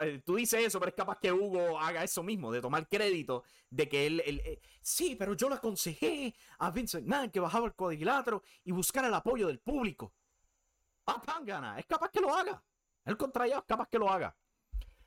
Eh, 0.00 0.22
tú 0.24 0.36
dices 0.36 0.64
eso, 0.66 0.78
pero 0.78 0.90
es 0.90 0.94
capaz 0.94 1.18
que 1.18 1.32
Hugo 1.32 1.78
haga 1.78 2.04
eso 2.04 2.22
mismo, 2.22 2.52
de 2.52 2.60
tomar 2.60 2.88
crédito 2.88 3.44
de 3.70 3.88
que 3.88 4.06
él, 4.06 4.22
eh, 4.24 4.60
sí, 4.80 5.16
pero 5.18 5.34
yo 5.34 5.48
le 5.48 5.56
aconsejé 5.56 6.34
a 6.58 6.70
Vincent 6.70 7.06
McMahon 7.06 7.30
que 7.30 7.40
bajaba 7.40 7.66
el 7.66 7.74
cuadrilátero 7.74 8.42
y 8.64 8.72
buscara 8.72 9.08
el 9.08 9.14
apoyo 9.14 9.46
del 9.46 9.60
público. 9.60 10.12
Ah, 11.06 11.22
gana, 11.42 11.78
es 11.78 11.86
capaz 11.86 12.10
que 12.10 12.20
lo 12.20 12.34
haga. 12.34 12.62
El 13.04 13.16
contrario 13.16 13.58
es 13.58 13.64
capaz 13.64 13.88
que 13.88 13.98
lo 13.98 14.10
haga. 14.10 14.36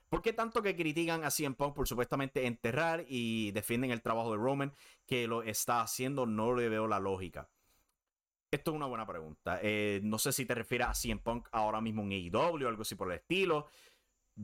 ¿Por 0.10 0.22
qué 0.22 0.34
tanto 0.34 0.62
que 0.62 0.76
critican 0.76 1.24
a 1.24 1.32
CM 1.32 1.56
Punk 1.56 1.76
por 1.76 1.88
supuestamente 1.88 2.46
enterrar 2.46 3.06
y 3.08 3.52
defienden 3.52 3.92
el 3.92 4.02
trabajo 4.02 4.32
de 4.32 4.38
Roman 4.38 4.74
que 5.06 5.28
lo 5.28 5.44
está 5.44 5.82
haciendo? 5.82 6.26
No 6.26 6.54
le 6.54 6.68
veo 6.68 6.88
la 6.88 7.00
lógica. 7.00 7.50
Esto 8.52 8.72
es 8.72 8.76
una 8.76 8.86
buena 8.86 9.08
pregunta. 9.08 9.60
Eh, 9.64 10.02
no 10.04 10.20
sé 10.20 10.34
si 10.34 10.46
te 10.46 10.54
refieres 10.54 10.88
a 10.88 10.94
CM 10.94 11.22
Punk 11.22 11.48
ahora 11.54 11.80
mismo 11.80 12.04
en 12.04 12.12
AEW 12.12 12.66
o 12.66 12.68
algo 12.68 12.82
así 12.82 12.96
por 12.96 13.10
el 13.10 13.18
estilo. 13.18 13.68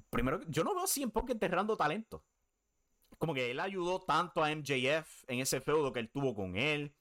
Primero, 0.09 0.39
yo 0.47 0.63
no 0.63 0.73
veo 0.73 0.85
a 0.85 0.87
CM 0.87 1.11
Punk 1.11 1.31
enterrando 1.31 1.75
talento. 1.75 2.23
Como 3.17 3.33
que 3.33 3.51
él 3.51 3.59
ayudó 3.59 3.99
tanto 3.99 4.41
a 4.41 4.55
MJF 4.55 5.25
en 5.27 5.39
ese 5.39 5.59
feudo 5.59 5.91
que 5.91 5.99
él 5.99 6.09
tuvo 6.09 6.33
con 6.33 6.55
él. 6.55 6.93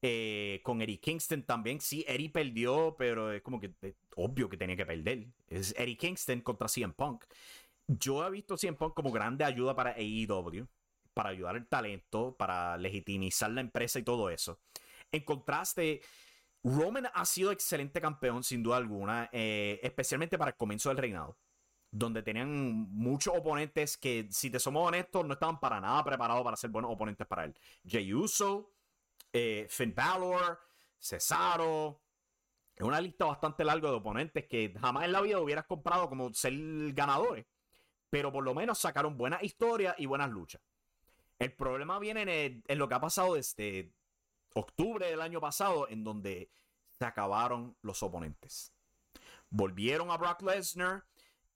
Eh, 0.00 0.62
con 0.64 0.80
Eddie 0.80 0.98
Kingston 0.98 1.42
también. 1.42 1.78
Sí, 1.78 2.06
Eddie 2.08 2.30
perdió, 2.30 2.96
pero 2.96 3.32
es 3.32 3.42
como 3.42 3.60
que 3.60 3.74
obvio 4.16 4.48
que 4.48 4.56
tenía 4.56 4.76
que 4.76 4.86
perder. 4.86 5.26
Es 5.46 5.74
Eddie 5.76 5.98
Kingston 5.98 6.40
contra 6.40 6.68
CM 6.68 6.94
Punk. 6.94 7.24
Yo 7.86 8.26
he 8.26 8.30
visto 8.30 8.56
CM 8.56 8.78
Punk 8.78 8.94
como 8.94 9.12
grande 9.12 9.44
ayuda 9.44 9.74
para 9.76 9.90
AEW, 9.90 10.66
para 11.12 11.28
ayudar 11.28 11.56
el 11.56 11.66
talento, 11.66 12.34
para 12.34 12.78
legitimizar 12.78 13.50
la 13.50 13.60
empresa 13.60 13.98
y 13.98 14.04
todo 14.04 14.30
eso. 14.30 14.58
En 15.12 15.22
contraste, 15.24 16.00
Roman 16.62 17.08
ha 17.12 17.24
sido 17.24 17.52
excelente 17.52 18.00
campeón, 18.00 18.42
sin 18.44 18.62
duda 18.62 18.76
alguna, 18.76 19.28
eh, 19.32 19.80
especialmente 19.82 20.36
para 20.36 20.50
el 20.50 20.56
comienzo 20.56 20.90
del 20.90 20.98
reinado, 20.98 21.38
donde 21.90 22.22
tenían 22.22 22.50
muchos 22.92 23.34
oponentes 23.36 23.96
que, 23.96 24.28
si 24.30 24.50
te 24.50 24.58
somos 24.58 24.86
honestos, 24.86 25.24
no 25.24 25.34
estaban 25.34 25.58
para 25.58 25.80
nada 25.80 26.04
preparados 26.04 26.44
para 26.44 26.56
ser 26.56 26.70
buenos 26.70 26.92
oponentes 26.92 27.26
para 27.26 27.44
él. 27.44 27.56
Jey 27.86 28.12
Uso, 28.12 28.72
eh, 29.32 29.66
Finn 29.70 29.94
Balor, 29.94 30.60
Cesaro. 30.98 32.02
Es 32.76 32.84
una 32.84 33.00
lista 33.00 33.24
bastante 33.24 33.64
larga 33.64 33.90
de 33.90 33.96
oponentes 33.96 34.46
que 34.46 34.74
jamás 34.78 35.04
en 35.04 35.12
la 35.12 35.20
vida 35.20 35.40
hubieras 35.40 35.66
comprado 35.66 36.08
como 36.08 36.32
ser 36.32 36.54
ganadores. 36.92 37.46
Pero 38.10 38.32
por 38.32 38.44
lo 38.44 38.54
menos 38.54 38.78
sacaron 38.78 39.16
buenas 39.16 39.42
historias 39.42 39.94
y 39.98 40.06
buenas 40.06 40.30
luchas. 40.30 40.60
El 41.38 41.52
problema 41.52 41.98
viene 41.98 42.62
en 42.66 42.78
lo 42.78 42.88
que 42.88 42.94
ha 42.94 43.00
pasado 43.00 43.34
desde 43.34 43.92
octubre 44.54 45.06
del 45.06 45.20
año 45.20 45.40
pasado, 45.40 45.88
en 45.88 46.04
donde 46.04 46.50
se 46.90 47.04
acabaron 47.04 47.76
los 47.82 48.02
oponentes. 48.02 48.74
volvieron 49.48 50.10
a 50.10 50.16
Brock 50.16 50.42
Lesnar, 50.42 51.04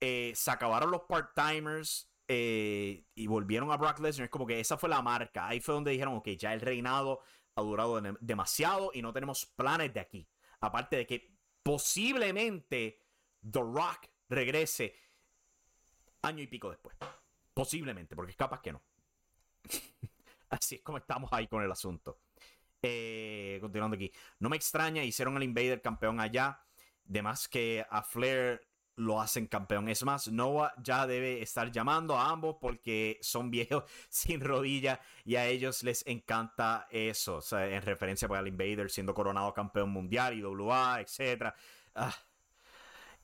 eh, 0.01 0.33
se 0.35 0.51
acabaron 0.51 0.91
los 0.91 1.03
part-timers 1.03 2.11
eh, 2.27 3.05
y 3.15 3.27
volvieron 3.27 3.71
a 3.71 3.77
Brock 3.77 4.01
Lesnar. 4.01 4.25
Es 4.25 4.31
como 4.31 4.47
que 4.47 4.59
esa 4.59 4.77
fue 4.77 4.89
la 4.89 5.03
marca. 5.03 5.47
Ahí 5.47 5.61
fue 5.61 5.75
donde 5.75 5.93
dijeron, 5.93 6.15
ok, 6.17 6.29
ya 6.31 6.53
el 6.53 6.61
reinado 6.61 7.21
ha 7.55 7.63
durado 7.63 8.01
demasiado 8.21 8.91
y 8.93 9.03
no 9.03 9.13
tenemos 9.13 9.47
planes 9.47 9.95
de 9.95 10.01
aquí. 10.01 10.29
Aparte 10.61 10.97
de 10.97 11.07
que 11.07 11.37
posiblemente 11.63 13.01
The 13.49 13.61
Rock 13.61 14.09
regrese 14.29 14.95
año 16.23 16.43
y 16.43 16.47
pico 16.47 16.71
después. 16.71 16.97
Posiblemente, 17.53 18.17
porque 18.17 18.33
es 18.33 18.37
capaz 18.37 18.61
que 18.61 18.73
no. 18.73 18.83
Así 20.51 20.77
es 20.77 20.83
como 20.83 20.99
estamos 20.99 21.33
ahí 21.33 21.47
con 21.47 21.63
el 21.63 21.71
asunto. 21.71 22.19
Eh, 22.87 23.59
continuando 23.63 23.95
aquí. 23.97 24.13
No 24.39 24.51
me 24.51 24.57
extraña, 24.57 25.03
hicieron 25.03 25.37
el 25.37 25.43
Invader 25.43 25.81
campeón 25.81 26.21
allá. 26.21 26.61
De 27.05 27.23
más 27.23 27.49
que 27.49 27.85
a 27.91 28.03
Flair 28.03 28.61
lo 28.97 29.21
hacen 29.21 29.47
campeón. 29.47 29.89
Es 29.89 30.05
más, 30.05 30.29
Noah 30.29 30.73
ya 30.83 31.07
debe 31.07 31.43
estar 31.43 31.71
llamando 31.71 32.17
a 32.17 32.31
ambos 32.31 32.57
porque 32.61 33.19
son 33.23 33.51
viejos 33.51 33.85
sin 34.09 34.41
rodilla 34.41 35.01
y 35.25 35.37
a 35.37 35.47
ellos 35.47 35.83
les 35.83 36.07
encanta 36.07 36.87
eso. 36.91 37.41
En 37.53 37.83
referencia 37.83 38.29
pues, 38.29 38.39
al 38.39 38.49
Invader 38.49 38.91
siendo 38.91 39.15
coronado 39.15 39.53
campeón 39.55 39.91
mundial 39.91 40.35
y 40.35 40.43
WA, 40.43 41.01
etc. 41.01 41.55
Ah. 41.95 42.15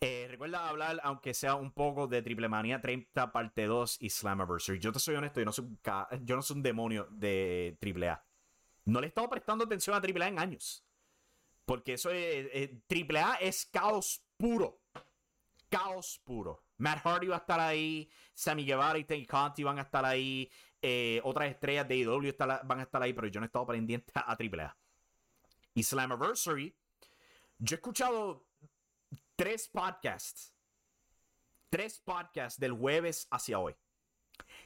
Eh, 0.01 0.27
recuerda 0.31 0.67
hablar, 0.67 0.99
aunque 1.03 1.35
sea 1.35 1.57
un 1.57 1.73
poco 1.73 2.07
de 2.07 2.23
Triple 2.23 2.49
Manía 2.49 2.81
30 2.81 3.33
parte 3.33 3.67
2 3.67 3.99
y 4.01 4.09
Slammiversary. 4.09 4.79
Yo 4.79 4.93
te 4.93 4.99
soy 4.99 5.17
honesto, 5.17 5.41
yo 5.41 5.45
no 5.45 5.53
soy, 5.53 5.67
yo 6.23 6.37
no 6.37 6.43
soy 6.43 6.57
un 6.57 6.63
demonio 6.63 7.07
de 7.11 7.77
Triple 7.79 8.09
A. 8.09 8.25
No 8.85 9.01
le 9.01 9.07
he 9.07 9.09
estado 9.09 9.29
prestando 9.29 9.65
atención 9.65 9.97
a 9.97 10.01
Triple 10.01 10.25
A 10.25 10.29
en 10.29 10.39
años. 10.39 10.85
Porque 11.65 11.95
eso 11.95 12.11
es. 12.11 12.49
Eh, 12.53 12.83
Triple 12.87 13.21
A 13.21 13.35
es 13.35 13.67
caos 13.67 14.25
puro 14.37 14.81
caos 15.71 16.21
puro. 16.25 16.65
Matt 16.79 16.99
Hardy 17.05 17.29
va 17.29 17.37
a 17.37 17.39
estar 17.39 17.61
ahí, 17.61 18.11
Sammy 18.35 18.65
Guevara 18.65 18.99
y 18.99 19.05
Teddy 19.05 19.27
Conti 19.27 19.63
van 19.63 19.79
a 19.79 19.83
estar 19.83 20.05
ahí, 20.05 20.51
eh, 20.83 21.21
otras 21.25 21.51
estrellas 21.51 21.87
de 21.89 21.97
IW 21.97 22.35
van 22.65 22.81
a 22.81 22.83
estar 22.83 23.03
ahí, 23.03 23.13
pero 23.13 23.29
yo 23.29 23.41
no 23.41 23.45
he 23.45 23.49
estado 23.49 23.67
pendiente 23.67 24.13
a 24.15 24.35
AAA. 24.35 24.77
Y 25.75 25.83
Slammiversary, 25.83 26.77
yo 27.59 27.75
he 27.75 27.79
escuchado 27.79 28.47
tres 29.37 29.69
podcasts, 29.69 30.55
tres 31.69 32.01
podcasts 32.01 32.59
del 32.59 32.73
jueves 32.73 33.29
hacia 33.31 33.59
hoy. 33.59 33.77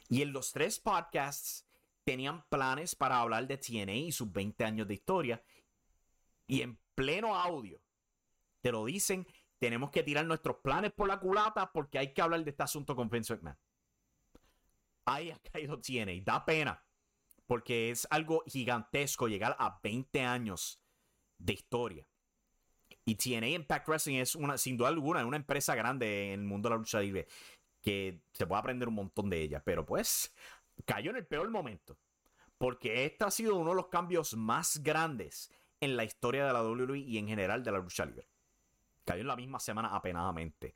Y 0.09 0.23
en 0.23 0.33
los 0.33 0.53
tres 0.53 0.79
podcasts 0.79 1.67
tenían 2.05 2.45
planes 2.49 2.95
para 2.95 3.21
hablar 3.21 3.47
de 3.47 3.59
TNA 3.59 3.95
y 3.95 4.13
sus 4.13 4.31
20 4.31 4.65
años 4.65 4.89
de 4.89 4.95
historia. 4.95 5.43
Y 6.47 6.63
en 6.63 6.79
pleno 6.95 7.35
audio 7.35 7.81
te 8.61 8.73
lo 8.73 8.85
dicen 8.85 9.27
tenemos 9.59 9.91
que 9.91 10.03
tirar 10.03 10.27
nuestros 10.27 10.57
planes 10.57 10.93
por 10.93 11.09
la 11.09 11.19
culata 11.19 11.73
porque 11.73 11.99
hay 11.99 12.13
que 12.13 12.21
hablar 12.21 12.45
de 12.45 12.51
este 12.51 12.63
asunto 12.63 12.95
con 12.95 13.09
Vince 13.09 13.35
McMahon. 13.35 13.59
Ahí 15.07 15.31
ha 15.31 15.39
caído 15.39 15.81
TNA. 15.81 16.23
Da 16.23 16.45
pena. 16.45 16.85
Porque 17.47 17.91
es 17.91 18.07
algo 18.11 18.43
gigantesco 18.47 19.27
llegar 19.27 19.57
a 19.59 19.81
20 19.83 20.21
años 20.21 20.83
de 21.39 21.55
historia. 21.55 22.07
Y 23.07 23.15
TNA 23.15 23.49
Impact 23.49 23.89
Wrestling 23.89 24.17
es 24.17 24.35
una, 24.35 24.59
sin 24.59 24.77
duda 24.77 24.89
alguna, 24.89 25.25
una 25.25 25.37
empresa 25.37 25.75
grande 25.75 26.33
en 26.33 26.41
el 26.41 26.47
mundo 26.47 26.69
de 26.69 26.75
la 26.75 26.79
lucha 26.79 27.01
libre. 27.01 27.27
Que 27.81 28.21
se 28.33 28.47
puede 28.47 28.61
aprender 28.61 28.89
un 28.89 28.95
montón 28.95 29.31
de 29.31 29.41
ella. 29.41 29.63
Pero 29.65 29.87
pues 29.87 30.35
cayó 30.85 31.11
en 31.11 31.17
el 31.17 31.27
peor 31.27 31.51
momento. 31.51 31.99
Porque 32.59 33.05
este 33.05 33.25
ha 33.25 33.31
sido 33.31 33.57
uno 33.57 33.71
de 33.71 33.77
los 33.77 33.89
cambios 33.89 34.37
más 34.37 34.83
grandes 34.83 35.51
en 35.81 35.97
la 35.97 36.05
historia 36.05 36.47
de 36.47 36.53
la 36.53 36.63
WWE 36.63 36.99
y 36.99 37.19
en 37.19 37.29
general 37.29 37.63
de 37.63 37.73
la 37.73 37.79
lucha 37.79 38.05
libre. 38.05 38.29
Cayó 39.05 39.23
en 39.23 39.29
la 39.29 39.37
misma 39.37 39.61
semana 39.61 39.95
apenadamente. 39.95 40.75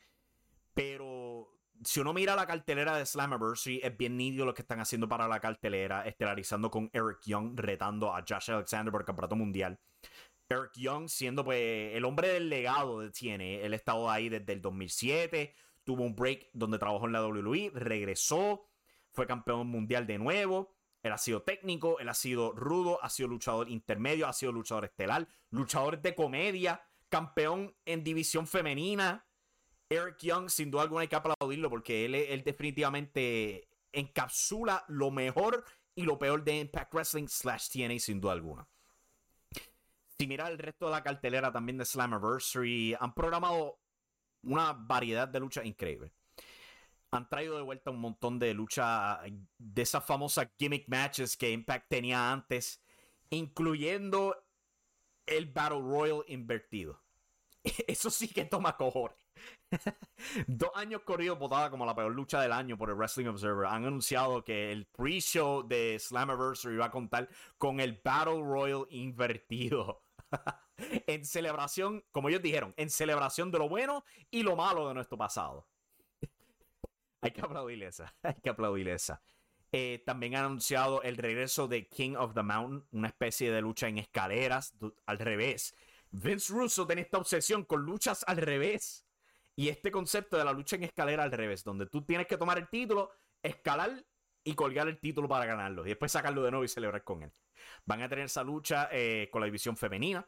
Pero 0.75 1.59
si 1.85 2.01
uno 2.01 2.13
mira 2.13 2.37
la 2.37 2.47
cartelera 2.47 2.97
de 2.97 3.07
Slammiversary, 3.07 3.81
es 3.83 3.97
bien 3.97 4.17
nítido 4.17 4.45
lo 4.45 4.55
que 4.55 4.63
están 4.63 4.81
haciendo 4.81 5.09
para 5.09 5.29
la 5.29 5.41
cartelera, 5.41 6.07
estelarizando 6.07 6.71
con 6.71 6.91
Eric 6.93 7.21
Young, 7.25 7.59
retando 7.59 8.15
a 8.15 8.25
Josh 8.29 8.51
Alexander 8.51 8.91
por 8.93 9.03
el 9.03 9.07
campeonato 9.07 9.37
mundial. 9.37 9.79
Eric 10.49 10.73
Young 10.77 11.09
siendo 11.09 11.45
pues 11.45 11.95
el 11.95 12.05
hombre 12.05 12.29
del 12.29 12.49
legado 12.49 13.01
de 13.01 13.11
TNA. 13.11 13.65
Él 13.65 13.73
ha 13.73 13.77
estado 13.77 14.11
ahí 14.11 14.29
desde 14.29 14.53
el 14.53 14.63
2007, 14.63 15.55
tuvo 15.85 16.05
un 16.05 16.17
break 16.17 16.49
donde 16.53 16.79
trabajó 16.79 17.07
en 17.07 17.13
la 17.13 17.27
WWE, 17.27 17.73
regresó, 17.75 18.68
fue 19.19 19.27
campeón 19.27 19.67
mundial 19.67 20.07
de 20.07 20.17
nuevo. 20.17 20.71
Él 21.03 21.11
ha 21.11 21.19
sido 21.19 21.43
técnico, 21.43 21.99
él 21.99 22.09
ha 22.09 22.15
sido 22.15 22.53
rudo, 22.53 23.03
ha 23.03 23.11
sido 23.11 23.29
luchador 23.29 23.69
intermedio, 23.69 24.29
ha 24.29 24.33
sido 24.33 24.53
luchador 24.53 24.85
estelar, 24.85 25.27
luchador 25.51 26.01
de 26.01 26.15
comedia 26.15 26.81
campeón 27.09 27.75
en 27.85 28.05
división 28.05 28.47
femenina. 28.47 29.27
Eric 29.89 30.19
Young, 30.21 30.49
sin 30.51 30.71
duda 30.71 30.83
alguna 30.83 31.01
hay 31.01 31.09
que 31.09 31.17
aplaudirlo 31.17 31.69
porque 31.69 32.05
él, 32.05 32.15
él 32.15 32.45
definitivamente 32.45 33.69
encapsula 33.91 34.85
lo 34.87 35.11
mejor 35.11 35.65
y 35.97 36.03
lo 36.03 36.17
peor 36.17 36.45
de 36.45 36.61
Impact 36.61 36.95
Wrestling 36.95 37.27
slash 37.27 37.71
TNA 37.71 37.99
sin 37.99 38.21
duda 38.21 38.35
alguna. 38.35 38.69
Si 40.17 40.29
mira 40.29 40.47
el 40.47 40.59
resto 40.59 40.87
de 40.87 40.93
la 40.93 41.03
cartelera 41.03 41.51
también 41.51 41.79
de 41.79 41.85
Slammiversary, 41.85 42.95
han 43.01 43.15
programado 43.15 43.81
una 44.45 44.75
variedad 44.75 45.27
de 45.27 45.41
luchas 45.41 45.67
increíble. 45.67 46.13
Han 47.11 47.29
traído 47.29 47.57
de 47.57 47.63
vuelta 47.63 47.91
un 47.91 48.01
montón 48.01 48.39
de 48.39 48.53
luchas 48.55 49.19
de 49.57 49.83
esas 49.83 50.05
famosas 50.05 50.49
gimmick 50.59 50.89
matches 50.89 51.37
que 51.37 51.51
Impact 51.51 51.89
tenía 51.89 52.33
antes, 52.33 52.83
incluyendo 53.31 54.37
el 55.27 55.47
Battle 55.47 55.81
Royal 55.81 56.25
invertido. 56.29 57.03
Eso 57.87 58.11
sí 58.11 58.29
que 58.29 58.45
toma 58.45 58.77
cojones. 58.77 59.17
Dos 60.47 60.71
años 60.75 61.03
corridos 61.03 61.39
votada 61.39 61.71
como 61.71 61.87
la 61.87 61.95
peor 61.95 62.13
lucha 62.13 62.41
del 62.41 62.53
año 62.53 62.77
por 62.77 62.91
el 62.91 62.97
Wrestling 62.97 63.27
Observer. 63.27 63.67
Han 63.67 63.85
anunciado 63.85 64.45
que 64.45 64.73
el 64.73 64.87
pre-show 64.87 65.67
de 65.67 65.99
Slammiversary 65.99 66.77
va 66.77 66.87
a 66.87 66.91
contar 66.91 67.29
con 67.57 67.81
el 67.81 68.01
Battle 68.03 68.43
Royal 68.43 68.87
invertido. 68.91 70.03
en 71.07 71.25
celebración, 71.25 72.05
como 72.11 72.29
ellos 72.29 72.43
dijeron, 72.43 72.75
en 72.77 72.91
celebración 72.91 73.51
de 73.51 73.59
lo 73.59 73.69
bueno 73.69 74.05
y 74.31 74.43
lo 74.43 74.57
malo 74.57 74.89
de 74.89 74.95
nuestro 74.95 75.17
pasado. 75.17 75.67
Hay 77.21 77.31
que 77.31 77.41
aplaudir 77.41 77.83
esa. 77.83 78.15
Hay 78.23 78.35
que 78.43 78.51
aplaudir 78.51 78.89
esa. 78.89 79.23
Eh, 79.71 80.03
también 80.07 80.35
han 80.35 80.47
anunciado 80.47 81.03
el 81.03 81.17
regreso 81.17 81.69
de 81.69 81.89
King 81.89 82.15
of 82.17 82.33
the 82.35 82.43
Mountain, 82.43 82.87
una 82.93 83.09
especie 83.09 83.51
de 83.53 83.61
lucha 83.61 83.89
en 83.89 83.99
escaleras 83.99 84.75
al 85.05 85.19
revés. 85.19 85.75
Vince 86.11 86.53
Russo 86.53 86.87
tiene 86.87 87.03
esta 87.03 87.19
obsesión 87.19 87.65
con 87.65 87.83
luchas 87.83 88.25
al 88.27 88.39
revés. 88.39 89.05
Y 89.57 89.69
este 89.69 89.91
concepto 89.91 90.39
de 90.39 90.45
la 90.45 90.53
lucha 90.53 90.77
en 90.77 90.85
escalera 90.85 91.25
al 91.25 91.33
revés, 91.33 91.65
donde 91.65 91.87
tú 91.87 92.03
tienes 92.05 92.29
que 92.29 92.37
tomar 92.37 92.59
el 92.59 92.69
título, 92.69 93.11
escalar 93.43 94.05
y 94.45 94.55
colgar 94.55 94.89
el 94.89 95.01
título 95.01 95.29
para 95.29 95.45
ganarlo. 95.45 95.85
Y 95.85 95.89
después 95.89 96.13
sacarlo 96.13 96.43
de 96.45 96.53
nuevo 96.53 96.65
y 96.65 96.69
celebrar 96.69 97.03
con 97.03 97.25
él. 97.25 97.33
Van 97.85 98.01
a 98.01 98.09
tener 98.09 98.27
esa 98.27 98.45
lucha 98.45 98.89
eh, 98.93 99.29
con 99.33 99.41
la 99.41 99.47
división 99.47 99.77
femenina. 99.77 100.27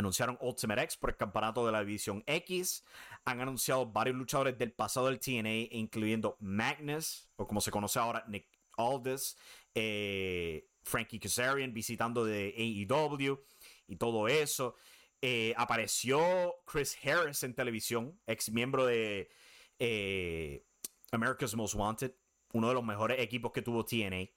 Anunciaron 0.00 0.36
Ultimate 0.40 0.82
X 0.82 0.96
por 0.96 1.10
el 1.10 1.16
campeonato 1.16 1.64
de 1.64 1.72
la 1.72 1.80
división 1.80 2.22
X. 2.26 2.84
Han 3.24 3.40
anunciado 3.40 3.86
varios 3.86 4.16
luchadores 4.16 4.58
del 4.58 4.72
pasado 4.72 5.06
del 5.06 5.20
TNA, 5.20 5.74
incluyendo 5.76 6.36
Magnus, 6.40 7.28
o 7.36 7.46
como 7.46 7.60
se 7.60 7.70
conoce 7.70 7.98
ahora, 7.98 8.24
Nick 8.26 8.46
Aldis, 8.76 9.36
eh, 9.74 10.68
Frankie 10.82 11.20
Kazarian 11.20 11.72
visitando 11.72 12.24
de 12.24 12.54
AEW 12.56 13.40
y 13.86 13.96
todo 13.96 14.28
eso. 14.28 14.74
Eh, 15.22 15.54
apareció 15.56 16.56
Chris 16.66 16.98
Harris 17.02 17.42
en 17.44 17.54
televisión, 17.54 18.20
ex 18.26 18.50
miembro 18.50 18.84
de 18.84 19.30
eh, 19.78 20.66
America's 21.12 21.54
Most 21.54 21.74
Wanted, 21.74 22.12
uno 22.52 22.68
de 22.68 22.74
los 22.74 22.84
mejores 22.84 23.20
equipos 23.20 23.52
que 23.52 23.62
tuvo 23.62 23.84
TNA. 23.84 24.28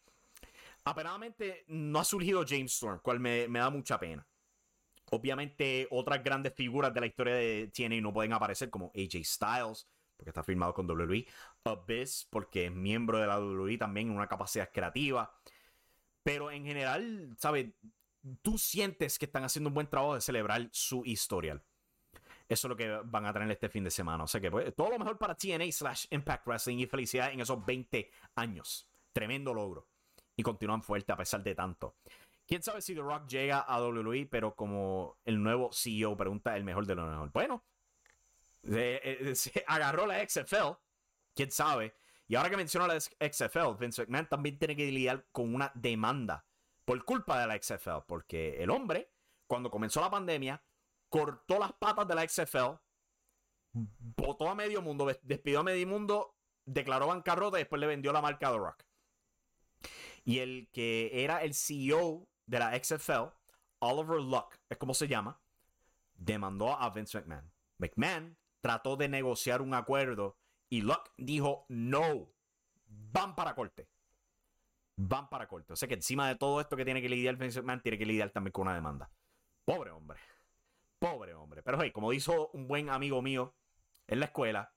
Apenadamente 0.85 1.65
no 1.67 1.99
ha 1.99 2.05
surgido 2.05 2.45
James 2.47 2.73
Storm, 2.73 2.99
cual 3.01 3.19
me 3.19 3.47
da 3.47 3.69
mucha 3.69 3.99
pena. 3.99 4.25
Obviamente, 5.11 5.87
otras 5.91 6.23
grandes 6.23 6.53
figuras 6.53 6.93
de 6.93 6.99
la 6.99 7.07
historia 7.07 7.35
de 7.35 7.71
TNA 7.73 8.01
no 8.01 8.13
pueden 8.13 8.33
aparecer, 8.33 8.69
como 8.69 8.91
AJ 8.95 9.23
Styles, 9.23 9.87
porque 10.17 10.31
está 10.31 10.43
firmado 10.43 10.73
con 10.73 10.89
WWE, 10.89 11.25
Abyss, 11.63 12.27
porque 12.29 12.65
es 12.65 12.71
miembro 12.71 13.19
de 13.19 13.27
la 13.27 13.39
WWE 13.39 13.77
también 13.77 14.07
en 14.09 14.15
una 14.15 14.27
capacidad 14.27 14.69
creativa. 14.71 15.31
Pero 16.23 16.51
en 16.51 16.65
general, 16.65 17.35
¿sabes? 17.39 17.67
Tú 18.41 18.57
sientes 18.57 19.17
que 19.17 19.25
están 19.25 19.43
haciendo 19.43 19.69
un 19.69 19.75
buen 19.75 19.87
trabajo 19.87 20.15
de 20.15 20.21
celebrar 20.21 20.67
su 20.71 21.05
historial. 21.05 21.63
Eso 22.49 22.67
es 22.67 22.69
lo 22.69 22.77
que 22.77 22.89
van 23.05 23.25
a 23.25 23.33
tener 23.33 23.49
este 23.51 23.69
fin 23.69 23.83
de 23.83 23.91
semana. 23.91 24.23
O 24.23 24.27
que 24.27 24.51
pues, 24.51 24.75
todo 24.75 24.89
lo 24.89 24.99
mejor 24.99 25.17
para 25.17 25.35
TNA 25.35 25.71
slash 25.71 26.05
Impact 26.11 26.47
Wrestling 26.47 26.77
y 26.79 26.85
felicidad 26.85 27.31
en 27.31 27.41
esos 27.41 27.65
20 27.65 28.09
años. 28.35 28.89
Tremendo 29.13 29.53
logro. 29.53 29.87
Y 30.35 30.43
continúan 30.43 30.81
fuerte 30.81 31.11
a 31.11 31.17
pesar 31.17 31.43
de 31.43 31.55
tanto. 31.55 31.95
¿Quién 32.47 32.63
sabe 32.63 32.81
si 32.81 32.95
The 32.95 33.01
Rock 33.01 33.27
llega 33.27 33.59
a 33.59 33.81
WWE, 33.81 34.25
pero 34.27 34.55
como 34.55 35.17
el 35.25 35.43
nuevo 35.43 35.69
CEO 35.73 36.15
pregunta 36.15 36.55
el 36.55 36.63
mejor 36.63 36.85
de 36.85 36.95
lo 36.95 37.05
mejor? 37.05 37.29
Bueno, 37.33 37.65
se, 38.63 39.51
agarró 39.67 40.07
la 40.07 40.25
XFL, 40.27 40.77
quién 41.35 41.51
sabe. 41.51 41.93
Y 42.29 42.35
ahora 42.35 42.49
que 42.49 42.55
menciono 42.55 42.87
la 42.87 42.99
XFL, 42.99 43.77
Vince 43.77 44.01
McMahon 44.01 44.29
también 44.29 44.57
tiene 44.57 44.77
que 44.77 44.89
lidiar 44.89 45.27
con 45.33 45.53
una 45.53 45.71
demanda 45.75 46.45
por 46.85 47.03
culpa 47.03 47.41
de 47.41 47.47
la 47.47 47.61
XFL, 47.61 48.05
porque 48.07 48.63
el 48.63 48.69
hombre, 48.69 49.11
cuando 49.45 49.69
comenzó 49.69 49.99
la 49.99 50.09
pandemia, 50.09 50.63
cortó 51.09 51.59
las 51.59 51.73
patas 51.73 52.07
de 52.07 52.15
la 52.15 52.27
XFL, 52.27 52.79
votó 53.73 54.49
a 54.49 54.55
medio 54.55 54.81
mundo, 54.81 55.05
despidió 55.21 55.59
a 55.59 55.63
medio 55.63 55.85
mundo, 55.85 56.37
declaró 56.65 57.07
bancarrota 57.07 57.57
y 57.57 57.63
después 57.63 57.81
le 57.81 57.87
vendió 57.87 58.13
la 58.13 58.21
marca 58.21 58.47
a 58.47 58.51
The 58.53 58.57
Rock. 58.57 58.83
Y 60.23 60.39
el 60.39 60.69
que 60.71 61.23
era 61.23 61.43
el 61.43 61.53
CEO 61.53 62.27
de 62.47 62.59
la 62.59 62.83
XFL, 62.83 63.29
Oliver 63.79 64.19
Luck, 64.19 64.55
es 64.69 64.77
como 64.77 64.93
se 64.93 65.07
llama, 65.07 65.39
demandó 66.15 66.75
a 66.79 66.89
Vince 66.89 67.19
McMahon. 67.19 67.51
McMahon 67.77 68.37
trató 68.61 68.95
de 68.95 69.07
negociar 69.07 69.61
un 69.61 69.73
acuerdo 69.73 70.37
y 70.69 70.81
Luck 70.81 71.11
dijo 71.17 71.65
no, 71.69 72.33
van 72.87 73.35
para 73.35 73.53
corte. 73.53 73.87
Van 74.95 75.29
para 75.29 75.47
corte. 75.47 75.73
O 75.73 75.75
sea 75.75 75.87
que 75.87 75.93
encima 75.93 76.27
de 76.27 76.35
todo 76.35 76.59
esto 76.59 76.75
que 76.75 76.85
tiene 76.85 77.01
que 77.01 77.09
lidiar 77.09 77.35
Vince 77.35 77.61
McMahon, 77.61 77.81
tiene 77.81 77.97
que 77.99 78.05
lidiar 78.05 78.31
también 78.31 78.51
con 78.51 78.63
una 78.63 78.73
demanda. 78.73 79.11
Pobre 79.63 79.91
hombre. 79.91 80.19
Pobre 80.97 81.35
hombre. 81.35 81.61
Pero 81.61 81.79
hey, 81.79 81.91
como 81.91 82.09
dijo 82.09 82.49
un 82.53 82.67
buen 82.67 82.89
amigo 82.89 83.21
mío 83.21 83.53
en 84.07 84.19
la 84.19 84.27
escuela, 84.27 84.73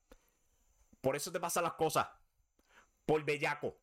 por 1.00 1.16
eso 1.16 1.32
te 1.32 1.40
pasan 1.40 1.64
las 1.64 1.74
cosas. 1.74 2.08
Por 3.06 3.24
bellaco. 3.24 3.78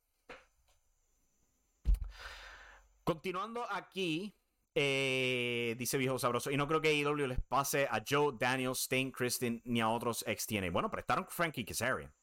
Continuando 3.07 3.65
aquí, 3.71 4.35
eh, 4.75 5.77
dice 5.79 5.97
viejo 5.97 6.19
sabroso. 6.19 6.51
Y 6.51 6.57
no 6.57 6.67
creo 6.67 6.81
que 6.81 6.89
AEW 6.89 7.25
les 7.25 7.39
pase 7.39 7.87
a 7.89 8.03
Joe, 8.05 8.35
Daniel, 8.37 8.75
Sting, 8.75 9.11
Kristen 9.11 9.61
ni 9.63 9.79
a 9.79 9.87
otros 9.87 10.25
ex 10.27 10.45
tiene. 10.45 10.69
Bueno, 10.69 10.91
prestaron 10.91 11.25
Frankie 11.29 11.63
Kazarian. 11.63 12.13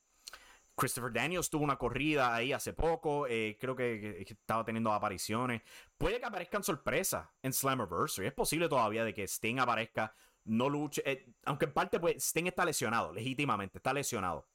Christopher 0.76 1.10
Daniels 1.10 1.48
tuvo 1.48 1.64
una 1.64 1.78
corrida 1.78 2.34
ahí 2.34 2.52
hace 2.52 2.74
poco. 2.74 3.26
Eh, 3.26 3.56
creo 3.58 3.74
que, 3.74 4.26
estaba 4.28 4.62
teniendo 4.62 4.92
apariciones. 4.92 5.62
Puede 5.96 6.20
que 6.20 6.26
aparezcan 6.26 6.62
sorpresas 6.62 7.26
en 7.40 7.54
Slammiversary. 7.54 8.26
Es 8.26 8.34
posible 8.34 8.68
todavía 8.68 9.06
de 9.06 9.14
que 9.14 9.26
Sting 9.26 9.60
aparezca, 9.60 10.14
no 10.44 10.68
luche. 10.68 11.02
Eh, 11.06 11.32
aunque 11.46 11.64
en 11.64 11.72
parte, 11.72 11.98
pues, 11.98 12.22
Sting 12.22 12.48
está 12.48 12.62
lesionado, 12.66 13.10
legítimamente, 13.10 13.78
está 13.78 13.94
lesionado. 13.94 14.46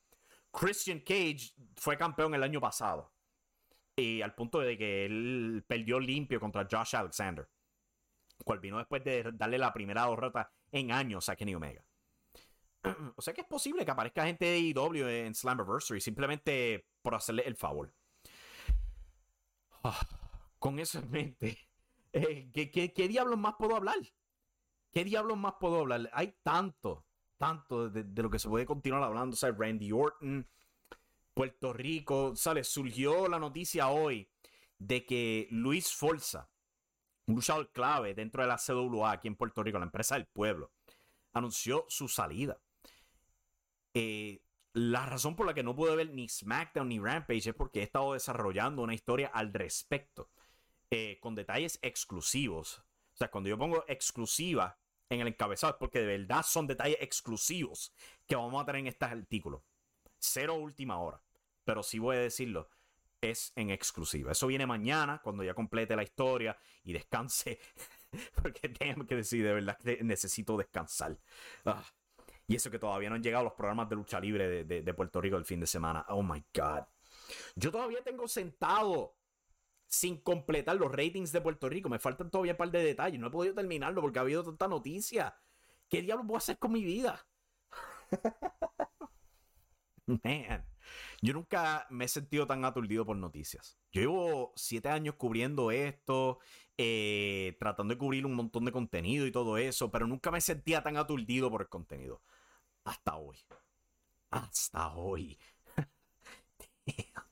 Christian 0.52 1.00
Cage 1.00 1.56
fue 1.76 1.98
campeón 1.98 2.36
el 2.36 2.44
año 2.44 2.62
pasado. 2.62 3.12
Y 4.00 4.22
al 4.22 4.36
punto 4.36 4.60
de 4.60 4.78
que 4.78 5.06
él 5.06 5.64
perdió 5.68 6.00
limpio 6.00 6.40
contra 6.40 6.68
Josh 6.70 6.96
Alexander 6.96 7.48
cual 8.44 8.60
vino 8.60 8.78
después 8.78 9.04
de 9.04 9.32
darle 9.34 9.58
la 9.58 9.74
primera 9.74 10.08
derrota 10.08 10.52
en 10.72 10.92
años 10.92 11.30
a 11.30 11.36
Kenny 11.36 11.56
Omega. 11.56 11.84
o 13.16 13.22
sea 13.22 13.34
que 13.34 13.42
es 13.42 13.48
posible 13.48 13.86
que 13.86 13.92
aparezca 13.92 14.26
gente 14.26 14.46
de 14.46 14.60
IW 14.60 15.08
e 15.08 15.26
en 15.26 15.36
Slammiversary 15.36 16.02
simplemente 16.02 16.88
por 17.02 17.16
hacerle 17.16 17.44
el 17.46 17.56
favor. 17.56 17.94
Ah, 19.84 20.00
con 20.58 20.80
eso 20.80 21.00
en 21.00 21.12
mente, 21.12 21.58
eh, 22.12 22.50
¿qué, 22.54 23.08
diablos 23.08 23.38
más 23.38 23.56
puedo 23.58 23.76
hablar? 23.76 23.98
¿Qué 24.92 25.04
diablos 25.04 25.38
más 25.38 25.54
puedo 25.60 25.80
hablar? 25.80 26.10
Hay 26.14 26.36
tanto, 26.44 27.06
tanto 27.38 27.90
de, 27.90 28.04
lo 28.22 28.30
que 28.30 28.40
se 28.40 28.50
puede 28.50 28.66
continuar 28.66 29.04
hablando. 29.04 29.36
O 29.36 29.38
sea, 29.38 29.52
Randy 29.52 29.92
Orton, 29.92 30.46
Puerto 31.40 31.72
Rico, 31.72 32.36
¿sale? 32.36 32.66
Surgió 32.66 33.30
la 33.30 33.40
noticia 33.40 33.88
hoy 33.88 34.30
de 34.78 35.06
que 35.06 35.48
Luis 35.52 35.94
Forza, 35.94 36.50
un 37.28 37.36
luchador 37.36 37.72
clave 37.72 38.14
dentro 38.14 38.42
de 38.42 38.50
la 38.50 38.58
CWA 38.58 39.14
aquí 39.14 39.30
en 39.30 39.38
Puerto 39.38 39.64
Rico, 39.64 39.80
la 39.80 39.86
empresa 39.86 40.16
del 40.16 40.28
pueblo, 40.28 40.74
anunció 41.32 41.86
su 41.88 42.10
salida. 42.10 42.60
Eh, 43.94 44.42
la 44.74 45.06
razón 45.06 45.38
por 45.38 45.46
la 45.46 45.54
que 45.54 45.64
no 45.64 45.74
pude 45.74 45.96
ver 45.96 46.10
ni 46.10 46.28
SmackDown 46.28 46.90
ni 46.90 47.00
Rampage 47.00 47.52
es 47.52 47.56
porque 47.56 47.80
he 47.80 47.84
estado 47.84 48.12
desarrollando 48.12 48.82
una 48.82 48.94
historia 48.94 49.32
al 49.34 49.54
respecto, 49.54 50.30
eh, 50.92 51.20
con 51.22 51.36
detalles 51.36 51.80
exclusivos. 51.82 52.80
O 53.14 53.16
sea, 53.16 53.32
cuando 53.32 53.50
yo 53.50 53.58
pongo 53.58 53.86
exclusiva 53.88 54.78
en 55.08 55.22
el 55.22 55.30
encabezado, 55.30 55.72
es 55.72 55.80
porque 55.80 56.00
de 56.00 56.18
verdad 56.18 56.44
son 56.44 56.68
detalles 56.68 56.98
exclusivos 57.00 57.94
que 58.28 58.36
vamos 58.36 58.62
a 58.62 58.66
tener 58.66 58.82
en 58.82 58.88
este 58.88 59.06
artículo. 59.06 59.64
Cero 60.22 60.56
última 60.56 61.00
hora, 61.00 61.24
pero 61.70 61.84
sí 61.84 62.00
voy 62.00 62.16
a 62.16 62.22
decirlo 62.22 62.68
es 63.22 63.54
en 63.56 63.70
exclusiva. 63.70 64.32
Eso 64.32 64.48
viene 64.48 64.66
mañana, 64.66 65.22
cuando 65.24 65.44
ya 65.44 65.54
complete 65.54 65.96
la 65.96 66.02
historia 66.02 66.58
y 66.84 66.94
descanse. 66.94 67.60
Porque 68.42 68.70
tengo 68.70 69.06
que 69.06 69.18
decir, 69.18 69.46
de 69.46 69.54
verdad 69.54 69.78
que 69.78 70.04
necesito 70.04 70.58
descansar. 70.58 71.16
Ah, 71.64 71.86
y 72.48 72.56
eso 72.56 72.72
que 72.72 72.80
todavía 72.80 73.10
no 73.10 73.18
han 73.18 73.22
llegado 73.22 73.44
los 73.44 73.54
programas 73.54 73.88
de 73.88 73.98
lucha 73.98 74.20
libre 74.20 74.64
de, 74.64 74.94
Puerto 74.96 75.22
Rico 75.22 75.38
el 75.38 75.46
fin 75.46 75.60
de 75.60 75.68
semana. 75.68 76.04
Oh 76.10 76.24
my 76.24 76.44
God. 76.56 76.86
Yo 77.56 77.72
todavía 77.72 78.04
tengo 78.04 78.28
sentado 78.28 79.16
sin 79.86 80.22
completar 80.22 80.76
los 80.78 80.92
ratings 80.92 81.32
de 81.32 81.42
Puerto 81.42 81.70
Rico. 81.70 81.88
Me 81.88 82.00
faltan 82.00 82.32
todavía 82.32 82.54
un 82.54 82.58
par 82.58 82.72
de 82.72 82.84
detalles. 82.84 83.20
No 83.20 83.28
he 83.28 83.32
podido 83.32 83.54
terminarlo 83.54 84.02
porque 84.02 84.18
ha 84.18 84.24
habido 84.24 84.44
tanta 84.44 84.68
noticia. 84.68 85.38
¿Qué 85.88 86.02
diablos 86.02 86.26
voy 86.26 86.36
a 86.36 86.40
hacer 86.40 86.58
con 86.58 86.72
mi 86.72 86.84
vida? 86.84 87.28
Man. 90.08 90.69
Yo 91.22 91.34
nunca 91.34 91.88
me 91.90 92.06
he 92.06 92.08
sentido 92.08 92.48
tan 92.48 92.66
aturdido 92.66 93.06
por 93.06 93.18
noticias. 93.18 93.78
Yo 93.92 94.02
llevo 94.02 94.54
siete 94.56 94.90
años 94.90 95.16
cubriendo 95.16 95.72
esto, 95.72 96.40
eh, 96.78 97.58
tratando 97.60 97.94
de 97.94 97.98
cubrir 97.98 98.26
un 98.26 98.36
montón 98.36 98.66
de 98.66 98.72
contenido 98.72 99.26
y 99.26 99.32
todo 99.32 99.58
eso, 99.58 99.92
pero 99.92 100.08
nunca 100.08 100.32
me 100.32 100.42
sentía 100.42 100.82
tan 100.84 100.98
aturdido 100.98 101.50
por 101.52 101.62
el 101.62 101.70
contenido. 101.70 102.22
Hasta 102.84 103.16
hoy. 103.18 103.38
Hasta 104.32 104.94
hoy. 104.96 105.38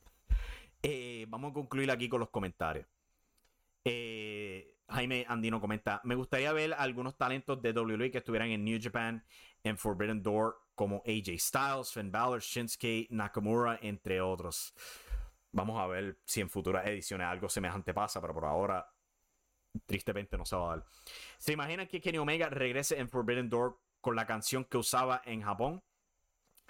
Eh, 0.80 1.26
vamos 1.28 1.50
a 1.50 1.54
concluir 1.54 1.90
aquí 1.90 2.08
con 2.08 2.20
los 2.20 2.30
comentarios. 2.30 2.86
Eh, 3.84 4.77
Jaime 4.88 5.24
Andino 5.28 5.60
comenta: 5.60 6.00
Me 6.04 6.14
gustaría 6.14 6.52
ver 6.52 6.74
algunos 6.74 7.16
talentos 7.16 7.60
de 7.60 7.72
WWE 7.72 8.10
que 8.10 8.18
estuvieran 8.18 8.50
en 8.50 8.64
New 8.64 8.78
Japan, 8.82 9.24
en 9.62 9.76
Forbidden 9.76 10.22
Door, 10.22 10.56
como 10.74 11.02
AJ 11.06 11.38
Styles, 11.38 11.92
Finn 11.92 12.10
Balor, 12.10 12.40
Shinsuke 12.40 13.06
Nakamura, 13.10 13.78
entre 13.82 14.20
otros. 14.20 14.74
Vamos 15.52 15.80
a 15.80 15.86
ver 15.86 16.18
si 16.24 16.40
en 16.40 16.50
futuras 16.50 16.86
ediciones 16.86 17.26
algo 17.26 17.48
semejante 17.48 17.92
pasa, 17.92 18.20
pero 18.20 18.34
por 18.34 18.44
ahora, 18.44 18.86
tristemente 19.86 20.36
no 20.36 20.44
se 20.44 20.56
va. 20.56 20.84
¿Se 21.38 21.52
imaginan 21.52 21.86
que 21.86 22.00
Kenny 22.00 22.18
Omega 22.18 22.48
regrese 22.48 22.98
en 22.98 23.08
Forbidden 23.08 23.48
Door 23.48 23.78
con 24.00 24.16
la 24.16 24.26
canción 24.26 24.64
que 24.64 24.78
usaba 24.78 25.22
en 25.24 25.42
Japón? 25.42 25.82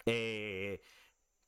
Eh, 0.06 0.80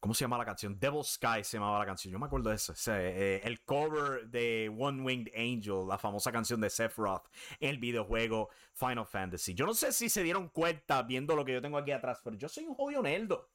¿Cómo 0.01 0.15
se 0.15 0.25
llama 0.25 0.39
la 0.39 0.47
canción? 0.47 0.79
Devil 0.81 1.05
Sky 1.05 1.45
se 1.45 1.59
llamaba 1.59 1.79
la 1.79 1.85
canción. 1.85 2.11
Yo 2.11 2.19
me 2.19 2.25
acuerdo 2.25 2.49
de 2.49 2.57
eso. 2.57 2.73
Eh, 2.89 3.43
el 3.45 3.63
cover 3.65 4.27
de 4.29 4.75
One 4.75 5.03
Winged 5.03 5.33
Angel, 5.37 5.87
la 5.87 5.99
famosa 5.99 6.33
canción 6.33 6.59
de 6.59 6.71
Sephiroth 6.71 7.29
el 7.61 7.77
videojuego 7.79 8.49
Final 8.73 9.05
Fantasy. 9.05 9.53
Yo 9.53 9.67
no 9.67 9.75
sé 9.75 9.93
si 9.93 10.09
se 10.09 10.23
dieron 10.23 10.49
cuenta 10.49 11.03
viendo 11.03 11.37
lo 11.37 11.45
que 11.45 11.53
yo 11.53 11.61
tengo 11.61 11.77
aquí 11.77 11.93
atrás, 11.93 12.19
pero 12.25 12.35
yo 12.37 12.49
soy 12.49 12.65
un 12.65 12.75
jodido 12.75 13.03
neldo. 13.03 13.51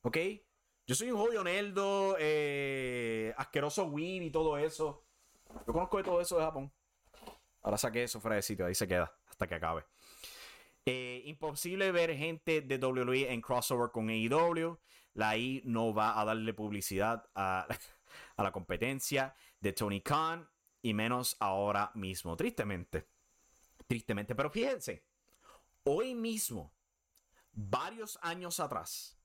¿Ok? 0.00 0.16
Yo 0.86 0.94
soy 0.94 1.10
un 1.10 1.18
jodido 1.18 1.44
neldo, 1.44 2.16
eh, 2.18 3.34
asqueroso 3.36 3.84
weeb 3.84 4.22
y 4.22 4.30
todo 4.30 4.56
eso. 4.56 5.04
Yo 5.66 5.72
conozco 5.74 5.98
de 5.98 6.04
todo 6.04 6.20
eso 6.22 6.38
de 6.38 6.44
Japón. 6.44 6.72
Ahora 7.62 7.76
saqué 7.76 8.04
eso 8.04 8.20
fuera 8.20 8.36
de 8.36 8.42
sitio, 8.42 8.64
ahí 8.64 8.74
se 8.74 8.88
queda 8.88 9.12
hasta 9.28 9.46
que 9.46 9.54
acabe. 9.54 9.84
Eh, 10.86 11.22
imposible 11.26 11.92
ver 11.92 12.16
gente 12.16 12.62
de 12.62 12.78
WWE 12.78 13.32
en 13.32 13.40
crossover 13.40 13.90
con 13.90 14.08
AEW 14.08 14.78
la 15.14 15.36
I 15.36 15.62
no 15.64 15.92
va 15.92 16.20
a 16.20 16.24
darle 16.24 16.54
publicidad 16.54 17.28
a, 17.34 17.66
la 18.36 18.52
competencia 18.52 19.34
de 19.60 19.72
Tony 19.72 20.00
Khan 20.00 20.48
y 20.82 20.94
menos 20.94 21.36
ahora 21.40 21.90
mismo, 21.94 22.36
tristemente. 22.36 23.08
Tristemente, 23.86 24.34
pero 24.34 24.50
fíjense, 24.50 25.04
hoy 25.84 26.14
mismo, 26.14 26.72
varios 27.52 28.18
años 28.22 28.60
atrás, 28.60 29.18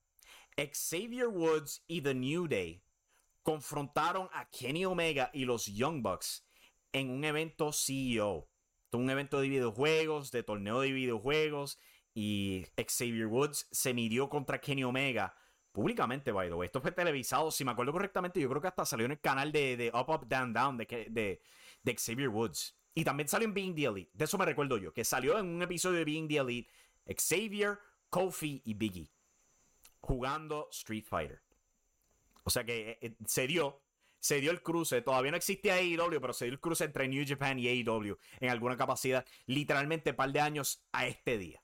Xavier 0.58 1.28
Woods 1.28 1.84
y 1.88 2.02
The 2.02 2.16
New 2.16 2.48
Day 2.48 2.84
confrontaron 3.44 4.28
a 4.34 4.50
Kenny 4.50 4.86
Omega 4.86 5.30
y 5.34 5.46
los 5.46 5.68
Young 5.68 6.02
Bucks 6.02 6.46
en 6.92 7.12
un 7.12 7.24
evento 7.24 7.72
CEO. 7.72 8.50
Un 8.98 9.10
evento 9.10 9.40
de 9.40 9.50
videojuegos, 9.50 10.32
de 10.32 10.44
torneo 10.44 10.82
de 10.82 10.92
videojuegos. 10.92 11.80
Y 12.14 12.66
Xavier 12.78 13.28
Woods 13.28 13.68
se 13.72 13.94
midió 13.94 14.30
contra 14.30 14.60
Kenny 14.60 14.84
Omega 14.84 15.36
públicamente, 15.72 16.32
by 16.32 16.48
the 16.48 16.56
way. 16.56 16.68
Esto 16.68 16.82
fue 16.82 16.92
televisado, 16.92 17.52
si 17.52 17.66
me 17.66 17.72
acuerdo 17.72 17.92
correctamente, 17.92 18.40
yo 18.40 18.48
creo 18.48 18.62
que 18.62 18.70
hasta 18.70 18.86
salió 18.86 19.06
en 19.06 19.12
el 19.12 19.20
canal 19.20 19.52
de, 19.52 19.92
Up, 19.94 20.10
Up, 20.10 20.26
Down, 20.26 20.54
Down 20.54 20.78
de, 20.78 21.42
Xavier 21.98 22.30
Woods. 22.30 22.78
Y 22.94 23.04
también 23.04 23.28
salió 23.28 23.46
en 23.46 23.54
Being 23.54 23.76
the 23.76 23.86
Elite. 23.86 24.12
De 24.14 24.24
eso 24.24 24.38
me 24.38 24.46
recuerdo 24.46 24.78
yo, 24.78 24.94
que 24.94 25.04
salió 25.04 25.38
en 25.38 25.48
un 25.48 25.62
episodio 25.62 25.98
de 25.98 26.06
Being 26.06 26.30
the 26.30 26.38
Elite 26.38 26.70
Xavier, 27.14 27.80
Kofi 28.10 28.62
y 28.66 28.74
Biggie 28.74 29.12
jugando 30.00 30.68
Street 30.72 31.06
Fighter. 31.06 31.42
O 32.44 32.50
sea 32.50 32.64
que 32.64 32.92
eh, 32.92 32.98
eh, 33.02 33.16
se 33.26 33.48
dio, 33.48 33.82
se 34.26 34.42
dio 34.42 34.50
el 34.50 34.64
cruce. 34.64 35.04
Todavía 35.04 35.30
no 35.30 35.38
existía 35.38 35.76
AEW, 35.76 36.20
pero 36.20 36.34
se 36.34 36.46
dio 36.46 36.54
el 36.54 36.60
cruce 36.60 36.84
entre 36.84 37.08
New 37.08 37.24
Japan 37.28 37.60
y 37.60 37.68
AEW 37.68 38.18
en 38.40 38.50
alguna 38.50 38.76
capacidad. 38.76 39.24
Literalmente 39.46 40.10
un 40.10 40.16
par 40.16 40.32
de 40.32 40.40
años 40.40 40.84
a 40.94 41.06
este 41.06 41.38
día. 41.38 41.62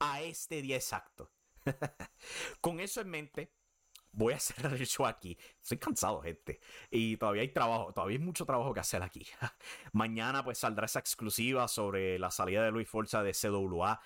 A 0.00 0.20
este 0.20 0.60
día 0.60 0.76
exacto. 0.76 1.30
Con 2.60 2.80
eso 2.80 3.00
en 3.00 3.08
mente, 3.08 3.54
voy 4.12 4.34
a 4.34 4.38
cerrar 4.38 4.74
el 4.74 4.86
show 4.86 5.06
aquí. 5.06 5.38
Estoy 5.62 5.78
cansado, 5.78 6.20
gente. 6.20 6.60
Y 6.90 7.16
todavía 7.16 7.40
hay 7.40 7.48
trabajo, 7.48 7.94
todavía 7.94 8.18
hay 8.18 8.22
mucho 8.22 8.44
trabajo 8.44 8.74
que 8.74 8.80
hacer 8.80 9.02
aquí. 9.02 9.26
Mañana 9.94 10.44
pues 10.44 10.58
saldrá 10.58 10.84
esa 10.84 10.98
exclusiva 10.98 11.68
sobre 11.68 12.18
la 12.18 12.30
salida 12.30 12.66
de 12.66 12.70
Luis 12.70 12.86
Forza 12.86 13.22
de 13.22 13.32
CWA. 13.32 13.98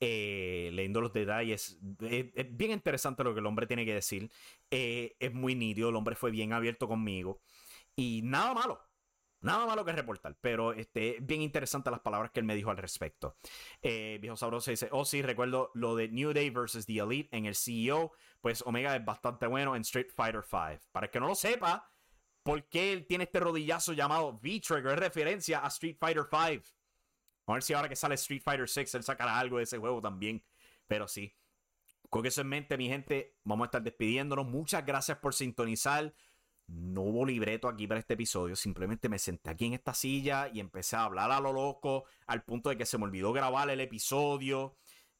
Eh, 0.00 0.70
leyendo 0.72 1.00
los 1.00 1.12
detalles. 1.12 1.78
Es, 2.00 2.56
bien 2.56 2.72
interesante 2.72 3.24
lo 3.24 3.34
que 3.34 3.40
el 3.40 3.46
hombre 3.46 3.66
tiene 3.66 3.84
que 3.84 3.94
decir. 3.94 4.30
Eh, 4.70 5.16
es 5.18 5.32
muy 5.32 5.54
nítido, 5.54 5.88
el 5.88 5.96
hombre 5.96 6.16
fue 6.16 6.30
bien 6.30 6.52
abierto 6.52 6.88
conmigo. 6.88 7.40
Y 7.96 8.22
nada 8.24 8.54
malo, 8.54 8.80
Nada 9.44 9.66
malo 9.66 9.84
que 9.84 9.92
reportar, 9.92 10.38
pero 10.40 10.72
este, 10.72 11.18
bien 11.20 11.42
interesante 11.42 11.90
las 11.90 12.00
palabras 12.00 12.30
que 12.30 12.40
él 12.40 12.46
me 12.46 12.54
dijo 12.54 12.70
al 12.70 12.78
respecto. 12.78 13.36
Eh, 13.82 14.16
viejo 14.18 14.38
Sabroso 14.38 14.70
dice, 14.70 14.88
oh 14.90 15.04
sí, 15.04 15.20
recuerdo 15.20 15.70
lo 15.74 15.94
de 15.94 16.08
New 16.08 16.32
Day 16.32 16.48
versus 16.48 16.86
The 16.86 17.00
Elite 17.00 17.36
en 17.36 17.44
el 17.44 17.54
CEO, 17.54 18.12
pues 18.40 18.62
Omega 18.62 18.96
es 18.96 19.04
bastante 19.04 19.46
bueno 19.46 19.76
en 19.76 19.82
Street 19.82 20.08
Fighter 20.16 20.40
V. 20.50 20.80
Para 20.92 21.06
el 21.06 21.10
que 21.10 21.20
no 21.20 21.28
lo 21.28 21.34
sepa, 21.34 21.92
¿por 22.42 22.66
qué 22.70 22.94
él 22.94 23.06
tiene 23.06 23.24
este 23.24 23.38
rodillazo 23.38 23.92
llamado 23.92 24.40
V-Trigger? 24.42 24.92
Es 24.92 24.98
referencia 24.98 25.62
a 25.62 25.68
Street 25.68 25.98
Fighter 26.00 26.22
V. 26.22 26.62
A 27.46 27.52
ver 27.52 27.62
si 27.62 27.72
ahora 27.74 27.88
que 27.88 27.96
sale 27.96 28.14
Street 28.14 28.42
Fighter 28.42 28.68
VI 28.68 28.96
él 28.98 29.02
sacará 29.02 29.38
algo 29.38 29.58
de 29.58 29.64
ese 29.64 29.78
juego 29.78 30.00
también. 30.00 30.42
Pero 30.86 31.08
sí. 31.08 31.34
Con 32.10 32.26
eso 32.26 32.42
en 32.42 32.48
mente, 32.48 32.76
mi 32.76 32.88
gente, 32.88 33.36
vamos 33.44 33.64
a 33.64 33.66
estar 33.66 33.82
despidiéndonos. 33.82 34.46
Muchas 34.46 34.84
gracias 34.86 35.18
por 35.18 35.34
sintonizar. 35.34 36.14
No 36.66 37.02
hubo 37.02 37.26
libreto 37.26 37.68
aquí 37.68 37.86
para 37.86 38.00
este 38.00 38.14
episodio, 38.14 38.56
simplemente 38.56 39.10
me 39.10 39.18
senté 39.18 39.50
aquí 39.50 39.66
en 39.66 39.74
esta 39.74 39.92
silla 39.92 40.48
y 40.48 40.60
empecé 40.60 40.96
a 40.96 41.04
hablar 41.04 41.30
a 41.30 41.38
lo 41.40 41.52
loco, 41.52 42.04
al 42.26 42.42
punto 42.42 42.70
de 42.70 42.78
que 42.78 42.86
se 42.86 42.96
me 42.96 43.04
olvidó 43.04 43.34
grabar 43.34 43.68
el 43.68 43.80
episodio. 43.80 44.76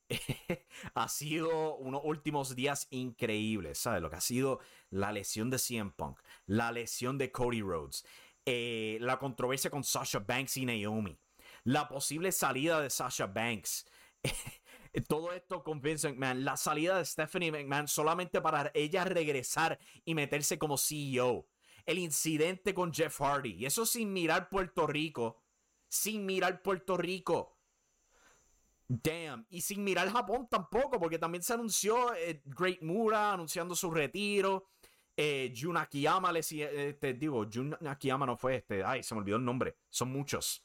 ha 0.94 1.08
sido 1.08 1.76
unos 1.76 2.00
últimos 2.04 2.54
días 2.54 2.86
increíbles, 2.90 3.78
¿sabes? 3.78 4.00
Lo 4.00 4.08
que 4.08 4.16
ha 4.16 4.20
sido 4.22 4.60
la 4.90 5.12
lesión 5.12 5.50
de 5.50 5.58
CM 5.58 5.92
Punk, 5.92 6.18
la 6.46 6.72
lesión 6.72 7.18
de 7.18 7.30
Cody 7.30 7.60
Rhodes, 7.60 8.06
eh, 8.46 8.98
la 9.00 9.18
controversia 9.18 9.70
con 9.70 9.84
Sasha 9.84 10.20
Banks 10.20 10.56
y 10.56 10.66
Naomi, 10.66 11.18
la 11.64 11.88
posible 11.88 12.30
salida 12.32 12.80
de 12.80 12.90
Sasha 12.90 13.26
Banks. 13.26 13.86
todo 15.08 15.32
esto 15.32 15.64
con 15.64 15.80
Vince 15.80 16.08
McMahon, 16.08 16.44
la 16.44 16.56
salida 16.56 16.98
de 16.98 17.04
Stephanie 17.04 17.50
McMahon 17.50 17.88
solamente 17.88 18.40
para 18.40 18.70
ella 18.74 19.04
regresar 19.04 19.78
y 20.04 20.14
meterse 20.14 20.58
como 20.58 20.78
CEO. 20.78 21.48
El 21.84 21.98
incidente 21.98 22.72
con 22.72 22.92
Jeff 22.92 23.20
Hardy. 23.20 23.54
Y 23.54 23.66
eso 23.66 23.84
sin 23.84 24.12
mirar 24.12 24.48
Puerto 24.48 24.86
Rico. 24.86 25.42
Sin 25.88 26.24
mirar 26.24 26.62
Puerto 26.62 26.96
Rico. 26.96 27.58
Damn. 28.88 29.46
Y 29.50 29.60
sin 29.60 29.84
mirar 29.84 30.10
Japón 30.10 30.48
tampoco, 30.50 30.98
porque 30.98 31.18
también 31.18 31.42
se 31.42 31.52
anunció 31.52 32.14
eh, 32.14 32.42
Great 32.44 32.82
Mura 32.82 33.32
anunciando 33.32 33.74
su 33.74 33.90
retiro. 33.90 34.68
Eh, 35.16 35.52
Jun 35.56 35.76
Akiyama, 35.76 36.32
le, 36.32 36.40
eh, 36.50 36.94
te 36.94 37.14
digo, 37.14 37.46
Jun 37.52 37.76
Akiyama 37.86 38.26
no 38.26 38.36
fue 38.36 38.56
este. 38.56 38.82
Ay, 38.82 39.02
se 39.02 39.14
me 39.14 39.20
olvidó 39.20 39.36
el 39.36 39.44
nombre. 39.44 39.76
Son 39.90 40.10
muchos. 40.10 40.64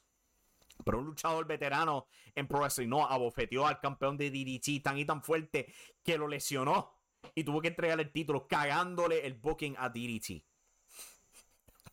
Pero 0.84 0.98
un 0.98 1.06
luchador 1.06 1.46
veterano 1.46 2.06
en 2.34 2.46
Pro 2.46 2.60
Wrestling 2.60 2.88
no 2.88 3.06
abofeteó 3.06 3.66
al 3.66 3.80
campeón 3.80 4.16
de 4.16 4.30
DDT 4.30 4.82
tan 4.82 4.98
y 4.98 5.04
tan 5.04 5.22
fuerte 5.22 5.72
que 6.02 6.18
lo 6.18 6.28
lesionó 6.28 7.00
y 7.34 7.44
tuvo 7.44 7.60
que 7.60 7.68
entregar 7.68 8.00
el 8.00 8.10
título 8.10 8.46
cagándole 8.46 9.26
el 9.26 9.34
booking 9.34 9.76
a 9.78 9.88
DDT. 9.88 10.44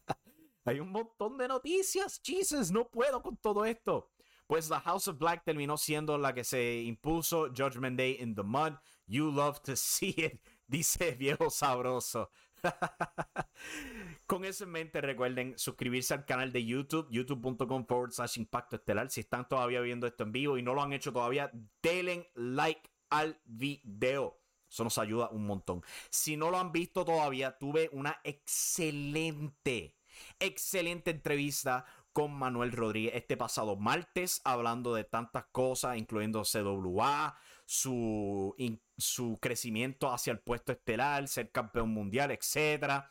Hay 0.65 0.79
un 0.79 0.91
montón 0.91 1.37
de 1.37 1.47
noticias, 1.47 2.21
Jesus, 2.23 2.71
no 2.71 2.89
puedo 2.89 3.21
con 3.21 3.37
todo 3.37 3.65
esto. 3.65 4.11
Pues 4.47 4.69
la 4.69 4.79
House 4.79 5.09
of 5.09 5.17
Black 5.17 5.43
terminó 5.43 5.77
siendo 5.77 6.17
la 6.17 6.33
que 6.33 6.45
se 6.45 6.81
impuso 6.81 7.49
Judgment 7.55 7.97
Day 7.97 8.17
in 8.21 8.33
the 8.33 8.43
Mud. 8.43 8.73
You 9.05 9.29
love 9.29 9.59
to 9.63 9.75
see 9.75 10.15
it, 10.17 10.41
dice 10.67 11.11
viejo 11.11 11.49
sabroso. 11.49 12.29
Con 14.27 14.45
eso 14.45 14.65
en 14.65 14.71
mente, 14.71 15.01
recuerden 15.01 15.57
suscribirse 15.57 16.13
al 16.13 16.25
canal 16.25 16.51
de 16.51 16.65
YouTube, 16.65 17.07
youtube.com 17.09 17.85
forward 17.85 18.11
slash 18.11 18.37
impacto 18.37 18.75
estelar. 18.75 19.09
Si 19.09 19.21
están 19.21 19.47
todavía 19.47 19.81
viendo 19.81 20.07
esto 20.07 20.23
en 20.23 20.31
vivo 20.31 20.57
y 20.57 20.63
no 20.63 20.73
lo 20.73 20.81
han 20.81 20.93
hecho 20.93 21.13
todavía, 21.13 21.51
denle 21.81 22.29
like 22.35 22.89
al 23.09 23.39
video. 23.45 24.39
Eso 24.69 24.83
nos 24.83 24.97
ayuda 24.97 25.29
un 25.29 25.45
montón. 25.45 25.81
Si 26.09 26.35
no 26.35 26.51
lo 26.51 26.59
han 26.59 26.71
visto 26.71 27.05
todavía, 27.05 27.57
tuve 27.57 27.89
una 27.93 28.19
excelente, 28.23 29.95
excelente 30.39 31.11
entrevista 31.11 31.85
con 32.11 32.33
Manuel 32.33 32.71
Rodríguez 32.71 33.13
este 33.15 33.37
pasado 33.37 33.75
martes, 33.75 34.41
hablando 34.43 34.93
de 34.93 35.03
tantas 35.03 35.45
cosas, 35.51 35.97
incluyendo 35.97 36.43
CWA, 36.43 37.37
su, 37.67 38.55
su 38.97 39.37
crecimiento 39.41 40.09
hacia 40.09 40.31
el 40.31 40.39
puesto 40.39 40.71
estelar, 40.71 41.27
ser 41.27 41.51
campeón 41.51 41.89
mundial, 41.89 42.31
etc. 42.31 43.03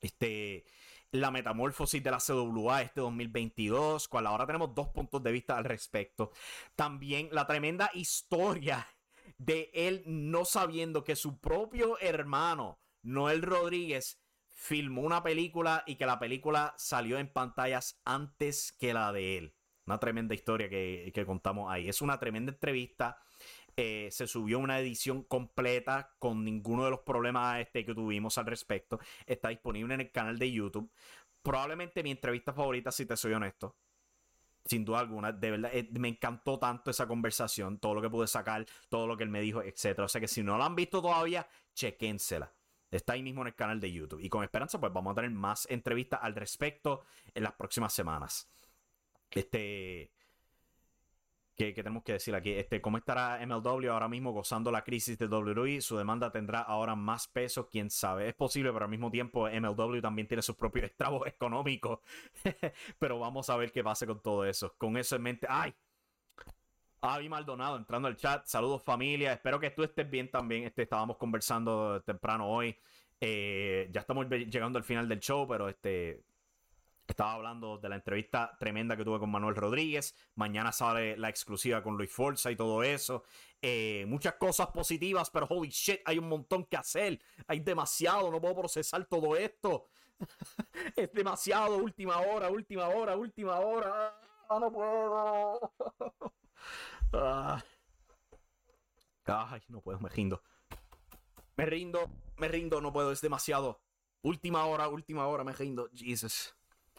Este, 0.00 0.64
la 1.10 1.32
metamorfosis 1.32 2.00
de 2.00 2.10
la 2.10 2.18
CWA 2.18 2.82
este 2.82 3.00
2022, 3.00 4.06
cual 4.06 4.28
ahora 4.28 4.46
tenemos 4.46 4.76
dos 4.76 4.88
puntos 4.90 5.24
de 5.24 5.32
vista 5.32 5.58
al 5.58 5.64
respecto. 5.64 6.30
También 6.76 7.28
la 7.32 7.48
tremenda 7.48 7.90
historia 7.94 8.86
de 9.38 9.72
él 9.74 10.04
no 10.06 10.44
sabiendo 10.44 11.02
que 11.02 11.16
su 11.16 11.40
propio 11.40 11.98
hermano, 11.98 12.78
Noel 13.02 13.42
Rodríguez, 13.42 14.22
filmó 14.50 15.02
una 15.02 15.24
película 15.24 15.82
y 15.84 15.96
que 15.96 16.06
la 16.06 16.20
película 16.20 16.74
salió 16.78 17.18
en 17.18 17.32
pantallas 17.32 18.00
antes 18.04 18.70
que 18.70 18.94
la 18.94 19.12
de 19.12 19.38
él. 19.38 19.56
Una 19.84 19.98
tremenda 19.98 20.32
historia 20.32 20.68
que, 20.68 21.10
que 21.12 21.26
contamos 21.26 21.72
ahí. 21.72 21.88
Es 21.88 22.02
una 22.02 22.20
tremenda 22.20 22.52
entrevista. 22.52 23.18
Eh, 23.76 24.08
se 24.12 24.26
subió 24.26 24.60
una 24.60 24.78
edición 24.78 25.24
completa 25.24 26.14
con 26.18 26.44
ninguno 26.44 26.84
de 26.84 26.90
los 26.90 27.00
problemas 27.00 27.60
este 27.60 27.84
que 27.84 27.94
tuvimos 27.94 28.38
al 28.38 28.46
respecto. 28.46 29.00
Está 29.26 29.48
disponible 29.48 29.94
en 29.94 30.02
el 30.02 30.12
canal 30.12 30.38
de 30.38 30.52
YouTube. 30.52 30.90
Probablemente 31.42 32.02
mi 32.02 32.12
entrevista 32.12 32.52
favorita, 32.52 32.92
si 32.92 33.04
te 33.04 33.16
soy 33.16 33.32
honesto. 33.32 33.76
Sin 34.64 34.84
duda 34.84 35.00
alguna, 35.00 35.32
de 35.32 35.50
verdad, 35.50 35.70
eh, 35.74 35.88
me 35.92 36.08
encantó 36.08 36.58
tanto 36.58 36.90
esa 36.90 37.06
conversación, 37.06 37.78
todo 37.78 37.94
lo 37.94 38.00
que 38.00 38.08
pude 38.08 38.26
sacar, 38.26 38.64
todo 38.88 39.06
lo 39.06 39.16
que 39.16 39.24
él 39.24 39.28
me 39.28 39.42
dijo, 39.42 39.60
etc. 39.60 40.00
O 40.00 40.08
sea 40.08 40.20
que 40.20 40.28
si 40.28 40.42
no 40.42 40.56
la 40.56 40.66
han 40.66 40.76
visto 40.76 41.02
todavía, 41.02 41.46
chequénsela. 41.74 42.50
Está 42.90 43.14
ahí 43.14 43.22
mismo 43.22 43.42
en 43.42 43.48
el 43.48 43.54
canal 43.56 43.80
de 43.80 43.92
YouTube. 43.92 44.20
Y 44.20 44.28
con 44.28 44.44
esperanza, 44.44 44.78
pues 44.80 44.92
vamos 44.92 45.12
a 45.12 45.14
tener 45.16 45.32
más 45.32 45.66
entrevistas 45.68 46.20
al 46.22 46.34
respecto 46.34 47.02
en 47.34 47.42
las 47.42 47.52
próximas 47.54 47.92
semanas. 47.92 48.48
Este. 49.30 50.13
¿Qué, 51.56 51.72
tenemos 51.72 52.02
que 52.02 52.14
decir 52.14 52.34
aquí? 52.34 52.50
Este, 52.50 52.80
¿Cómo 52.80 52.98
estará 52.98 53.38
MLW 53.46 53.88
ahora 53.88 54.08
mismo 54.08 54.32
gozando 54.32 54.72
la 54.72 54.82
crisis 54.82 55.16
de 55.18 55.26
WWE? 55.26 55.80
Su 55.80 55.96
demanda 55.96 56.32
tendrá 56.32 56.60
ahora 56.60 56.96
más 56.96 57.28
peso, 57.28 57.68
quién 57.68 57.90
sabe. 57.90 58.28
Es 58.28 58.34
posible, 58.34 58.72
pero 58.72 58.86
al 58.86 58.90
mismo 58.90 59.08
tiempo 59.08 59.48
MLW 59.48 60.00
también 60.00 60.26
tiene 60.26 60.42
sus 60.42 60.56
propios 60.56 60.86
estragos 60.90 61.28
económicos. 61.28 62.00
pero 62.98 63.20
vamos 63.20 63.48
a 63.50 63.56
ver 63.56 63.70
qué 63.70 63.84
pasa 63.84 64.04
con 64.04 64.20
todo 64.20 64.44
eso. 64.44 64.74
Con 64.76 64.96
eso 64.96 65.14
en 65.14 65.22
mente. 65.22 65.46
¡Ay! 65.48 65.72
Avi 67.02 67.28
Maldonado 67.28 67.76
entrando 67.76 68.08
al 68.08 68.16
chat. 68.16 68.46
Saludos 68.46 68.82
familia. 68.82 69.32
Espero 69.32 69.60
que 69.60 69.70
tú 69.70 69.84
estés 69.84 70.10
bien 70.10 70.30
también. 70.30 70.64
Este, 70.64 70.82
estábamos 70.82 71.16
conversando 71.18 72.02
temprano 72.02 72.48
hoy. 72.48 72.76
Eh, 73.20 73.88
ya 73.92 74.00
estamos 74.00 74.26
llegando 74.28 74.78
al 74.78 74.84
final 74.84 75.08
del 75.08 75.20
show, 75.20 75.46
pero 75.46 75.68
este 75.68 76.24
estaba 77.12 77.34
hablando 77.34 77.78
de 77.78 77.88
la 77.88 77.96
entrevista 77.96 78.56
tremenda 78.58 78.96
que 78.96 79.04
tuve 79.04 79.18
con 79.18 79.30
Manuel 79.30 79.54
Rodríguez. 79.54 80.14
Mañana 80.34 80.72
sale 80.72 81.16
la 81.16 81.28
exclusiva 81.28 81.82
con 81.82 81.96
Luis 81.96 82.10
Forza 82.10 82.50
y 82.50 82.56
todo 82.56 82.82
eso. 82.82 83.24
Eh, 83.60 84.04
muchas 84.08 84.34
cosas 84.34 84.68
positivas, 84.68 85.30
pero 85.30 85.46
holy 85.48 85.68
shit, 85.68 86.00
hay 86.04 86.18
un 86.18 86.28
montón 86.28 86.64
que 86.64 86.76
hacer. 86.76 87.20
Hay 87.46 87.60
demasiado, 87.60 88.30
no 88.30 88.40
puedo 88.40 88.56
procesar 88.56 89.04
todo 89.06 89.36
esto. 89.36 89.86
es 90.96 91.12
demasiado, 91.12 91.76
última 91.76 92.18
hora, 92.20 92.48
última 92.48 92.88
hora, 92.88 93.16
última 93.16 93.58
hora. 93.60 94.18
Ah, 94.48 94.58
no 94.58 94.72
puedo. 94.72 95.72
Ah. 97.12 97.62
Ay, 99.26 99.62
no 99.68 99.80
puedo, 99.80 100.00
me 100.00 100.08
rindo. 100.08 100.42
Me 101.56 101.66
rindo, 101.66 102.10
me 102.36 102.48
rindo, 102.48 102.80
no 102.80 102.92
puedo, 102.92 103.12
es 103.12 103.20
demasiado. 103.20 103.80
Última 104.22 104.64
hora, 104.66 104.88
última 104.88 105.26
hora, 105.26 105.44
me 105.44 105.52
rindo. 105.52 105.88
Jesus. 105.94 106.54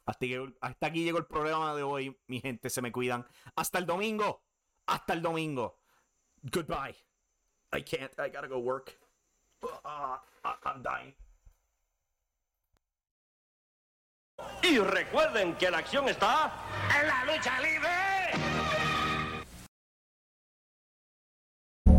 Hasta, 0.06 0.86
aquí 0.86 1.04
llegó 1.04 1.18
el 1.18 1.26
programa 1.26 1.76
de 1.76 1.84
hoy, 1.84 2.16
mi 2.28 2.40
gente, 2.40 2.70
se 2.70 2.82
me 2.82 2.92
cuidan. 2.92 3.26
Hasta 3.56 3.80
el 3.80 3.86
domingo. 3.86 4.44
Hasta 4.86 5.14
el 5.14 5.22
domingo. 5.22 5.80
Goodbye. 6.44 6.96
I 7.74 7.82
can't, 7.82 8.12
I 8.20 8.30
gotta 8.30 8.48
go 8.48 8.60
work. 8.60 8.96
Uh, 9.64 10.18
I'm 10.64 10.84
dying. 10.84 11.16
Y 14.62 14.80
recuerden 14.80 15.56
que 15.56 15.72
la 15.72 15.80
acción 15.80 16.08
está 16.10 16.52
en 17.00 17.08
la 17.08 17.26
lucha 17.26 17.60
libre. 17.62 18.75